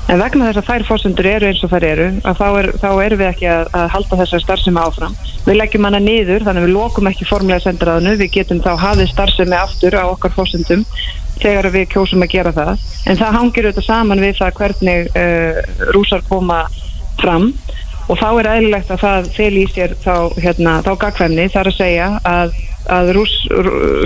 En 0.07 0.19
vegna 0.19 0.47
þess 0.47 0.61
að 0.61 0.69
þær 0.69 0.87
fórsendur 0.87 1.25
eru 1.25 1.47
eins 1.47 1.63
og 1.63 1.71
þær 1.71 1.83
eru 1.83 2.07
þá, 2.23 2.47
er, 2.59 2.71
þá 2.81 2.89
erum 3.05 3.19
við 3.19 3.27
ekki 3.27 3.47
að, 3.49 3.67
að 3.73 3.87
halda 3.89 4.19
þessar 4.21 4.41
starfsemi 4.41 4.79
áfram. 4.79 5.15
Við 5.45 5.59
leggjum 5.59 5.83
hana 5.83 5.99
niður 5.99 6.45
þannig 6.45 6.61
að 6.61 6.67
við 6.67 6.77
lokum 6.77 7.07
ekki 7.07 7.25
formulega 7.25 7.65
sendiráðinu. 7.65 8.15
Við 8.17 8.31
getum 8.31 8.61
þá 8.61 8.73
hafið 8.85 9.11
starfsemi 9.11 9.55
aftur 9.55 9.97
á 9.99 10.03
okkar 10.05 10.31
fórsendum 10.31 10.85
þegar 11.41 11.69
við 11.71 11.89
kjósum 11.91 12.23
að 12.23 12.31
gera 12.31 12.51
það. 12.55 12.79
En 13.05 13.17
það 13.17 13.37
hangir 13.37 13.65
auðvitað 13.65 13.89
saman 13.89 14.23
við 14.23 14.37
það 14.39 14.57
hvernig 14.59 15.09
uh, 15.15 15.61
rúsar 15.91 16.21
koma 16.29 16.65
fram 17.19 17.53
og 18.05 18.19
þá 18.21 18.27
er 18.29 18.51
eðlilegt 18.53 18.93
að 18.93 19.03
það 19.03 19.29
fel 19.35 19.51
í 19.57 19.65
sér 19.73 19.97
þá, 20.03 20.15
hérna, 20.37 20.79
þá 20.85 20.91
gagfæmni 21.01 21.49
þar 21.53 21.71
að 21.71 21.77
segja 21.79 22.09
að 22.23 22.55
að 22.91 23.11
rús, 23.17 23.31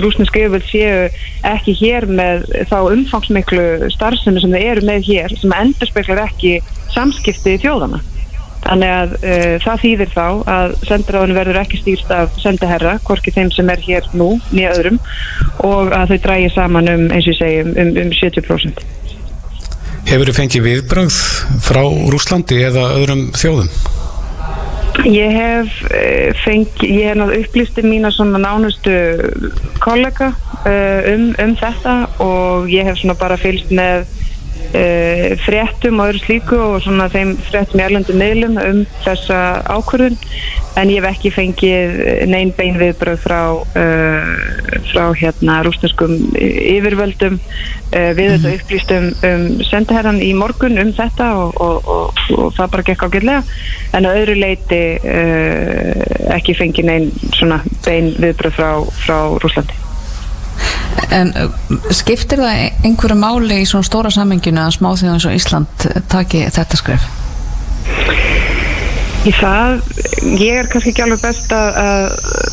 rúsneska 0.00 0.40
yfirvöld 0.40 0.68
séu 0.68 1.08
ekki 1.46 1.74
hér 1.80 2.06
með 2.08 2.46
þá 2.70 2.78
umfangsmiklu 2.94 3.90
starfsemi 3.92 4.40
sem 4.42 4.54
þau 4.54 4.62
eru 4.62 4.86
með 4.88 5.10
hér 5.10 5.34
sem 5.36 5.52
endur 5.56 5.90
speklar 5.90 6.22
ekki 6.24 6.54
samskipti 6.94 7.56
í 7.56 7.60
þjóðana. 7.60 8.00
Þannig 8.60 8.92
að 8.92 9.12
uh, 9.18 9.54
það 9.64 9.82
þýðir 9.84 10.10
þá 10.12 10.26
að 10.52 10.74
sendiráðinu 10.84 11.36
verður 11.38 11.60
ekki 11.62 11.80
stýrst 11.80 12.10
af 12.12 12.34
sendaherra, 12.42 12.98
hvorki 13.06 13.32
þeim 13.32 13.52
sem 13.56 13.72
er 13.72 13.84
hér 13.86 14.08
nú, 14.12 14.34
nýja 14.52 14.74
öðrum, 14.76 15.00
og 15.64 15.94
að 15.96 16.14
þau 16.14 16.22
drægi 16.26 16.50
saman 16.56 16.92
um, 16.92 17.06
eins 17.08 17.24
og 17.24 17.32
ég 17.32 17.40
segi, 17.40 17.62
um, 17.64 17.94
um 18.04 18.12
70%. 18.20 18.99
Hefur 20.08 20.30
þið 20.30 20.36
fengið 20.36 20.66
viðbröð 20.66 21.16
frá 21.64 21.82
Rúslandi 22.12 22.60
eða 22.66 22.86
öðrum 22.96 23.26
þjóðum? 23.36 23.72
Ég 25.06 25.32
hef 25.32 25.76
eh, 25.96 26.32
fengi, 26.42 26.88
ég 26.90 27.08
hef 27.08 27.16
náttúrulega 27.16 27.46
upplýstið 27.46 27.86
mína 27.88 28.10
svona 28.12 28.40
nánustu 28.42 28.92
kollega 29.80 30.32
uh, 30.34 31.12
um, 31.14 31.30
um 31.40 31.54
þetta 31.56 31.94
og 32.20 32.68
ég 32.68 32.88
hef 32.88 32.98
svona 33.00 33.16
bara 33.20 33.38
fylgst 33.40 33.72
með 33.72 34.04
uh, 34.76 35.36
fréttum 35.44 36.00
og 36.00 36.10
öðru 36.10 36.22
slíku 36.24 36.58
og 36.60 36.78
svona 36.84 37.08
þeim 37.12 37.34
fréttum 37.48 37.80
í 37.80 37.84
erlendu 37.84 38.16
miðlum 38.16 38.58
um 38.62 38.80
þessa 39.04 39.40
ákvörðun 39.70 40.18
en 40.80 40.92
ég 40.92 41.02
hef 41.02 41.10
ekki 41.10 41.32
fengið 41.34 42.00
neyn 42.30 42.52
bein 42.56 42.78
viðbröð 42.80 43.20
frá, 43.24 43.40
uh, 43.58 44.30
frá 44.92 45.04
hérna 45.18 45.60
rúsneskum 45.66 46.16
yfirvöldum 46.38 47.36
uh, 47.40 48.10
við 48.16 48.36
þetta 48.36 48.48
mhm. 48.48 48.56
upplýstum 48.60 49.10
um 49.30 49.46
sendaherran 49.66 50.22
í 50.24 50.32
morgun 50.38 50.80
um 50.82 50.94
þetta 50.96 51.32
og, 51.42 51.60
og, 51.60 51.92
og, 51.96 52.24
og 52.38 52.56
það 52.58 52.74
bara 52.76 52.88
gekk 52.90 53.06
ágjörlega 53.08 53.44
en 53.98 54.06
á 54.06 54.10
öðru 54.14 54.38
leiti 54.38 54.82
ekki 56.30 56.54
fengið 56.54 56.86
neyn 56.86 57.12
svona 57.34 57.60
bein 57.84 58.12
viðbröð 58.20 58.58
frá, 58.58 58.70
frá 59.02 59.16
Rúslandi. 59.42 59.89
En 61.10 61.32
skiptir 61.94 62.42
það 62.42 62.86
einhverju 62.86 63.16
máli 63.18 63.62
í 63.62 63.66
svona 63.68 63.86
stóra 63.86 64.12
sammenginu 64.14 64.62
að 64.62 64.76
smáþjóðan 64.78 65.16
eins 65.16 65.26
og 65.26 65.36
Ísland 65.38 65.88
taki 66.12 66.44
þetta 66.54 66.78
skref? 66.78 67.08
Í 69.20 69.32
það, 69.36 69.82
ég 70.40 70.62
er 70.62 70.68
kannski 70.72 70.94
ekki 70.94 71.02
alveg 71.04 71.20
best 71.20 71.50
að, 71.52 71.74
að 71.76 72.04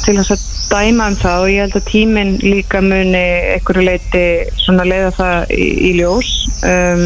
til 0.04 0.16
þess 0.18 0.34
að 0.36 0.42
dæma 0.68 1.06
um 1.12 1.16
það 1.16 1.44
og 1.44 1.52
ég 1.54 1.62
held 1.64 1.78
að 1.80 1.86
tíminn 1.88 2.34
líka 2.44 2.82
muni 2.84 3.24
einhverju 3.54 3.86
leiti 3.88 4.24
svona 4.60 4.84
leiða 4.88 5.14
það 5.16 5.54
í, 5.56 5.68
í 5.88 5.92
ljós 6.02 6.32
um, 6.68 7.06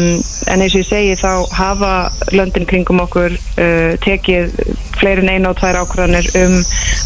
en 0.50 0.64
eins 0.64 0.74
og 0.74 0.82
ég 0.82 0.88
segi 0.88 1.14
þá 1.20 1.54
hafa 1.54 1.92
löndin 2.34 2.66
kringum 2.66 3.04
okkur 3.04 3.36
uh, 3.38 3.94
tekið 4.02 4.50
fleirin 4.98 5.30
einu 5.30 5.52
og 5.52 5.60
tvær 5.60 5.78
ákvæðanir 5.84 6.32
um 6.42 6.58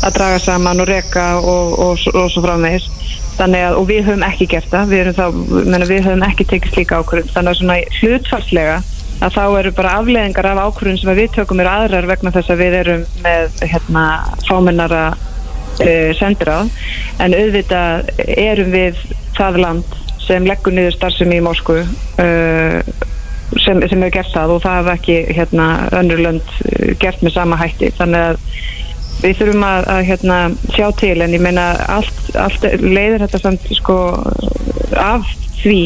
að 0.06 0.16
draga 0.16 0.40
saman 0.46 0.80
og 0.80 0.88
reka 0.88 1.28
og, 1.42 1.76
og, 1.76 2.09
og, 2.09 2.22
og 2.22 2.32
svo 2.32 2.46
framvegis 2.46 2.88
þannig 2.88 3.26
að, 3.43 3.76
og 3.76 3.87
við 3.89 4.05
höfum 4.07 4.26
ekki 4.26 4.49
gert 4.51 4.68
það. 4.72 4.93
Við, 4.93 5.12
þá, 5.16 5.24
menna, 5.70 5.89
við 5.89 6.05
höfum 6.07 6.26
ekki 6.26 6.49
tekið 6.53 6.76
slíka 6.76 7.01
ákvæðan 7.01 7.32
þannig 7.34 7.53
að 7.53 7.61
svona 7.61 7.78
hlutfarslega 8.01 8.76
að 9.16 9.32
þá 9.32 9.45
eru 9.59 9.72
bara 9.76 9.95
afleðingar 10.01 10.49
af 10.51 10.62
ákvörðun 10.66 10.99
sem 11.01 11.16
við 11.16 11.30
tökum 11.37 11.62
er 11.62 11.70
aðrar 11.70 12.09
vegna 12.11 12.32
þess 12.34 12.53
að 12.53 12.62
við 12.62 12.78
erum 12.82 13.05
með 13.24 13.62
hérna, 13.64 14.05
fámennara 14.45 15.05
uh, 15.16 16.11
sendiráð. 16.18 16.72
En 17.24 17.37
auðvitað 17.37 18.11
erum 18.37 18.72
við 18.74 19.01
það 19.37 19.61
land 19.64 20.01
sem 20.26 20.49
leggur 20.49 20.74
niður 20.74 20.97
starfsemi 20.97 21.39
í 21.39 21.45
Moskvu 21.45 21.80
uh, 21.80 22.78
sem, 23.62 23.80
sem 23.87 24.03
hefur 24.03 24.14
gert 24.18 24.32
það 24.34 24.57
og 24.57 24.64
það 24.64 24.78
hefur 24.80 24.95
ekki 24.97 25.18
hérna, 25.39 25.68
önnur 25.97 26.24
lönd 26.28 26.57
uh, 26.66 26.93
gert 27.01 27.24
með 27.24 27.39
sama 27.39 27.61
hætti. 27.61 27.93
Þannig 27.97 28.32
að 28.32 28.43
við 29.23 29.39
þurfum 29.41 29.64
að, 29.67 29.89
að 29.93 30.03
hérna, 30.11 30.39
sjá 30.75 30.87
til 31.01 31.17
en 31.25 31.35
ég 31.35 31.43
meina 31.43 31.67
allt, 31.93 32.19
allt 32.37 32.67
leiðir 32.83 33.25
þetta 33.25 33.43
samt 33.43 33.71
sko 33.79 33.97
af 35.01 35.31
því 35.62 35.81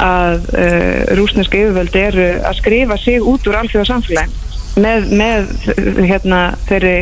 að 0.00 0.46
uh, 0.54 1.00
rúsneska 1.18 1.58
yfirvöld 1.60 1.96
eru 1.98 2.28
að 2.46 2.60
skrifa 2.60 2.96
sig 3.00 3.24
út 3.24 3.48
úr 3.48 3.58
alþjóða 3.60 3.88
samfélagin 3.90 4.38
með, 4.80 5.10
með 5.18 5.50
hérna, 6.06 6.40
þeirri 6.68 6.94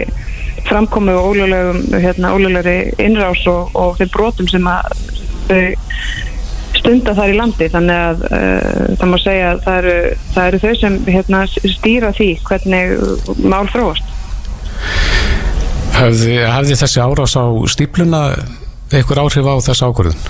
framkomu 0.69 1.15
og 1.15 1.31
ólulegum 1.33 1.85
hérna, 2.01 2.33
innrás 2.99 3.45
og, 3.51 3.77
og 3.79 3.99
þeim 4.01 4.11
brotum 4.15 4.49
sem 4.51 4.67
að 4.67 4.89
þau 5.49 5.63
stunda 6.79 7.15
þar 7.17 7.33
í 7.33 7.37
landi. 7.39 7.69
Þannig 7.73 8.03
að 8.09 8.25
uh, 8.29 8.97
það 9.01 9.11
má 9.13 9.19
segja 9.23 9.53
að 9.53 9.63
það 9.67 9.79
eru, 9.83 9.97
það 10.35 10.49
eru 10.49 10.63
þau 10.65 10.75
sem 10.83 10.99
hérna, 11.09 11.43
stýra 11.77 12.15
því 12.17 12.31
hvernig 12.49 12.97
mál 13.45 13.67
þróast 13.73 14.17
Hafði, 15.99 16.35
hafði 16.47 16.75
þessi 16.79 17.01
árás 17.03 17.33
á 17.35 17.45
stípluna 17.67 18.21
eitthvað 18.95 19.25
áhrif 19.25 19.49
á 19.51 19.55
þessu 19.67 19.89
ákvörðun? 19.89 20.21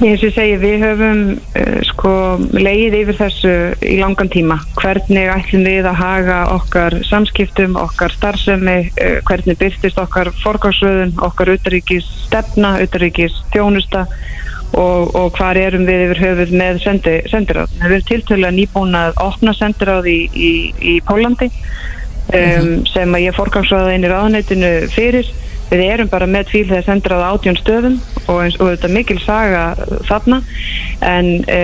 Ég 0.00 0.14
hef 0.14 0.22
sér 0.22 0.32
segi, 0.32 0.54
við 0.62 0.80
höfum 0.80 1.18
uh, 1.36 1.80
sko 1.84 2.12
leið 2.56 2.96
yfir 3.02 3.18
þessu 3.18 3.52
í 3.84 3.98
langan 4.00 4.30
tíma. 4.32 4.56
Hvernig 4.80 5.28
ætlum 5.28 5.66
við 5.68 5.86
að 5.90 5.98
haga 6.00 6.38
okkar 6.54 6.96
samskiptum, 7.04 7.76
okkar 7.78 8.14
starfsemi, 8.16 8.78
uh, 8.88 9.18
hvernig 9.28 9.60
byrstist 9.60 10.00
okkar 10.00 10.32
forgáðsröðun, 10.40 11.12
okkar 11.28 11.52
utaríkis 11.54 12.08
stefna, 12.24 12.78
utaríkis 12.80 13.36
þjónusta 13.52 14.06
og, 14.72 15.12
og 15.14 15.36
hvar 15.36 15.60
erum 15.60 15.84
við 15.86 16.06
yfir 16.08 16.24
höfuð 16.24 16.56
með 16.64 16.82
sendi, 16.86 17.14
sendiráð. 17.30 17.76
Við 17.78 17.92
erum 17.92 18.10
tiltölu 18.10 18.48
að 18.48 18.58
nýbúin 18.58 18.98
að 19.04 19.22
opna 19.22 19.54
sendiráð 19.60 20.10
í, 20.10 20.18
í, 20.32 20.52
í 20.80 20.98
Pólandi 21.04 21.52
um, 22.34 22.72
sem 22.90 23.16
að 23.16 23.24
ég 23.26 23.36
forgáðsröða 23.36 23.94
inn 23.96 24.06
í 24.06 24.10
ráðanætinu 24.10 24.72
fyrir. 24.94 25.30
Við 25.70 25.84
erum 25.86 26.08
bara 26.10 26.26
með 26.26 26.48
tvíl 26.48 26.64
þegar 26.66 26.86
sendur 26.88 27.12
á 27.14 27.30
átjón 27.30 27.58
stöðum 27.60 27.98
og, 28.24 28.38
eins, 28.42 28.56
og 28.58 28.72
þetta 28.72 28.88
er 28.88 28.94
mikil 28.96 29.18
saga 29.22 29.64
þarna. 30.08 30.40
En 31.06 31.28
e, 31.46 31.60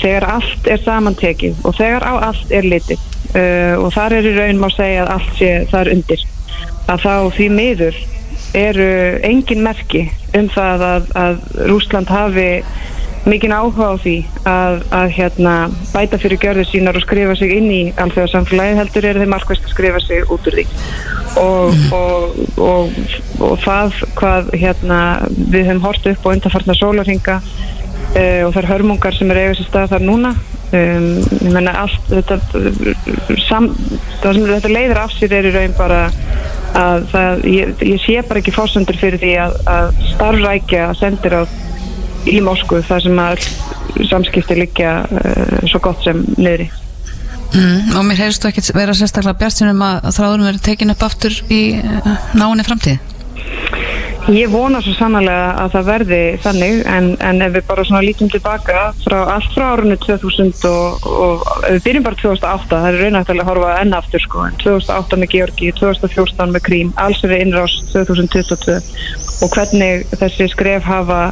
þegar 0.00 0.26
allt 0.32 0.66
er 0.66 0.82
samantekið 0.82 1.60
og 1.62 1.76
þegar 1.78 2.08
á 2.10 2.14
allt 2.32 2.50
er 2.50 2.66
litið 2.66 3.04
e, 3.38 3.44
og 3.78 3.92
þar 3.94 4.18
er 4.18 4.26
í 4.26 4.34
raun 4.34 4.60
má 4.60 4.66
segja 4.74 5.04
að 5.04 5.12
allt 5.14 5.32
sé 5.38 5.52
þar 5.70 5.92
undir 5.94 6.26
að 6.90 7.06
þá 7.06 7.14
því 7.36 7.48
miður 7.54 8.02
eru 8.56 8.90
engin 9.26 9.64
merki 9.64 10.06
um 10.36 10.50
það 10.52 10.84
að, 10.90 11.08
að 11.18 11.40
Rúsland 11.70 12.10
hafi 12.12 12.50
mikinn 13.26 13.54
áhuga 13.54 13.90
á 13.90 13.94
því 13.98 14.16
að, 14.46 14.82
að 14.94 15.08
hérna, 15.16 15.54
bæta 15.90 16.18
fyrir 16.22 16.40
gjörðu 16.42 16.64
sínar 16.70 16.98
og 16.98 17.04
skrifa 17.04 17.34
sig 17.38 17.56
inn 17.56 17.70
í 17.74 17.80
alþjóðarsamfélagi 17.98 18.76
heldur 18.78 19.08
er 19.08 19.20
þeir 19.20 19.32
markvæmst 19.32 19.66
að 19.66 19.74
skrifa 19.74 20.02
sig 20.04 20.30
út 20.30 20.46
úr 20.46 20.58
því 20.60 20.66
og, 21.42 21.72
mm. 21.74 21.96
og, 21.96 22.36
og, 22.66 23.00
og 23.42 23.56
það 23.64 23.96
hvað 24.20 24.52
hérna, 24.62 25.00
við 25.34 25.70
höfum 25.70 25.82
hort 25.88 26.10
upp 26.12 26.28
og 26.28 26.36
undarfarnar 26.36 26.78
sólarhinga 26.78 27.40
e, 28.14 28.26
og 28.46 28.54
þar 28.54 28.70
hörmungar 28.70 29.18
sem 29.18 29.32
er 29.34 29.42
eigast 29.42 29.66
í 29.66 29.68
stað 29.68 29.96
þar 29.96 30.06
núna 30.06 30.32
um, 30.70 31.10
ég 31.42 31.50
menna 31.50 31.74
allt 31.82 32.10
þetta, 32.12 32.38
sam, 33.48 33.70
það 34.22 34.38
sem 34.38 34.50
þetta 34.54 34.72
leiður 34.72 35.02
af 35.02 35.14
sér 35.18 35.38
er 35.40 35.50
í 35.50 35.54
raun 35.56 35.76
bara 35.78 36.02
að 36.76 37.06
það, 37.10 37.46
ég, 37.50 37.86
ég 37.90 38.02
sé 38.04 38.20
bara 38.26 38.42
ekki 38.42 38.54
fórsendur 38.54 38.98
fyrir 39.00 39.22
því 39.22 39.36
að, 39.46 39.56
að 39.70 40.02
starfrækja 40.12 40.90
sendir 40.98 41.40
á 41.40 41.42
í 42.30 42.40
Moskvu 42.44 42.82
þar 42.86 43.04
sem 43.06 43.20
að 43.22 43.46
samskipti 44.10 44.58
liggja 44.58 44.98
uh, 45.06 45.60
svo 45.70 45.80
gott 45.84 46.04
sem 46.04 46.22
niðri. 46.36 46.68
Mm, 47.56 47.92
Og 47.96 48.06
mér 48.08 48.24
heyrstu 48.24 48.50
ekki 48.50 48.64
vera 48.74 48.94
sérstaklega 48.96 49.38
bjartinum 49.40 49.84
að 49.86 50.08
þráðurum 50.16 50.48
verið 50.50 50.64
tekin 50.66 50.92
upp 50.92 51.04
aftur 51.06 51.36
í 51.48 51.60
uh, 51.78 52.16
náinni 52.34 52.66
framtíð 52.66 52.98
Ég 54.26 54.50
vona 54.50 54.80
svo 54.82 54.90
sannlega 54.96 55.52
að 55.62 55.74
það 55.76 55.84
verði 55.86 56.16
þannig 56.42 56.80
en, 56.90 57.04
en 57.22 57.44
ef 57.46 57.52
við 57.54 57.66
bara 57.68 58.00
lítum 58.02 58.30
tilbaka 58.32 58.88
frá 59.04 59.20
allt 59.36 59.52
frá 59.54 59.64
árunni 59.76 59.94
2000 60.02 60.50
og, 60.66 61.06
og 61.06 61.44
við 61.68 61.84
byrjum 61.84 62.06
bara 62.08 62.18
2008 62.18 62.66
það 62.72 62.88
er 62.88 62.98
raunættilega 63.04 63.46
að 63.46 63.50
horfa 63.52 63.76
enn 63.84 63.94
aftur 63.94 64.24
sko 64.24 64.42
en 64.48 64.58
2008 64.64 65.20
með 65.22 65.32
Georgi, 65.36 65.70
2014 65.78 66.56
með 66.56 66.66
Krím 66.66 66.92
alls 66.98 67.22
er 67.22 67.36
innrás 67.38 67.78
2022 67.92 68.76
og 69.46 69.54
hvernig 69.54 70.18
þessi 70.18 70.50
skref 70.50 70.90
hafa 70.90 71.22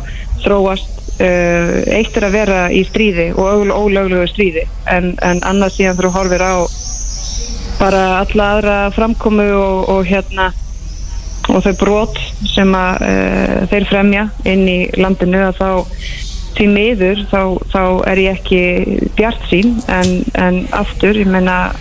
þróast 0.46 1.04
uh, 1.18 1.76
eitt 1.98 2.14
er 2.14 2.30
að 2.30 2.38
vera 2.38 2.64
í 2.70 2.86
stríði 2.86 3.32
og 3.34 3.74
ólöglugu 3.74 4.30
stríði 4.30 4.68
en, 4.86 5.16
en 5.18 5.42
annað 5.42 5.80
síðan 5.80 5.98
þú 5.98 6.14
horfir 6.20 6.46
á 6.46 6.54
bara 7.80 8.04
alla 8.20 8.52
aðra 8.54 8.82
framkomu 8.94 9.50
og, 9.50 9.88
og 9.90 10.06
hérna 10.06 10.52
og 11.50 11.64
þau 11.64 11.74
brot 11.80 12.20
sem 12.48 12.70
að 12.76 13.02
uh, 13.08 13.58
þeir 13.72 13.88
fremja 13.90 14.28
inn 14.48 14.64
í 14.68 14.78
landinu 14.98 15.42
að 15.48 15.58
þá 15.60 15.68
því 16.54 16.66
miður 16.70 17.24
þá, 17.30 17.40
þá 17.72 17.82
er 18.10 18.20
ég 18.22 18.38
ekki 18.38 19.08
bjart 19.18 19.48
sín 19.50 19.74
en, 19.90 20.12
en 20.38 20.60
aftur, 20.76 21.18
ég 21.18 21.30
menna 21.30 21.74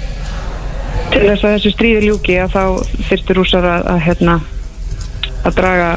til 1.14 1.28
þess 1.28 1.44
að 1.46 1.54
þessu 1.58 1.74
stríði 1.76 2.08
ljúki 2.08 2.40
að 2.42 2.56
þá 2.56 2.64
fyrstur 3.10 3.44
úsar 3.44 3.68
að, 3.70 3.86
að 3.94 4.02
hérna 4.08 4.40
að 5.44 5.60
draga 5.60 5.92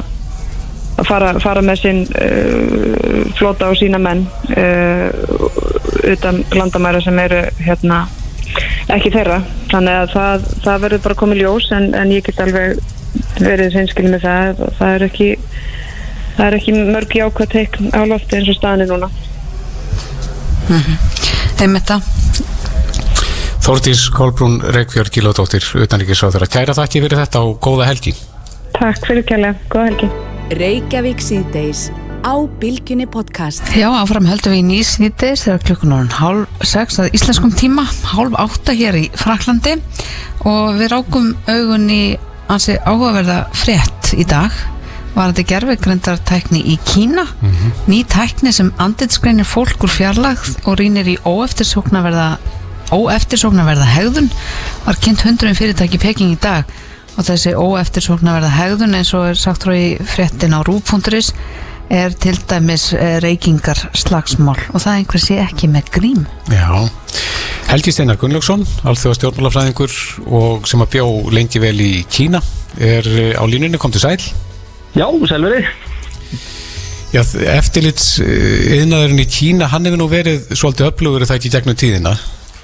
að 0.97 1.09
fara, 1.09 1.33
fara 1.41 1.65
með 1.65 1.83
sinn 1.83 2.03
uh, 2.09 3.25
flóta 3.39 3.71
og 3.73 3.81
sína 3.81 4.01
menn 4.03 4.27
uh, 4.57 5.09
utan 6.07 6.43
landamæra 6.57 7.03
sem 7.05 7.19
eru 7.21 7.43
hérna 7.61 8.05
ekki 8.93 9.11
þeirra. 9.13 9.41
Þannig 9.73 9.97
að 10.01 10.13
það, 10.13 10.45
það 10.65 10.85
verður 10.85 11.03
bara 11.07 11.19
komið 11.23 11.43
ljós 11.43 11.71
en, 11.77 11.89
en 11.99 12.13
ég 12.15 12.25
get 12.27 12.41
alveg 12.45 12.79
verið 13.39 13.73
sinnskil 13.75 14.09
með 14.11 14.27
það. 14.27 14.63
Það 14.79 14.95
er 14.95 15.07
ekki, 15.09 15.31
það 16.37 16.47
er 16.47 16.59
ekki 16.61 16.77
mörg 16.79 17.17
jákvæð 17.21 17.53
teikn 17.57 17.91
á 17.97 18.01
lofti 18.13 18.39
eins 18.39 18.53
og 18.53 18.61
staðinni 18.61 18.91
núna. 18.93 19.11
Mm 20.67 20.81
-hmm. 20.81 20.97
Þeim 21.57 21.79
þetta 21.79 22.01
Þórtís 23.67 24.05
Kolbrún 24.15 24.61
Reykjörg 24.63 25.11
Gílóðdóttir 25.11 25.65
utanrikiðsáður 25.83 26.45
að 26.47 26.51
kæra 26.55 26.75
þakki 26.79 27.01
fyrir 27.03 27.19
þetta 27.19 27.41
og 27.43 27.57
góða 27.59 27.89
helgi. 27.89 28.13
Takk 28.77 29.09
fyrir 29.09 29.25
kælega, 29.27 29.57
góða 29.73 29.87
helgi. 29.89 30.11
Reykjavík 30.61 31.25
síðdeis 31.25 31.89
á 32.23 32.35
Bilginni 32.61 33.09
podcast. 33.11 33.67
Já, 33.75 33.89
áfram 33.91 34.29
höldum 34.31 34.55
við 34.55 34.61
í 34.61 34.67
nýs 34.69 34.93
síðdeis 35.01 35.43
þegar 35.49 35.65
klukkan 35.67 35.97
er 35.97 36.15
hálf 36.15 36.63
sex 36.63 37.01
að 37.03 37.19
íslenskum 37.19 37.57
tíma, 37.59 37.83
hálf 38.13 38.39
átta 38.39 38.75
hér 38.79 39.01
í 39.01 39.05
Fraklandi 39.19 39.75
og 40.47 40.79
við 40.79 40.93
rákum 40.95 41.33
augun 41.51 41.91
í 41.91 42.03
ansi 42.53 42.77
áhugaverða 42.85 43.47
frétt 43.57 44.13
í 44.17 44.25
dag. 44.29 44.55
Var 45.17 45.33
þetta 45.33 45.49
gerfegrendartækni 45.53 46.61
í 46.73 46.77
Kína. 46.85 47.25
Mm 47.25 47.51
-hmm. 47.53 47.73
ný 47.89 48.05
tækni 48.05 48.53
sem 48.53 48.73
anditskreinir 48.79 49.49
fólk 49.49 49.85
úr 49.85 49.91
fjarlagð 49.91 50.57
og 50.65 50.79
rínir 50.79 51.09
í 51.09 51.17
óeftirsóknarverða 51.25 52.37
óeftirsóknarverða 52.93 53.87
hegðun 53.97 54.31
var 54.85 54.99
kynnt 55.03 55.25
hundruðin 55.27 55.59
fyrirtæki 55.59 55.99
peking 55.99 56.33
í 56.33 56.39
dag. 56.41 56.65
Og 57.17 57.25
þessi 57.25 57.55
óeftirsóknarverða 57.57 58.53
hegðun 58.53 58.95
eins 58.95 59.15
og 59.15 59.31
er 59.31 59.35
sagt 59.35 59.65
frá 59.65 59.73
í 59.75 59.97
frettin 60.05 60.55
á 60.55 60.61
rúf.is 60.63 61.33
er 61.93 62.15
til 62.19 62.39
dæmis 62.51 62.91
eh, 62.97 63.17
reykingar 63.23 63.79
slagsmál 63.97 64.59
og 64.73 64.83
það 64.83 65.01
einhver 65.01 65.23
sé 65.23 65.39
ekki 65.43 65.71
með 65.71 65.91
grím 65.95 66.23
Já, 66.51 66.89
Helgi 67.71 67.95
Steinar 67.95 68.19
Gunnlaugsson 68.21 68.65
alþjóða 68.87 69.19
stjórnmálafræðingur 69.21 69.97
og 70.27 70.67
sem 70.71 70.83
að 70.83 70.97
bjó 70.97 71.09
lengi 71.35 71.63
vel 71.63 71.77
í 71.83 71.93
Kína 72.11 72.43
er 72.77 73.07
eh, 73.07 73.35
á 73.39 73.45
línunni, 73.49 73.79
kom 73.81 73.95
til 73.95 74.03
sæl. 74.03 74.21
Já, 74.97 75.07
selveri 75.31 75.63
Já, 77.15 77.23
eftirlits 77.55 78.17
yðnaðurinn 78.21 79.23
í 79.23 79.29
Kína, 79.31 79.71
hann 79.73 79.87
hefur 79.87 80.03
nú 80.03 80.09
verið 80.11 80.51
svolítið 80.53 80.91
öflugur 80.91 81.25
það 81.25 81.39
ekki 81.39 81.55
gegnum 81.55 81.79
tíðina 81.79 82.17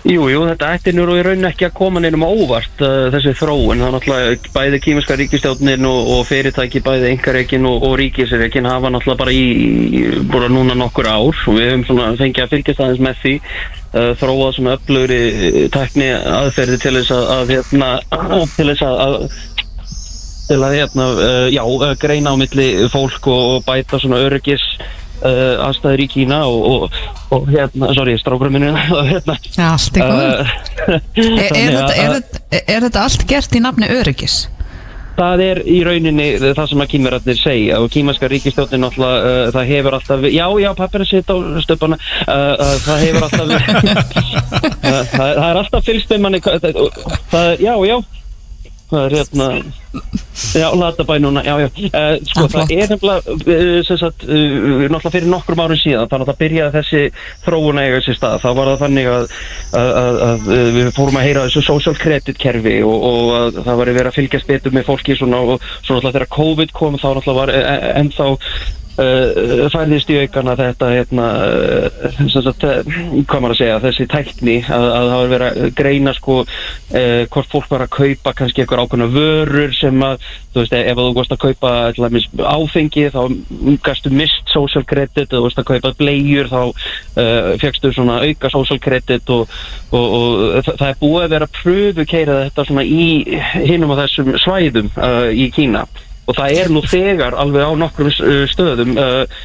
Jú, 0.03 0.25
jú, 0.27 0.41
þetta 0.49 0.73
ættir 0.75 0.97
nú 0.97 1.05
í 1.15 1.21
raun 1.23 1.47
ekki 1.47 1.69
að 1.69 1.77
koma 1.79 2.01
neinum 2.03 2.25
óvart 2.27 2.81
uh, 2.83 3.07
þessi 3.15 3.37
þróun, 3.39 3.79
það 3.79 3.87
er 3.87 3.93
náttúrulega 3.95 4.51
bæði 4.57 4.81
kýmiska 4.83 5.17
ríkistjátnin 5.21 5.87
og, 5.87 6.09
og 6.17 6.25
fyrirtæki 6.27 6.83
bæði 6.83 7.13
engareikin 7.13 7.69
og, 7.71 7.87
og 7.87 7.95
ríkisreikin 8.01 8.67
hafa 8.67 8.91
náttúrulega 8.91 9.21
bara 9.21 9.35
í, 9.37 10.03
bara 10.33 10.49
núna 10.51 10.75
nokkur 10.75 11.07
ár 11.07 11.31
og 11.31 11.55
við 11.55 11.69
hefum 11.69 11.85
svona 11.87 12.09
fengið 12.19 12.43
að 12.43 12.51
fylgjast 12.57 12.83
aðeins 12.83 13.05
með 13.07 13.21
því 13.21 13.35
uh, 13.39 14.11
þróað 14.19 14.51
svona 14.57 14.75
öflugri 14.81 15.21
uh, 15.31 15.61
tekni 15.79 16.09
aðferði 16.19 16.81
til 16.83 16.95
þess 16.99 17.15
að, 17.15 17.31
að 17.37 17.55
hérna, 17.55 17.93
til 18.57 18.69
þess 18.73 18.89
að 18.89 19.17
til 20.49 20.59
að 20.59 20.77
hérna, 20.81 21.07
uh, 21.15 21.47
já, 21.55 21.63
greina 22.03 22.35
á 22.35 22.41
milli 22.43 22.69
fólk 22.91 23.31
og, 23.31 23.47
og 23.53 23.71
bæta 23.71 24.03
svona 24.03 24.19
öryggis 24.27 24.67
Uh, 25.23 25.55
aðstæður 25.69 26.01
í 26.03 26.07
Kína 26.11 26.41
og, 26.51 26.65
og, 26.67 26.97
og 27.37 27.45
hérna, 27.53 27.93
sorry, 27.95 28.17
strákurum 28.19 28.57
minni 28.57 28.73
hérna, 29.13 29.37
allt 29.69 29.99
er 30.01 30.09
góð 30.09 30.23
uh, 30.25 30.57
er, 31.45 31.53
er, 31.55 31.77
er, 31.95 32.17
er 32.67 32.83
þetta 32.89 33.05
allt 33.05 33.23
gert 33.31 33.55
í 33.55 33.63
nafni 33.63 33.87
öryggis? 33.95 34.41
Það 35.13 35.43
er 35.45 35.61
í 35.69 35.77
rauninni 35.87 36.27
það 36.41 36.65
sem 36.73 36.83
að 36.83 36.91
kýmverðarnir 36.95 37.39
segja 37.39 37.79
og 37.85 37.93
kýmarska 37.93 38.31
ríkistjónin 38.33 38.89
alltaf, 38.89 39.15
uh, 39.29 39.45
það 39.55 39.71
hefur 39.71 39.99
alltaf 40.01 40.27
já, 40.27 40.47
já, 40.65 40.71
pappir 40.81 41.05
að 41.05 41.11
setja 41.13 41.37
á 41.37 41.63
stöpana. 41.69 42.01
Það 42.27 43.05
hefur 43.05 43.29
alltaf 43.29 43.47
það 45.13 45.47
er 45.53 45.63
alltaf 45.63 45.87
fylgst 45.87 46.17
um 46.17 46.27
manni 46.27 46.43
já, 46.43 47.75
já 47.87 47.97
það 48.93 49.07
er 49.09 49.17
hérna 49.19 49.47
Já, 50.57 50.67
Latabæ 50.73 51.19
núna, 51.21 51.43
já, 51.45 51.53
já 51.61 51.69
uh, 51.69 52.17
Sko, 52.25 52.45
Ah, 52.45 52.49
það 52.49 52.53
flott. 52.55 52.71
er 52.73 52.93
nefnilega 52.93 53.35
uh, 53.37 53.81
sem 53.85 53.99
sagt, 54.01 54.25
uh, 54.25 54.87
náttúrulega 54.89 55.13
fyrir 55.17 55.29
nokkrum 55.33 55.61
árum 55.65 55.81
síðan 55.81 56.09
þannig 56.09 56.25
að 56.27 56.31
það 56.33 56.41
byrjaði 56.43 56.75
þessi 56.79 57.03
þróun 57.45 57.81
að 57.83 57.87
eiga 57.89 57.99
þessi 58.01 58.17
stað, 58.17 58.39
þá 58.45 58.49
var 58.59 58.71
það 58.73 58.83
þannig 58.87 59.11
að, 59.13 59.27
að, 59.83 59.91
að, 60.03 60.23
að 60.29 60.51
við 60.79 60.91
fórum 60.97 61.19
að 61.21 61.27
heyra 61.29 61.45
þessu 61.49 61.65
social 61.69 61.97
credit 62.01 62.41
kerfi 62.41 62.77
og, 62.89 63.09
og 63.11 63.33
að 63.41 63.61
það 63.67 63.81
var 63.83 63.93
verið 63.93 64.13
að 64.13 64.19
fylgjast 64.21 64.49
betur 64.53 64.77
með 64.79 64.89
fólki 64.89 65.19
svona, 65.21 65.43
og 65.45 65.67
svo 65.83 65.99
náttúrulega 65.99 66.17
þegar 66.19 66.33
COVID 66.39 66.77
kom 66.81 66.97
þá 67.01 67.09
náttúrulega 67.19 67.41
var 67.43 67.55
ennþá 68.01 68.31
uh, 69.01 69.69
færðist 69.73 70.11
í 70.13 70.19
aukana 70.23 70.55
þetta 70.59 70.91
hérna, 70.93 71.27
uh, 71.47 72.45
hvað 72.51 73.41
maður 73.41 73.55
að 73.55 73.59
segja, 73.61 73.81
þessi 73.87 74.07
tækni 74.13 74.57
að, 74.67 74.87
að 74.87 75.09
það 75.11 75.17
var 75.23 75.33
verið 75.33 75.61
að 75.67 75.75
greina 75.79 76.15
sko 76.17 76.37
uh, 76.43 77.23
hvort 77.33 77.53
fólk 77.53 77.71
var 77.73 77.87
að 77.87 77.93
kaupa 77.97 78.35
kannski 78.39 78.63
eitthvað 78.63 78.85
ákveðna 78.85 79.09
vörur 79.15 79.75
sem 79.79 80.05
að 80.07 80.29
þú 80.53 80.65
veist, 80.65 80.77
ef 80.77 81.01
þú 81.01 81.09
varst 81.17 81.35
að 81.37 81.43
kaupa 81.47 81.73
dæmis, 81.97 82.29
áfengi 82.37 83.07
þá 83.15 83.21
gastu 83.87 84.13
mist 84.13 84.53
social 84.53 84.85
credit, 84.89 85.25
ef 85.25 85.33
þú 85.33 85.45
varst 85.47 85.63
að 85.63 85.69
kaupa 85.73 85.95
blegjur 85.97 86.53
þá 86.53 86.61
fegstu 87.63 87.93
svona 87.97 88.21
auka 88.27 88.53
social 88.53 88.81
credit 88.83 89.33
og, 89.33 89.49
og, 89.91 90.07
og 90.19 90.69
það, 90.69 90.87
er 90.91 91.01
búið 91.01 91.27
að 91.27 91.35
vera 91.39 91.53
pröfu 91.57 92.09
keira 92.09 92.41
þetta 92.47 92.69
svona 92.69 92.85
í 92.85 93.07
hinum 93.65 93.95
á 93.97 94.05
þessum 94.05 94.35
svæðum 94.43 94.93
í 95.33 95.49
Kína 95.55 95.87
og 96.27 96.37
það 96.39 96.59
er 96.61 96.71
nú 96.71 96.83
þegar 96.87 97.37
alveg 97.39 97.67
á 97.67 97.73
nokkrum 97.79 98.11
uh, 98.13 98.45
stöðum 98.51 98.95
uh, 99.01 99.41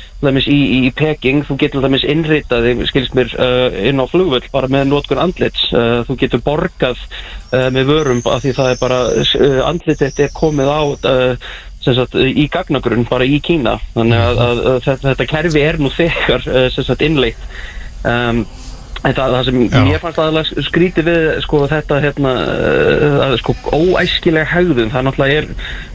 í, 0.45 0.57
í 0.77 0.91
Peking, 0.95 1.43
þú 1.47 1.57
getur 1.61 1.85
dæmis 1.85 2.05
innritaði, 2.05 2.75
skilst 2.89 3.15
mér, 3.17 3.33
uh, 3.37 3.79
inn 3.89 4.01
á 4.01 4.05
flugvöll 4.09 4.45
bara 4.53 4.69
með 4.71 4.91
notkun 4.91 5.21
andlits. 5.21 5.67
Uh, 5.73 6.03
þú 6.07 6.17
getur 6.21 6.43
borgað 6.45 6.99
uh, 7.53 7.69
með 7.73 7.89
vörum 7.93 8.21
af 8.25 8.43
því 8.45 8.53
það 8.59 8.73
er 8.73 8.81
bara, 8.81 8.99
uh, 9.23 9.61
andlitið 9.71 10.21
er 10.27 10.35
komið 10.37 10.69
á 10.69 10.81
sagt, 11.87 12.17
í 12.17 12.47
gagnagrunn 12.51 13.07
bara 13.07 13.23
í 13.23 13.37
Kína. 13.39 13.77
Þannig 13.93 14.19
að, 14.19 14.39
að, 14.43 14.61
að 14.67 14.79
þetta, 14.85 15.03
þetta 15.09 15.27
kerfi 15.31 15.61
er 15.63 15.77
nú 15.79 15.91
þegar 15.93 16.47
innleitt. 17.05 17.45
Um, 18.07 18.41
En 19.05 19.13
það, 19.13 19.33
það 19.35 19.43
sem 19.47 19.59
Já. 19.67 19.81
ég 19.91 20.01
fannst 20.01 20.19
aðalega 20.21 20.63
skrítið 20.65 21.07
við 21.07 21.27
sko 21.45 21.59
þetta 21.69 21.99
hérna 22.01 22.31
uh, 22.47 23.35
sko 23.41 23.53
óæskilega 23.69 24.49
hegðun 24.49 24.89
það 24.93 25.05
náttúrulega 25.05 25.41
er 25.41 25.47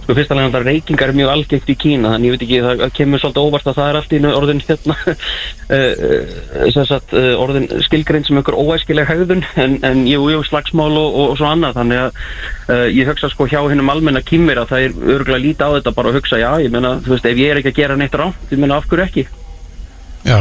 sko 0.05 0.17
fyrst 0.19 0.33
alveg 0.33 0.47
náttúrulega 0.47 0.77
reykingar 0.77 1.11
er 1.11 1.19
mjög 1.19 1.33
algengt 1.33 1.73
í 1.73 1.77
Kína 1.83 2.13
þannig 2.15 2.29
ég 2.29 2.37
veit 2.37 2.45
ekki 2.47 2.61
það 2.67 2.95
kemur 2.99 3.23
svolítið 3.23 3.49
óvart 3.49 3.69
að 3.73 3.79
það 3.81 3.91
er 3.91 3.99
allt 4.01 4.15
í 4.15 4.21
orðin 4.31 4.63
hérna 4.69 4.97
uh, 5.77 6.87
sagt 6.93 7.17
uh, 7.19 7.29
orðin 7.43 7.69
skilgrein 7.89 8.27
sem 8.29 8.39
einhver 8.39 8.59
óæskilega 8.61 9.11
hegðun 9.11 9.45
en, 9.67 9.77
en 9.91 10.07
jú, 10.07 10.25
jú, 10.37 10.47
slagsmál 10.47 10.91
og, 10.93 11.11
og, 11.11 11.35
og 11.35 11.37
svo 11.43 11.51
annað 11.51 11.79
þannig 11.81 12.07
að 12.07 12.89
ég 12.95 13.11
hugsa 13.11 13.29
sko 13.33 13.51
hjá 13.51 13.61
hinnum 13.67 13.91
almenna 13.93 14.23
kýmir 14.25 14.63
að 14.63 14.73
það 14.73 14.87
er 14.87 15.15
örgulega 15.19 15.45
lítið 15.49 15.67
á 15.67 15.75
þetta 15.77 15.97
bara 15.99 16.13
að 16.13 16.21
hugsa 16.21 16.41
já, 16.41 16.51
ég 16.63 16.73
meina, 16.73 16.97
þú 17.03 17.17
veist, 17.17 17.27
ef 17.29 17.43
ég 17.43 17.53
er 17.53 17.61
ekki 17.61 17.75
að 17.75 17.81
gera 17.83 17.99
neitt 17.99 18.17
rátt, 18.17 18.51
ég 18.55 18.63
meina, 18.63 18.79
af 18.79 18.87
hverju 18.89 19.09
ekki 19.11 19.27
Já, 20.23 20.39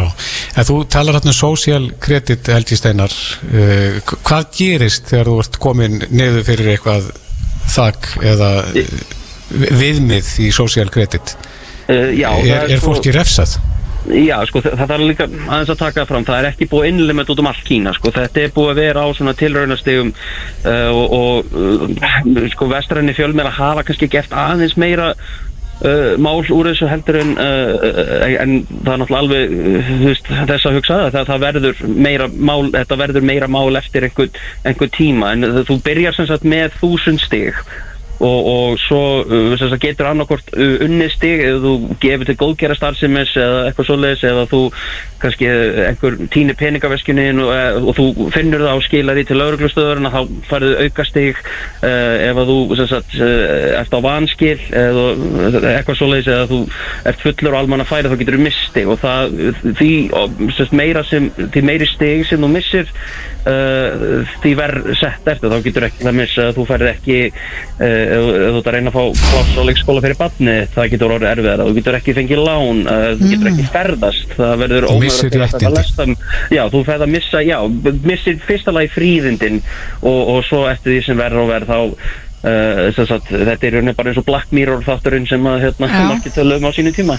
en 0.58 0.68
þú 0.68 0.76
talar 0.94 1.18
hérna 1.18 1.32
um 1.34 1.38
social 1.38 1.88
credit 2.04 2.52
Helgi 2.54 2.78
Steinar. 2.78 3.16
Uh, 3.50 3.98
h- 3.98 4.20
hvað 4.28 4.52
gerist 4.60 5.10
þegar 5.10 5.32
þú 5.32 5.40
ert 5.42 5.58
komin 5.64 6.00
neðu 6.14 6.44
fyrir 6.46 6.74
eitthvað 6.76 7.10
þak 7.74 8.12
eða 8.34 8.52
uh, 8.70 9.02
viðmið 9.82 10.30
í 10.46 10.52
social 10.54 10.90
credit? 10.94 11.34
Uh, 11.90 12.12
já, 12.14 12.30
er, 12.46 12.68
er 12.70 12.78
sko- 12.78 12.92
fólki 12.92 13.14
refsað? 13.16 13.58
Já, 14.10 14.40
sko, 14.50 14.64
það, 14.66 14.92
er 14.96 15.02
líka 15.06 15.26
aðeins 15.30 15.70
að 15.70 15.78
taka 15.78 16.04
fram, 16.10 16.24
það 16.26 16.40
er 16.40 16.48
ekki 16.50 16.66
búið 16.72 16.88
innlimit 16.90 17.30
út 17.30 17.42
um 17.44 17.50
allt 17.52 17.62
Kína, 17.68 17.92
sko, 17.94 18.10
þetta 18.16 18.42
er 18.48 18.54
búið 18.56 18.72
að 18.72 18.80
vera 18.82 19.04
á 19.06 19.08
svona 19.14 19.34
tilraunastegum 19.38 20.10
uh, 20.10 20.90
og, 20.90 21.52
og 21.54 22.48
sko, 22.56 22.70
vestræni 22.72 23.14
fjölmeira 23.14 23.52
hafa 23.54 23.84
kannski 23.86 24.10
gert 24.10 24.34
aðeins 24.34 24.74
meira 24.82 25.12
uh, 25.88 26.16
mál 26.22 26.42
úr 26.42 26.72
þessu 26.72 26.90
heldur 26.92 27.20
en, 27.22 27.36
uh, 27.36 28.34
en 28.42 28.56
það 28.70 28.94
er 28.94 29.02
náttúrulega 29.04 29.22
alveg 29.22 29.56
veist, 30.06 30.34
þess 30.52 30.68
að 30.70 30.80
hugsa 30.80 31.00
það, 31.14 31.30
það 31.32 31.46
verður 31.46 31.86
meira 32.08 32.28
mál, 32.32 32.72
þetta 32.74 33.00
verður 33.04 33.30
meira 33.32 33.52
mál 33.52 33.80
eftir 33.80 34.08
einhver, 34.08 34.44
einhver 34.68 34.92
tíma, 34.98 35.34
en 35.36 35.64
þú 35.70 35.80
byrjar 35.86 36.18
sem 36.18 36.30
sagt 36.30 36.48
með 36.48 36.78
þúsund 36.82 37.24
stig 37.24 37.58
og, 38.22 38.50
og 38.54 38.80
svo 38.82 39.02
uh, 39.26 39.78
getur 39.82 40.10
annarkort 40.12 40.52
uh, 40.54 40.76
unnið 40.86 41.14
stig 41.16 41.44
eða 41.46 41.62
þú 41.66 41.96
gefur 42.04 42.30
til 42.30 42.38
góðgera 42.40 42.78
starfsemis 42.78 43.34
eða 43.40 43.64
eitthvað 43.70 43.90
svoleiðis 43.90 44.26
eða 44.30 44.46
þú 44.52 44.62
kannski 45.22 45.50
uh, 45.50 45.82
einhver 45.88 46.18
týnir 46.34 46.58
peningaveskjunin 46.60 47.42
og, 47.44 47.52
uh, 47.56 47.90
og 47.90 47.98
þú 47.98 48.28
finnur 48.36 48.66
það 48.66 48.82
og 48.82 48.86
skilar 48.86 49.20
því 49.20 49.26
til 49.30 49.40
lauruglustöðurinn 49.42 50.12
þá 50.14 50.22
farið 50.50 50.78
auka 50.86 51.08
stig 51.10 51.42
uh, 51.42 52.16
ef 52.30 52.42
þú 52.52 52.60
sagt, 52.82 53.18
uh, 53.18 53.82
ert 53.82 53.98
á 53.98 54.00
vanskil 54.06 54.58
eða 54.70 55.08
uh, 55.10 55.60
eitthvað 55.74 56.00
svoleiðis 56.02 56.32
eða 56.36 56.50
þú 56.52 56.62
ert 57.12 57.26
fullur 57.26 57.56
og 57.56 57.60
almanna 57.64 57.90
færi 57.90 58.12
þá 58.12 58.18
getur 58.22 58.40
þú 58.40 58.46
misstig 58.48 58.90
og 58.92 59.02
það 59.02 59.36
því 59.82 59.92
og, 60.18 60.42
sagt, 60.58 60.80
sem, 61.12 61.30
því 61.42 61.66
meiri 61.68 61.90
stig 61.90 62.26
sem 62.30 62.42
þú 62.42 62.52
missir 62.54 62.90
uh, 63.48 64.26
því 64.42 64.54
verð 64.58 64.90
sett 65.00 65.28
eftir 65.34 65.52
þá 65.52 65.58
getur 65.66 65.88
ekki 65.88 66.06
það 66.06 66.18
missa 66.18 66.48
að 66.50 66.58
þú 66.58 66.66
færð 66.70 66.90
ekki 66.92 67.20
uh, 67.32 68.11
ef 68.12 68.26
þú 68.42 68.60
ert 68.62 68.70
að 68.72 68.76
reyna 68.76 68.92
að 68.92 68.98
fá 68.98 69.04
pláss 69.22 69.54
á 69.58 69.62
leikskóla 69.68 70.04
fyrir 70.06 70.18
badni 70.20 70.56
það 70.76 70.90
getur 70.94 71.14
orðið 71.18 71.30
erfiðar 71.32 71.64
þú 71.68 71.76
getur 71.78 71.98
ekki 72.00 72.16
fengið 72.18 72.42
lán 72.48 72.82
uh, 72.86 73.06
þú 73.20 73.30
getur 73.34 73.52
ekki 73.52 73.68
ferðast. 73.76 74.34
Það 74.40 74.56
verður 74.64 74.90
ómögulegt 74.92 75.62
að 75.62 75.78
lesta 75.78 76.08
um- 76.08 76.18
já 76.58 76.64
þú 76.74 76.84
færð 76.90 77.06
að 77.08 77.14
missa 77.16 77.44
já 77.46 77.58
missir 78.12 78.42
fyrsta 78.48 78.76
lagi 78.76 78.92
fríðindin 78.96 79.62
og, 80.02 80.20
og 80.36 80.44
svo 80.50 80.66
eftir 80.72 80.96
því 80.98 81.00
sem 81.08 81.24
verður 81.24 81.46
og 81.46 81.56
verð 81.56 81.72
þá 81.72 81.80
Uh, 82.42 82.88
sem 82.98 83.06
sagt, 83.06 83.28
þetta 83.30 83.68
er 83.68 83.76
rauninni 83.76 83.92
bara 83.94 84.10
eins 84.10 84.18
og 84.18 84.24
Black 84.26 84.50
Mirror 84.50 84.80
þátturinn 84.82 85.28
sem 85.30 85.44
að 85.46 85.60
hérna, 85.62 85.90
margir 86.10 86.34
töluðum 86.34 86.66
á 86.66 86.72
sínu 86.74 86.90
tíma. 86.96 87.18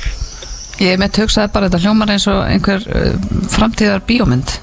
Ég 0.82 0.98
mitt 0.98 1.20
hugsaði 1.22 1.52
bara 1.54 1.68
þetta 1.68 1.78
hljómar 1.84 2.10
eins 2.10 2.26
og 2.26 2.40
einhver 2.42 2.82
uh, 2.90 3.14
framtíðar 3.54 4.02
bíómynd 4.08 4.56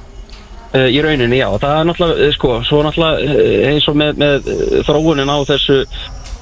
Uh, 0.69 0.85
í 0.85 0.99
rauninni, 1.01 1.39
já, 1.39 1.47
það 1.63 1.71
er 1.79 1.85
náttúrulega, 1.89 2.25
sko, 2.35 2.49
svo 2.67 2.83
náttúrulega 2.85 3.45
eins 3.71 3.87
og 3.89 3.95
með, 3.97 4.19
með 4.21 4.49
þróunin 4.85 5.31
á 5.33 5.37
þessu 5.49 5.77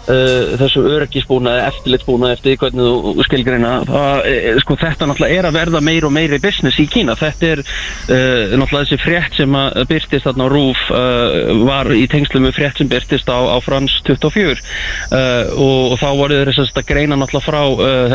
Uh, 0.08 0.54
þessu 0.56 0.86
öryggisbúnaði, 0.88 1.64
eftirlitsbúnaði 1.68 2.36
eftir 2.38 2.60
hvernig 2.62 2.86
þú 2.88 3.26
skilgreina. 3.28 3.72
Það, 3.90 4.22
uh, 4.30 4.60
sko, 4.64 4.78
þetta 4.80 5.10
náttúrulega 5.10 5.40
er 5.42 5.48
að 5.50 5.58
verða 5.58 5.82
meir 5.84 6.08
og 6.08 6.14
meiri 6.16 6.40
business 6.40 6.80
í 6.80 6.86
Kína, 6.88 7.18
þetta 7.20 7.50
er 7.50 7.62
uh, 7.64 8.56
náttúrulega 8.56 8.86
þessi 8.86 9.00
frétt 9.04 9.36
sem 9.36 9.58
að 9.60 9.82
byrtist 9.92 10.30
þarna 10.30 10.48
á 10.48 10.54
RÚF 10.54 10.86
uh, 10.96 11.52
var 11.68 11.92
í 11.92 12.06
tengslu 12.08 12.40
með 12.46 12.56
frétt 12.56 12.80
sem 12.80 12.92
byrtist 12.92 13.28
á, 13.28 13.36
á 13.52 13.58
Frans 13.66 13.98
24 14.08 14.56
uh, 14.56 15.52
og, 15.60 15.92
og 15.92 16.00
þá 16.00 16.08
voru 16.22 16.40
þeir 16.40 16.54
þess 16.56 16.80
að 16.80 16.92
greina 16.94 17.20
náttúrulega 17.20 17.48
frá 17.48 17.62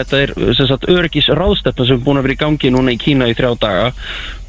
þetta 0.00 0.22
er 0.22 0.32
öryggisráðstefna 0.96 1.88
sem 1.90 2.00
er 2.00 2.06
búin 2.06 2.22
að 2.22 2.30
vera 2.30 2.38
í 2.38 2.42
gangi 2.46 2.72
núna 2.72 2.96
í 2.96 3.02
Kína 3.04 3.28
í 3.28 3.36
þrjá 3.36 3.52
daga 3.60 3.92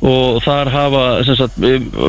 og 0.03 0.39
þar 0.43 0.71
hafa 0.73 1.03
sagt, 1.27 1.59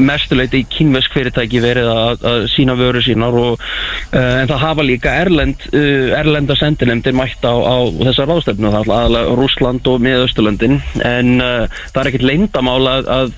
mestuleiti 0.03 0.63
í 0.63 0.69
kínvesk 0.71 1.15
fyrirtæki 1.15 1.61
verið 1.63 1.91
að, 1.93 2.25
að 2.31 2.47
sína 2.51 2.75
vöru 2.79 3.03
sínar 3.05 3.37
og, 3.39 3.63
uh, 4.11 4.33
en 4.43 4.51
það 4.51 4.63
hafa 4.65 4.87
líka 4.87 5.15
erlend, 5.23 5.67
uh, 5.71 6.11
erlenda 6.19 6.57
sendinemdir 6.59 7.15
mætt 7.17 7.45
á, 7.47 7.55
á 7.55 7.77
þessar 8.03 8.31
ráðstefnu. 8.33 8.73
Aðalega 8.75 9.37
Rússland 9.39 9.87
og 9.91 10.03
miðausturlöndin. 10.05 10.81
En 11.07 11.37
uh, 11.39 11.85
það 11.93 12.01
er 12.03 12.11
ekkit 12.11 12.27
leyndamál 12.27 12.81
að, 12.91 13.37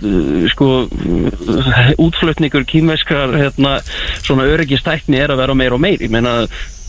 sko 0.53 0.71
útflutningur 2.01 2.65
kínveskrar 2.69 3.37
hérna, 3.37 3.77
svona 4.23 4.49
öryggistækni 4.51 5.21
er 5.21 5.35
að 5.35 5.45
vera 5.45 5.59
meir 5.59 5.77
og 5.77 5.83
meir 5.83 6.03
ég 6.03 6.13
meina 6.13 6.47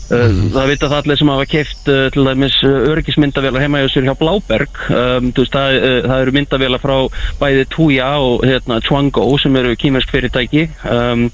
Uh, 0.08 0.48
það 0.54 0.70
vita 0.72 0.88
það 0.88 0.98
allir 1.02 1.20
sem 1.20 1.30
hafa 1.34 1.46
keift 1.52 1.90
uh, 1.92 2.06
til 2.14 2.24
dæmis 2.24 2.58
uh, 2.64 2.76
öryggismyndavélar 2.94 3.64
heima 3.64 3.82
hjá 3.82 3.90
sér 3.92 4.08
hjá 4.08 4.14
Bláberg. 4.16 4.82
Um, 4.88 5.30
veist, 5.36 5.52
það, 5.52 5.78
uh, 5.78 5.98
það 6.06 6.24
eru 6.24 6.36
myndavélar 6.38 6.84
frá 6.84 6.96
bæði 7.42 7.66
Tuya 7.74 8.10
og 8.24 8.44
hérna, 8.48 8.80
Chwango 8.84 9.26
sem 9.42 9.60
eru 9.60 9.76
kýmersk 9.76 10.14
fyrirtæki. 10.14 10.68
Um, 10.88 11.28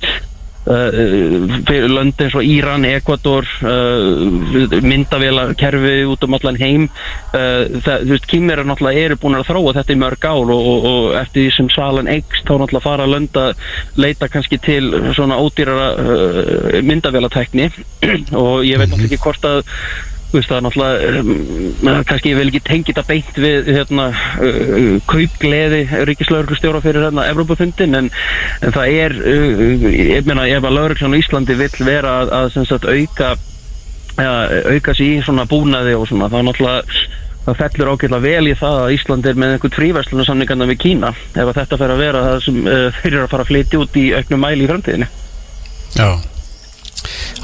fyrir 0.65 1.91
lönd 1.93 2.21
eins 2.25 2.37
og 2.39 2.47
Íran, 2.49 2.87
Ekvator 2.89 3.49
uh, 3.65 4.79
myndavélarkerfi 4.85 5.97
út 6.09 6.25
um 6.25 6.39
allan 6.39 6.61
heim. 6.61 6.87
Það, 7.35 8.05
þú 8.07 8.15
veist, 8.15 8.29
kýmerar 8.31 8.69
náttúrulega 8.69 9.05
eru 9.09 9.19
búin 9.21 9.37
að 9.39 9.49
þróa 9.51 9.75
þetta 9.79 9.95
í 9.95 10.01
mörg 10.01 10.27
ár 10.31 10.53
og, 10.55 10.69
og, 10.71 10.89
og 10.91 11.07
eftir 11.19 11.45
því 11.45 11.55
sem 11.57 11.71
salan 11.75 12.11
eikst 12.11 12.47
þá 12.47 12.55
náttúrulega 12.55 12.85
fara 12.85 13.09
að 13.11 13.69
leita 14.01 14.31
kannski 14.33 14.61
til 14.63 14.91
svona 15.17 15.41
ódýrara 15.43 16.81
myndavélatekni 16.87 17.69
og 18.45 18.65
ég 18.65 18.81
veit 18.81 18.89
náttúrulega 18.89 19.11
ekki 19.11 19.23
hvort 19.25 19.49
að 19.51 19.63
veist 20.39 20.51
það 20.51 20.59
er 20.59 20.65
náttúrulega 20.67 21.23
um, 21.23 22.03
kannski 22.09 22.33
ég 22.33 22.39
vil 22.41 22.51
ekki 22.51 22.63
tengi 22.67 22.93
þetta 22.93 23.07
beint 23.09 23.41
við 23.45 23.71
hérna, 23.71 24.07
uh, 24.43 24.93
kaupgleði 25.11 25.81
ríkislauruglustjóra 26.11 26.83
fyrir 26.85 27.07
hérna 27.07 27.27
Evrópafundin 27.33 27.99
en, 28.01 28.13
en 28.61 28.77
það 28.77 29.01
er 29.01 29.17
uh, 29.19 29.89
ég 29.95 30.29
meina 30.29 30.47
ef 30.51 30.69
að 30.71 30.81
á 30.95 31.09
Íslandi 31.19 31.59
vill 31.59 31.75
vera 31.87 32.21
að, 32.23 32.35
að 32.39 32.63
sagt, 32.71 32.89
auka 32.89 33.35
auka 34.15 34.95
sér 34.95 35.07
í 35.09 35.23
svona 35.27 35.47
búnaði 35.51 35.97
og 35.99 36.07
svona 36.07 36.29
það 36.31 36.45
náttúrulega 36.47 37.01
það 37.45 37.59
fellur 37.61 37.91
ágætlega 37.93 38.25
vel 38.25 38.49
í 38.49 38.55
það 38.57 38.77
að 38.83 38.93
Ísland 38.95 39.27
er 39.29 39.41
með 39.41 39.57
einhvern 39.57 39.75
fríverslunarsamningarna 39.79 40.69
við 40.71 40.79
Kína 40.85 41.11
ef 41.13 41.51
þetta 41.59 41.81
fer 41.81 41.95
að 41.95 42.05
vera 42.05 42.23
það 42.29 42.39
sem 42.47 42.63
uh, 42.63 42.87
fyrir 43.03 43.25
að 43.25 43.33
fara 43.35 43.47
að 43.47 43.51
flytja 43.51 43.83
út 43.83 43.99
í 44.01 44.07
auknum 44.17 44.47
mæli 44.47 44.65
í 44.65 44.71
framtíðinni. 44.71 45.11
Já 45.95 46.34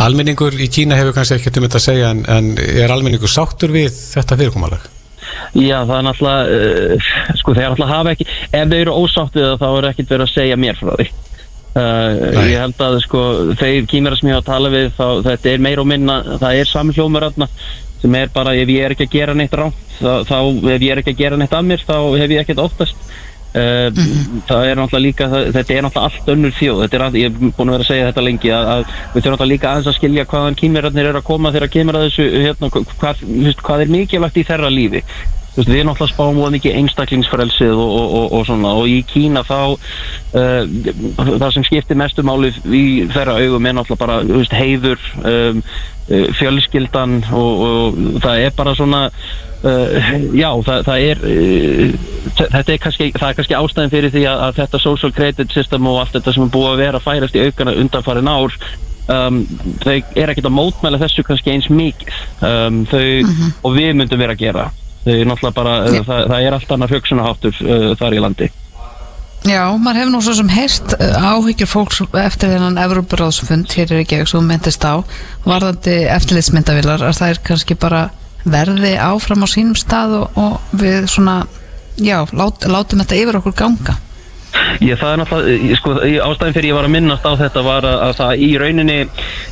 Almenningur 0.01 0.57
í 0.57 0.69
Kína 0.73 0.99
hefur 0.99 1.17
kannski 1.17 1.39
ekkert 1.39 1.61
um 1.61 1.67
þetta 1.67 1.81
að 1.81 1.87
segja 1.87 2.13
en, 2.15 2.23
en 2.31 2.51
er 2.61 2.95
almenningur 2.95 3.31
sáttur 3.31 3.75
við 3.75 3.91
þetta 3.93 4.39
fyrirkomalag? 4.41 4.87
Já, 5.57 5.81
það 5.87 5.97
er 5.97 6.07
náttúrulega, 6.07 6.61
uh, 6.61 7.11
sko 7.41 7.55
þeir 7.57 7.67
náttúrulega 7.67 7.97
hafa 7.97 8.15
ekki, 8.15 8.29
ef 8.51 8.71
þeir 8.71 8.81
eru 8.81 8.97
ósátt 9.01 9.37
við 9.37 9.49
það 9.49 9.61
þá 9.63 9.69
er 9.71 9.91
ekkert 9.91 10.15
verið 10.15 10.27
að 10.27 10.33
segja 10.35 10.61
mér 10.61 10.81
frá 10.81 10.93
því. 10.95 11.09
Uh, 11.71 12.11
ég 12.51 12.57
held 12.59 12.83
að 12.83 12.97
sko 13.05 13.21
þeir 13.61 13.87
kýmera 13.91 14.19
sem 14.19 14.31
ég 14.31 14.39
hafa 14.39 14.43
að 14.43 14.51
tala 14.51 14.73
við 14.75 14.89
þá 14.97 15.07
þetta 15.29 15.53
er 15.53 15.63
meir 15.63 15.83
og 15.83 15.87
minna, 15.87 16.17
það 16.43 16.59
er 16.59 16.71
samhljómar 16.71 17.29
aðna 17.29 17.47
sem 18.01 18.17
er 18.17 18.33
bara 18.35 18.57
ef 18.59 18.73
ég 18.73 18.85
er 18.85 18.95
ekki 18.95 19.07
að 19.07 19.15
gera 19.15 19.37
neitt 19.37 19.55
rámt 19.55 19.79
þá, 20.01 20.25
þá 20.27 20.37
ef 20.73 20.83
ég 20.83 20.91
er 20.91 21.03
ekki 21.03 21.15
að 21.15 21.21
gera 21.21 21.39
neitt 21.39 21.55
að 21.55 21.69
mér 21.69 21.85
þá 21.87 21.97
hef 22.17 22.35
ég 22.35 22.43
ekkert 22.43 22.63
oftast 22.65 23.11
uh, 23.55 23.89
mm 23.91 24.05
-hmm. 24.05 24.43
það 24.49 24.67
er 24.67 24.77
náttúrulega 24.77 25.07
líka 25.07 25.29
þetta 25.57 25.75
er 25.75 25.83
náttúrulega 25.83 26.07
allt 26.09 26.29
önnur 26.35 26.55
þjóð 26.61 26.83
þetta 26.83 26.97
er 26.97 27.05
að, 27.07 27.19
ég 27.21 27.27
er 27.27 27.35
búin 27.57 27.69
að 27.69 27.75
vera 27.75 27.85
að 27.85 27.91
segja 27.91 28.07
þetta 28.11 28.27
lengi 28.29 28.51
að, 28.51 28.65
að 28.75 28.85
við 28.87 29.21
þurfum 29.21 29.33
náttúrulega 29.33 29.53
líka 29.55 29.71
aðeins 29.71 29.91
að 29.91 29.99
skilja 29.99 30.31
hvaðan 30.31 30.61
kýmerarnir 30.61 31.11
eru 31.11 31.19
að 31.19 31.31
koma 31.31 31.53
þegar 31.53 31.69
að 31.69 31.75
kemur 31.77 31.97
að 31.97 32.07
þessu 32.07 32.25
hérna, 32.47 32.71
hvað, 32.71 33.17
hvað 33.63 33.81
er 33.81 33.95
mikilvægt 33.97 34.41
í 34.41 34.49
þeirra 34.49 34.71
lífi 34.71 35.05
Veist, 35.51 35.67
við 35.67 35.89
alltaf 35.91 36.13
spáum 36.13 36.37
mjög 36.39 36.53
mikið 36.55 36.77
einstaklingsfrelsið 36.79 37.73
og, 37.75 37.91
og, 37.91 38.13
og, 38.15 38.27
og 38.39 38.45
svona 38.47 38.75
og 38.79 38.87
í 38.87 39.01
Kína 39.03 39.43
þá 39.43 39.57
uh, 39.75 40.63
það 41.27 41.49
sem 41.57 41.67
skiptir 41.67 41.99
mestu 41.99 42.23
máli 42.23 42.53
í 42.71 42.85
þeirra 43.11 43.35
augum 43.43 43.67
er 43.67 43.75
náttúrulega 43.75 44.05
bara 44.05 44.21
veist, 44.29 44.55
heiður 44.55 45.03
um, 45.27 45.63
uh, 46.07 46.29
fjölskyldan 46.39 47.19
og 47.35 47.99
það 48.23 48.45
er 48.47 48.55
bara 48.61 48.77
svona 48.79 49.03
uh, 49.65 50.11
já 50.37 50.51
það, 50.67 50.85
það 50.89 51.07
er 51.09 51.25
uh, 51.31 51.97
þetta 52.41 52.75
er 52.75 52.83
kannski, 52.85 53.11
það 53.17 53.29
er 53.29 53.39
kannski 53.39 53.59
ástæðin 53.59 53.95
fyrir 53.95 54.15
því 54.15 54.27
að, 54.31 54.45
að 54.47 54.61
þetta 54.61 54.83
social 54.85 55.13
credit 55.17 55.57
system 55.57 55.89
og 55.91 56.01
allt 56.03 56.15
þetta 56.19 56.37
sem 56.37 56.47
er 56.47 56.55
búið 56.55 56.71
að 56.73 56.85
vera 56.85 57.01
að 57.01 57.09
færast 57.09 57.37
í 57.37 57.45
aukana 57.49 57.77
undanfarin 57.83 58.31
ár 58.31 58.57
um, 59.11 59.43
þau 59.83 59.97
er 59.97 60.33
ekkert 60.33 60.51
að 60.51 60.57
mótmæla 60.57 61.03
þessu 61.03 61.27
kannski 61.27 61.55
eins 61.55 61.69
mikið 61.73 62.23
um, 62.47 62.85
þau 62.91 63.03
-huh. 63.03 63.53
og 63.67 63.77
við 63.77 63.93
myndum 63.99 64.23
vera 64.23 64.37
að 64.37 64.45
gera 64.45 64.71
þau 65.05 65.13
er 65.17 65.29
náttúrulega 65.29 65.57
bara, 65.57 65.77
yeah. 65.89 66.07
það, 66.07 66.25
það 66.33 66.47
er 66.47 66.57
allt 66.57 66.75
annar 66.77 66.97
hugsunaháttur 66.97 67.63
uh, 67.65 67.93
þar 68.01 68.17
í 68.17 68.25
landi 68.27 68.51
Já, 69.41 69.73
maður 69.73 70.03
hefur 70.03 70.11
nú 70.13 70.19
svo 70.21 70.35
sem 70.37 70.51
heist 70.53 70.95
uh, 70.99 71.31
áhyggjur 71.33 71.71
fólks 71.71 72.03
eftir 72.21 72.53
þennan 72.53 72.81
Evroparáðsfund 72.83 73.73
hér 73.73 73.95
er 73.95 74.03
ekki 74.03 74.19
ekki 74.21 74.35
svo 74.35 74.43
myndist 74.45 74.85
á 74.85 75.01
varðandi 75.47 76.03
eftirlitsmyndavilar 76.13 77.07
að 77.09 77.21
það 77.23 77.33
er 77.33 77.41
kannski 77.49 77.77
bara 77.81 78.03
verði 78.45 78.95
áfram 79.01 79.45
á 79.45 79.49
sínum 79.51 79.77
stað 79.79 80.17
og, 80.21 80.39
og 80.41 80.77
við 80.81 81.09
svona 81.13 81.43
já, 82.01 82.23
lát, 82.33 82.65
látum 82.65 83.03
þetta 83.03 83.19
yfir 83.21 83.41
okkur 83.41 83.57
ganga 83.57 83.97
Ég, 84.81 84.97
það 84.99 85.13
er 85.13 85.21
náttúrulega, 85.21 85.77
sko, 85.79 85.93
ástæðin 86.25 86.55
fyrir 86.57 86.71
ég 86.71 86.77
var 86.79 86.87
að 86.89 86.95
minnast 86.95 87.27
á 87.27 87.33
þetta 87.37 87.63
var 87.67 87.87
að, 87.87 87.97
að 88.07 88.13
það 88.21 88.43
í 88.47 88.49
rauninni, 88.61 88.99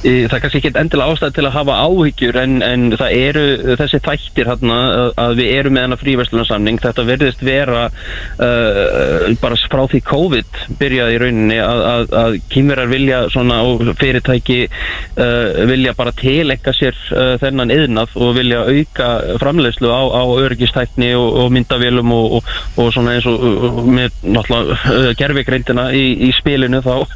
e, 0.03 0.13
það 0.25 0.37
er 0.37 0.43
kannski 0.45 0.61
ekki 0.61 0.73
endilega 0.81 1.15
ástæði 1.15 1.37
til 1.37 1.45
að 1.49 1.57
hafa 1.59 1.77
áhyggjur 1.85 2.39
en, 2.43 2.55
en 2.65 2.87
það 2.99 3.17
eru 3.19 3.45
þessi 3.81 4.01
þættir 4.07 4.51
hérna 4.53 4.79
að 5.19 5.35
við 5.39 5.51
erum 5.59 5.77
með 5.77 5.87
hennar 5.87 6.01
fríverslunarsamning, 6.03 6.81
þetta 6.83 7.07
verðist 7.09 7.45
vera 7.45 7.85
uh, 7.89 9.29
bara 9.43 9.59
frá 9.69 9.83
því 9.93 10.01
COVID 10.09 10.63
byrjaði 10.81 11.17
í 11.17 11.21
rauninni 11.23 11.59
að, 11.63 11.83
að, 11.93 12.17
að 12.23 12.39
kýmurar 12.55 12.91
vilja 12.91 13.21
svona 13.33 13.61
og 13.69 13.85
fyrirtæki 14.01 14.59
uh, 14.69 15.63
vilja 15.69 15.95
bara 15.99 16.15
tilenga 16.17 16.75
sér 16.77 16.97
uh, 17.13 17.35
þennan 17.43 17.75
yðnað 17.75 18.17
og 18.19 18.35
vilja 18.39 18.65
auka 18.69 19.11
framlegslu 19.43 19.93
á, 19.93 20.03
á 20.09 20.23
öryggistækni 20.47 21.13
og, 21.19 21.29
og 21.45 21.53
myndavélum 21.55 22.17
og, 22.17 22.39
og, 22.39 22.53
og 22.81 22.93
svona 22.95 23.19
eins 23.19 23.29
og 23.29 23.85
með 23.89 24.17
náttúrulega 24.25 24.98
gerfigreindina 25.19 25.89
í, 25.97 26.05
í 26.29 26.33
spilinu 26.37 26.83
þá 26.85 27.07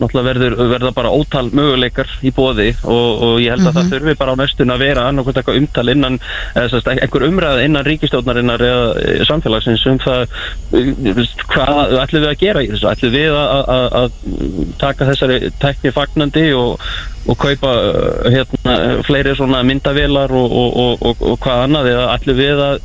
verður, 0.00 0.56
verða 0.70 0.92
bara 0.94 1.10
ótal 1.12 1.50
möguleikar 1.52 2.08
í 2.22 2.32
bóði 2.34 2.72
og, 2.82 3.22
og 3.22 3.40
ég 3.40 3.52
held 3.52 3.66
að 3.66 3.66
mm 3.66 3.68
-hmm. 3.68 3.74
það 3.76 3.84
mhm. 3.84 3.92
þurfi 3.92 4.18
bara 4.18 4.32
á 4.32 4.40
næstun 4.40 4.70
að 4.70 4.78
vera 4.78 5.06
annarkvæmt 5.08 5.36
eitthvað 5.36 5.60
umtal 5.60 5.88
innan 5.88 6.18
eða 6.54 6.80
einhver 6.92 7.26
umræð 7.28 7.62
innan 7.64 7.84
ríkistjóðnarinnar 7.84 8.60
eða 8.60 8.86
e, 8.98 9.24
samfélagsins 9.24 9.86
um 9.86 9.98
það 9.98 10.22
e, 10.72 11.26
hvað 11.46 11.96
ætlum 12.02 12.22
við 12.22 12.30
að 12.30 12.40
gera 12.40 12.62
í 12.62 12.70
þessu 12.72 12.90
ætlum 12.90 13.12
við 13.12 13.32
að, 13.32 13.70
að, 13.76 13.86
að 14.00 14.10
taka 14.78 15.08
þessari 15.10 15.52
tekni 15.60 15.92
fagnandi 15.92 16.52
og, 16.54 16.80
og 17.26 17.38
kaupa 17.38 17.72
e, 17.78 18.34
hérna, 18.36 18.76
fleiri 19.06 19.36
svona 19.36 19.62
myndavelar 19.62 20.32
og, 20.32 20.52
og 21.02 21.38
hvað 21.38 21.66
annað 21.68 21.92
eða 21.94 22.12
ætlum 22.16 22.36
við 22.36 22.66
að, 22.66 22.78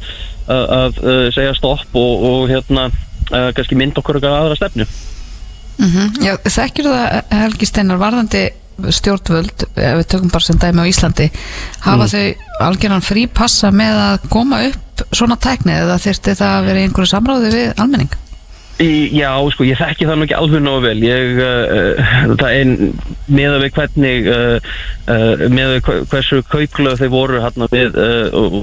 að 0.48 1.04
segja 1.36 1.54
stopp 1.58 1.96
og 1.98 2.48
hérna 2.50 2.92
uh, 3.32 3.50
kannski 3.58 3.80
mynd 3.80 4.00
okkur 4.00 4.20
eitthvað 4.20 4.38
aðra 4.42 4.60
stefnu 4.60 4.88
mm 4.88 5.90
-hmm. 5.92 6.24
Já, 6.26 6.34
þekkir 6.46 6.92
það 6.92 7.36
Helgi 7.42 7.70
Steinar 7.70 8.02
varðandi 8.02 8.48
stjórnvöld 8.94 9.66
ef 9.74 9.96
við 10.02 10.08
tökum 10.12 10.34
bara 10.34 10.46
sem 10.46 10.60
dæmi 10.62 10.86
á 10.86 10.90
Íslandi 10.90 11.32
hafa 11.82 12.06
mm. 12.06 12.12
þau 12.14 12.68
algjörðan 12.68 13.06
frí 13.06 13.26
passa 13.28 13.72
með 13.74 14.04
að 14.04 14.30
koma 14.30 14.62
upp 14.68 15.04
svona 15.12 15.38
tækni 15.42 15.74
eða 15.74 15.98
þurfti 16.02 16.38
það 16.38 16.54
að 16.54 16.70
vera 16.70 16.86
einhverju 16.86 17.14
samráði 17.14 17.52
við 17.56 17.68
almenning? 17.82 18.16
Já, 18.78 19.32
sko, 19.50 19.66
ég 19.66 19.80
þekki 19.80 20.06
það 20.06 20.20
nú 20.20 20.26
ekki 20.28 20.36
alveg 20.38 20.62
nógu 20.62 20.82
vel 20.84 21.00
ég, 21.02 21.40
uh, 21.42 22.34
það 22.38 22.52
er 22.60 22.74
með 23.26 23.56
að 23.56 23.64
við 23.64 23.72
hvernig 23.74 24.28
uh, 24.30 24.68
uh, 25.10 25.46
með 25.50 25.74
hversu 26.12 26.44
kaupglöð 26.46 27.02
þeir 27.02 27.10
voru 27.10 27.42
hérna 27.42 27.70
við 27.72 27.98
og, 28.38 28.60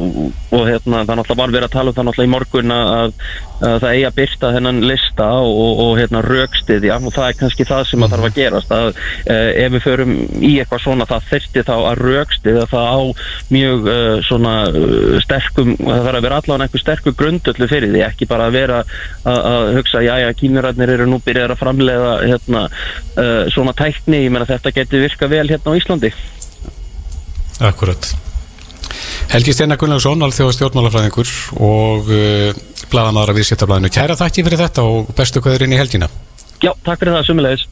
og 0.54 0.68
hérna, 0.70 1.02
það 1.02 1.18
náttúrulega 1.18 1.40
var 1.40 1.56
verið 1.56 1.66
að 1.66 1.74
tala 1.74 1.90
um 1.90 1.98
það 1.98 2.08
náttúrulega 2.08 2.30
í 2.30 2.34
morgun 2.36 2.76
að 2.76 3.18
það 3.60 3.86
eigi 3.90 4.06
að 4.08 4.16
byrta 4.18 4.50
þennan 4.56 4.80
lista 4.88 5.28
og, 5.40 5.80
og 5.84 5.92
hérna 5.98 6.22
raukstið, 6.24 6.88
já, 6.88 6.94
og 6.98 7.14
það 7.14 7.28
er 7.28 7.38
kannski 7.38 7.66
það 7.68 7.84
sem 7.90 8.04
að 8.04 8.14
þarf 8.14 8.28
að 8.28 8.38
gerast, 8.38 8.74
að 8.74 8.88
ef 9.34 9.74
við 9.74 9.84
förum 9.84 10.14
í 10.40 10.52
eitthvað 10.62 10.82
svona, 10.84 11.08
það 11.10 11.28
þurfti 11.30 11.64
þá 11.68 11.74
að 11.76 12.02
raukstið, 12.02 12.58
að 12.64 12.74
það 12.74 12.88
á 12.90 13.00
mjög 13.54 13.88
svona 14.28 14.54
sterkum, 15.24 15.72
það 15.78 16.02
þarf 16.08 16.18
að 16.20 16.26
vera 16.26 16.40
allavega 16.42 16.68
einhver 16.68 16.84
sterkur 16.84 17.16
grundöllu 17.22 17.70
fyrir 17.70 17.94
því, 17.94 18.04
ekki 18.08 18.30
bara 18.30 18.50
að 18.50 18.58
vera 18.58 18.82
að, 18.82 19.38
að 19.38 19.70
hugsa 19.78 20.04
já, 20.04 20.14
já, 20.24 20.28
kínurarnir 20.42 20.94
eru 20.96 21.08
nú 21.08 21.20
byrjað 21.24 21.54
að 21.54 21.62
framlega 21.62 22.12
hérna, 22.24 22.66
uh, 23.14 23.40
svona 23.54 23.76
tækni, 23.78 24.24
ég 24.26 24.34
menna 24.34 24.50
þetta 24.50 24.74
getur 24.74 25.04
virka 25.06 25.30
vel 25.30 25.46
hérna 25.48 25.74
á 25.74 25.78
Íslandi. 25.78 26.14
Akkurat 27.62 28.14
Helgi 29.32 29.54
Steinar 29.56 29.80
Gunnlaugsson, 29.80 30.22
alþjóða 30.26 30.56
stjórnmálafræðingur 30.58 31.32
og 31.64 32.12
uh, 32.12 32.62
blaðamára 32.92 33.34
við 33.36 33.50
Sjötablaðinu. 33.50 33.92
Kæra 33.94 34.18
þakki 34.18 34.46
fyrir 34.46 34.62
þetta 34.66 34.86
og 34.88 35.10
bestu 35.16 35.42
hverjum 35.44 35.74
í 35.74 35.80
helgina. 35.80 36.10
Já, 36.62 36.70
takk 36.86 37.02
fyrir 37.02 37.16
það, 37.18 37.26
sumulegis. 37.28 37.66